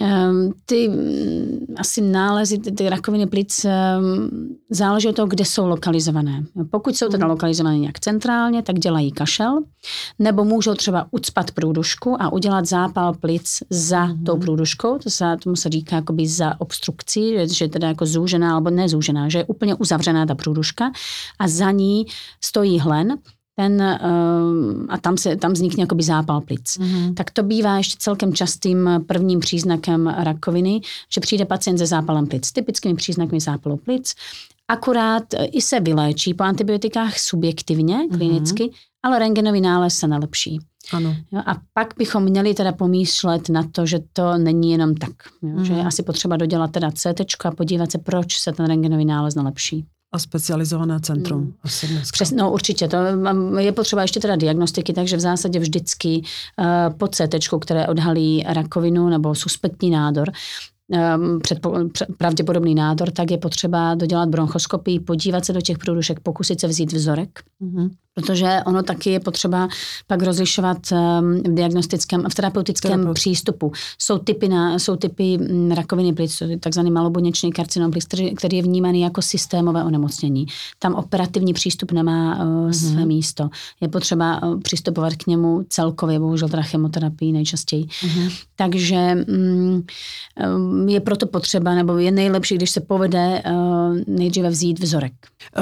Ehm, 0.00 0.52
ty 0.66 0.88
mm, 0.88 1.66
asi 1.78 2.00
nálezy, 2.00 2.58
ty, 2.58 2.72
ty 2.72 2.88
rakoviny 2.88 3.26
plic 3.26 3.64
ehm, 3.64 4.28
záleží 4.70 5.08
od 5.08 5.16
toho, 5.16 5.28
kde 5.28 5.44
jsou 5.44 5.66
lokalizované. 5.66 6.44
Pokud 6.70 6.96
jsou 6.96 7.08
teda 7.08 7.26
lokalizované 7.26 7.78
nějak 7.78 8.00
centrálně, 8.00 8.62
tak 8.62 8.78
dělají 8.78 9.12
kašel, 9.12 9.62
nebo 10.18 10.44
můžou 10.44 10.74
třeba 10.74 11.06
ucpat 11.10 11.50
průdušku 11.50 12.22
a 12.22 12.32
udělat 12.32 12.66
zápal 12.66 13.14
plic 13.14 13.62
za 13.70 14.04
mm. 14.04 14.24
tou 14.24 14.36
průduškou, 14.36 14.98
to 14.98 15.10
se, 15.10 15.36
tomu 15.42 15.56
se 15.56 15.68
říká 15.68 15.96
jakoby 15.96 16.28
za 16.28 16.60
obstrukcí, 16.60 17.32
že, 17.32 17.48
že 17.48 17.64
je 17.64 17.68
teda 17.68 17.88
jako 17.88 18.06
zúžená, 18.06 18.54
nebo 18.54 18.70
nezúžená, 18.70 19.28
že 19.28 19.38
je 19.38 19.44
úplně 19.44 19.74
uzavřená 19.74 20.26
ta 20.26 20.34
průduška 20.34 20.92
a 21.38 21.48
za 21.48 21.70
ní 21.70 22.06
stojí 22.40 22.78
hlen 22.78 23.18
ten, 23.56 23.98
uh, 24.02 24.86
a 24.88 24.98
tam, 24.98 25.16
se, 25.16 25.36
tam 25.36 25.52
vznikne 25.52 25.82
jakoby 25.82 26.02
zápal 26.02 26.40
plic. 26.40 26.78
Mm-hmm. 26.78 27.14
Tak 27.14 27.30
to 27.30 27.42
bývá 27.42 27.76
ještě 27.76 27.96
celkem 27.98 28.34
častým 28.34 28.90
prvním 29.06 29.40
příznakem 29.40 30.06
rakoviny, 30.06 30.80
že 31.12 31.20
přijde 31.20 31.44
pacient 31.44 31.78
se 31.78 31.86
zápalem 31.86 32.26
plic. 32.26 32.52
Typickými 32.52 32.94
příznakmi 32.94 33.40
zápalu 33.40 33.76
plic. 33.76 34.14
Akurát 34.68 35.34
eh, 35.34 35.44
i 35.44 35.62
se 35.62 35.80
vyléčí 35.80 36.34
po 36.34 36.44
antibiotikách 36.44 37.18
subjektivně, 37.18 37.96
mhm. 37.96 38.18
klinicky, 38.18 38.64
mm-hmm. 38.64 38.74
ale 39.02 39.18
rengenový 39.18 39.60
nález 39.60 39.94
se 39.94 40.06
nelepší. 40.06 40.58
Ano. 40.92 41.16
Jo, 41.32 41.42
a 41.46 41.56
pak 41.72 41.94
bychom 41.98 42.22
měli 42.22 42.54
teda 42.54 42.72
pomýšlet 42.72 43.48
na 43.48 43.62
to, 43.72 43.86
že 43.86 43.98
to 44.12 44.38
není 44.38 44.72
jenom 44.72 44.94
tak. 44.94 45.10
Jo, 45.42 45.48
mm-hmm. 45.48 45.62
Že 45.62 45.72
je 45.72 45.78
mhm. 45.78 45.86
asi 45.86 46.02
potřeba 46.02 46.36
dodělat 46.36 46.70
teda 46.70 46.90
CT 46.90 47.44
a 47.44 47.50
podívat 47.50 47.90
se, 47.92 47.98
proč 47.98 48.38
se 48.38 48.52
ten 48.52 48.66
rengenový 48.66 49.04
nález 49.04 49.34
nelepší. 49.34 49.86
A 50.14 50.18
specializované 50.18 51.00
centrum 51.00 51.40
hmm. 51.40 51.54
asi 51.64 52.00
Přes, 52.12 52.30
no 52.30 52.52
určitě, 52.52 52.88
to 52.88 52.96
je 53.58 53.72
potřeba 53.72 54.02
ještě 54.02 54.20
teda 54.20 54.36
diagnostiky, 54.36 54.92
takže 54.92 55.16
v 55.16 55.20
zásadě 55.20 55.58
vždycky 55.58 56.22
uh, 56.58 56.96
po 56.98 57.08
CT, 57.08 57.34
které 57.60 57.86
odhalí 57.86 58.44
rakovinu 58.46 59.08
nebo 59.08 59.34
suspektní 59.34 59.90
nádor, 59.90 60.32
um, 60.88 61.40
předpo, 61.40 61.74
pravděpodobný 62.18 62.74
nádor, 62.74 63.10
tak 63.10 63.30
je 63.30 63.38
potřeba 63.38 63.94
dodělat 63.94 64.28
bronchoskopii, 64.28 65.00
podívat 65.00 65.44
se 65.44 65.52
do 65.52 65.60
těch 65.60 65.78
průdušek, 65.78 66.20
pokusit 66.20 66.60
se 66.60 66.66
vzít 66.66 66.92
vzorek. 66.92 67.40
Mm-hmm 67.62 67.90
protože 68.14 68.60
ono 68.66 68.82
taky 68.82 69.10
je 69.10 69.20
potřeba 69.20 69.68
pak 70.06 70.22
rozlišovat 70.22 70.78
um, 70.92 71.34
v 71.34 71.54
diagnostickém 71.54 72.26
a 72.26 72.28
v 72.28 72.34
terapeutickém 72.34 72.90
Terapeut. 72.90 73.14
přístupu. 73.14 73.72
Jsou 73.98 74.18
typy, 74.18 74.48
na, 74.48 74.78
jsou 74.78 74.96
typy 74.96 75.38
mm, 75.38 75.70
rakoviny 75.70 76.12
plic, 76.12 76.42
takzvaný 76.60 76.90
malobuněčný 76.90 77.52
karcinom 77.52 77.90
plic, 77.90 78.04
který, 78.04 78.34
který 78.34 78.56
je 78.56 78.62
vnímaný 78.62 79.00
jako 79.00 79.22
systémové 79.22 79.84
onemocnění. 79.84 80.46
Tam 80.78 80.94
operativní 80.94 81.52
přístup 81.52 81.92
nemá 81.92 82.36
uh, 82.36 82.42
mm-hmm. 82.42 82.92
své 82.92 83.06
místo. 83.06 83.48
Je 83.80 83.88
potřeba 83.88 84.42
uh, 84.42 84.60
přistupovat 84.60 85.16
k 85.16 85.26
němu 85.26 85.64
celkově, 85.68 86.18
bohužel 86.18 86.48
teda 86.48 86.62
chemoterapii 86.62 87.32
nejčastěji. 87.32 87.84
Mm-hmm. 87.84 88.32
Takže 88.56 89.16
um, 89.28 89.84
je 90.86 91.00
proto 91.00 91.26
potřeba, 91.26 91.74
nebo 91.74 91.98
je 91.98 92.10
nejlepší, 92.10 92.54
když 92.54 92.70
se 92.70 92.80
povede 92.80 93.42
uh, 93.46 93.96
nejdříve 94.06 94.48
vzít 94.48 94.78
vzorek. 94.78 95.12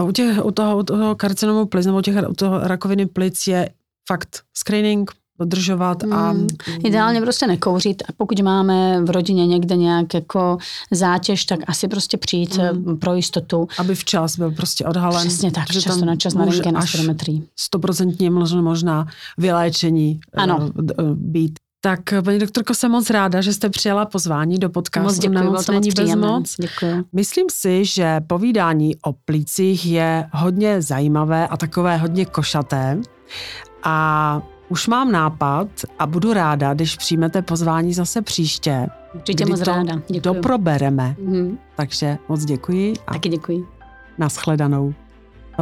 U, 0.05 0.13
těch, 0.13 0.45
u 0.45 0.51
toho, 0.51 0.79
u 0.79 0.83
toho 0.83 1.15
karcinomu 1.15 1.67
plic, 1.67 1.87
nebo 1.87 1.99
u 1.99 2.01
těch, 2.01 2.17
u 2.29 2.35
toho 2.35 2.59
rakoviny 2.59 3.07
plic 3.07 3.47
je 3.47 3.69
fakt 4.09 4.41
screening, 4.55 5.11
dodržovat 5.39 6.05
a... 6.05 6.31
Hmm. 6.31 6.47
Ideálně 6.85 7.21
prostě 7.21 7.47
nekouřit 7.47 8.03
a 8.09 8.13
pokud 8.17 8.41
máme 8.41 9.01
v 9.05 9.11
rodině 9.11 9.47
někde 9.47 9.77
nějak 9.77 10.15
jako 10.15 10.59
zátěž, 10.91 11.45
tak 11.45 11.61
asi 11.67 11.89
prostě 11.89 12.17
přijít 12.17 12.57
hmm. 12.57 12.99
pro 12.99 13.15
jistotu. 13.15 13.69
Aby 13.79 13.95
včas 13.95 14.39
byl 14.39 14.51
prostě 14.51 14.85
odhalen. 14.85 15.29
Přesně 15.29 15.51
tak, 15.51 15.67
často 15.67 16.05
na 16.05 16.17
čas 16.17 16.35
na 16.35 16.45
rengen 16.45 16.77
a 16.77 16.87
spirometrii. 16.87 17.43
Stoprocentně 17.57 18.31
možná, 18.31 18.63
možná 18.63 19.07
vyléčení 19.39 20.21
ano. 20.35 20.71
Eh, 20.91 21.03
být. 21.15 21.59
Tak, 21.85 22.01
paní 22.25 22.39
doktorko, 22.39 22.75
jsem 22.75 22.91
moc 22.91 23.11
ráda, 23.11 23.41
že 23.41 23.53
jste 23.53 23.71
přijala 23.71 24.07
pozvání 24.07 24.59
do 24.59 24.71
podcastu 24.71 25.07
moc 25.07 25.19
děkuji, 25.19 25.35
Nemoc 25.35 25.69
není 25.69 25.91
bez 25.97 26.15
moc. 26.15 26.55
Děkuji. 26.61 27.05
Myslím 27.13 27.47
si, 27.51 27.85
že 27.85 28.21
povídání 28.27 28.97
o 28.97 29.13
plících 29.13 29.87
je 29.87 30.29
hodně 30.33 30.83
zajímavé 30.83 31.49
a 31.49 31.57
takové 31.57 31.97
hodně 31.97 32.27
košaté. 32.27 32.99
A 33.83 34.43
už 34.69 34.89
mám 34.89 35.13
nápad 35.13 35.69
a 35.99 36.07
budu 36.07 36.33
ráda, 36.33 36.75
když 36.75 36.97
přijmete 36.97 37.43
pozvání 37.43 37.95
zase 37.95 38.23
příště. 38.23 38.87
Určitě 39.15 39.47
moc 39.47 39.61
ráda. 39.61 39.95
Děkuji. 39.95 40.21
Doprobereme. 40.21 41.17
Mm-hmm. 41.19 41.59
Takže 41.77 42.19
moc 42.29 42.45
děkuji. 42.45 42.95
A 43.07 43.13
Taky 43.13 43.29
děkuji. 43.29 43.67
Naschledanou. 44.19 44.95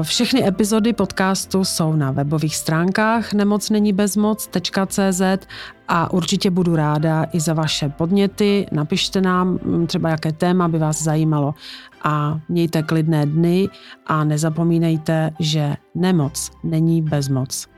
Všechny 0.03 0.49
epizody 0.49 0.93
podcastu 0.93 1.65
jsou 1.65 1.93
na 1.93 2.11
webových 2.11 2.57
stránkách 2.57 3.33
nemocnenibezmoc.cz 3.33 5.23
a 5.89 6.13
určitě 6.13 6.51
budu 6.51 6.77
ráda 6.77 7.27
i 7.33 7.41
za 7.41 7.55
vaše 7.55 7.89
podněty. 7.89 8.67
Napište 8.73 9.21
nám 9.21 9.59
mm, 9.63 9.87
třeba, 9.87 10.09
jaké 10.09 10.33
téma 10.33 10.69
by 10.69 10.79
vás 10.79 11.03
zajímalo 11.03 11.55
a 12.03 12.41
mějte 12.49 12.83
klidné 12.83 13.27
dny 13.27 13.69
a 14.07 14.25
nezapomínejte, 14.25 15.31
že 15.41 15.77
nemoc 15.95 16.51
není 16.65 17.03
bezmoc. 17.03 17.70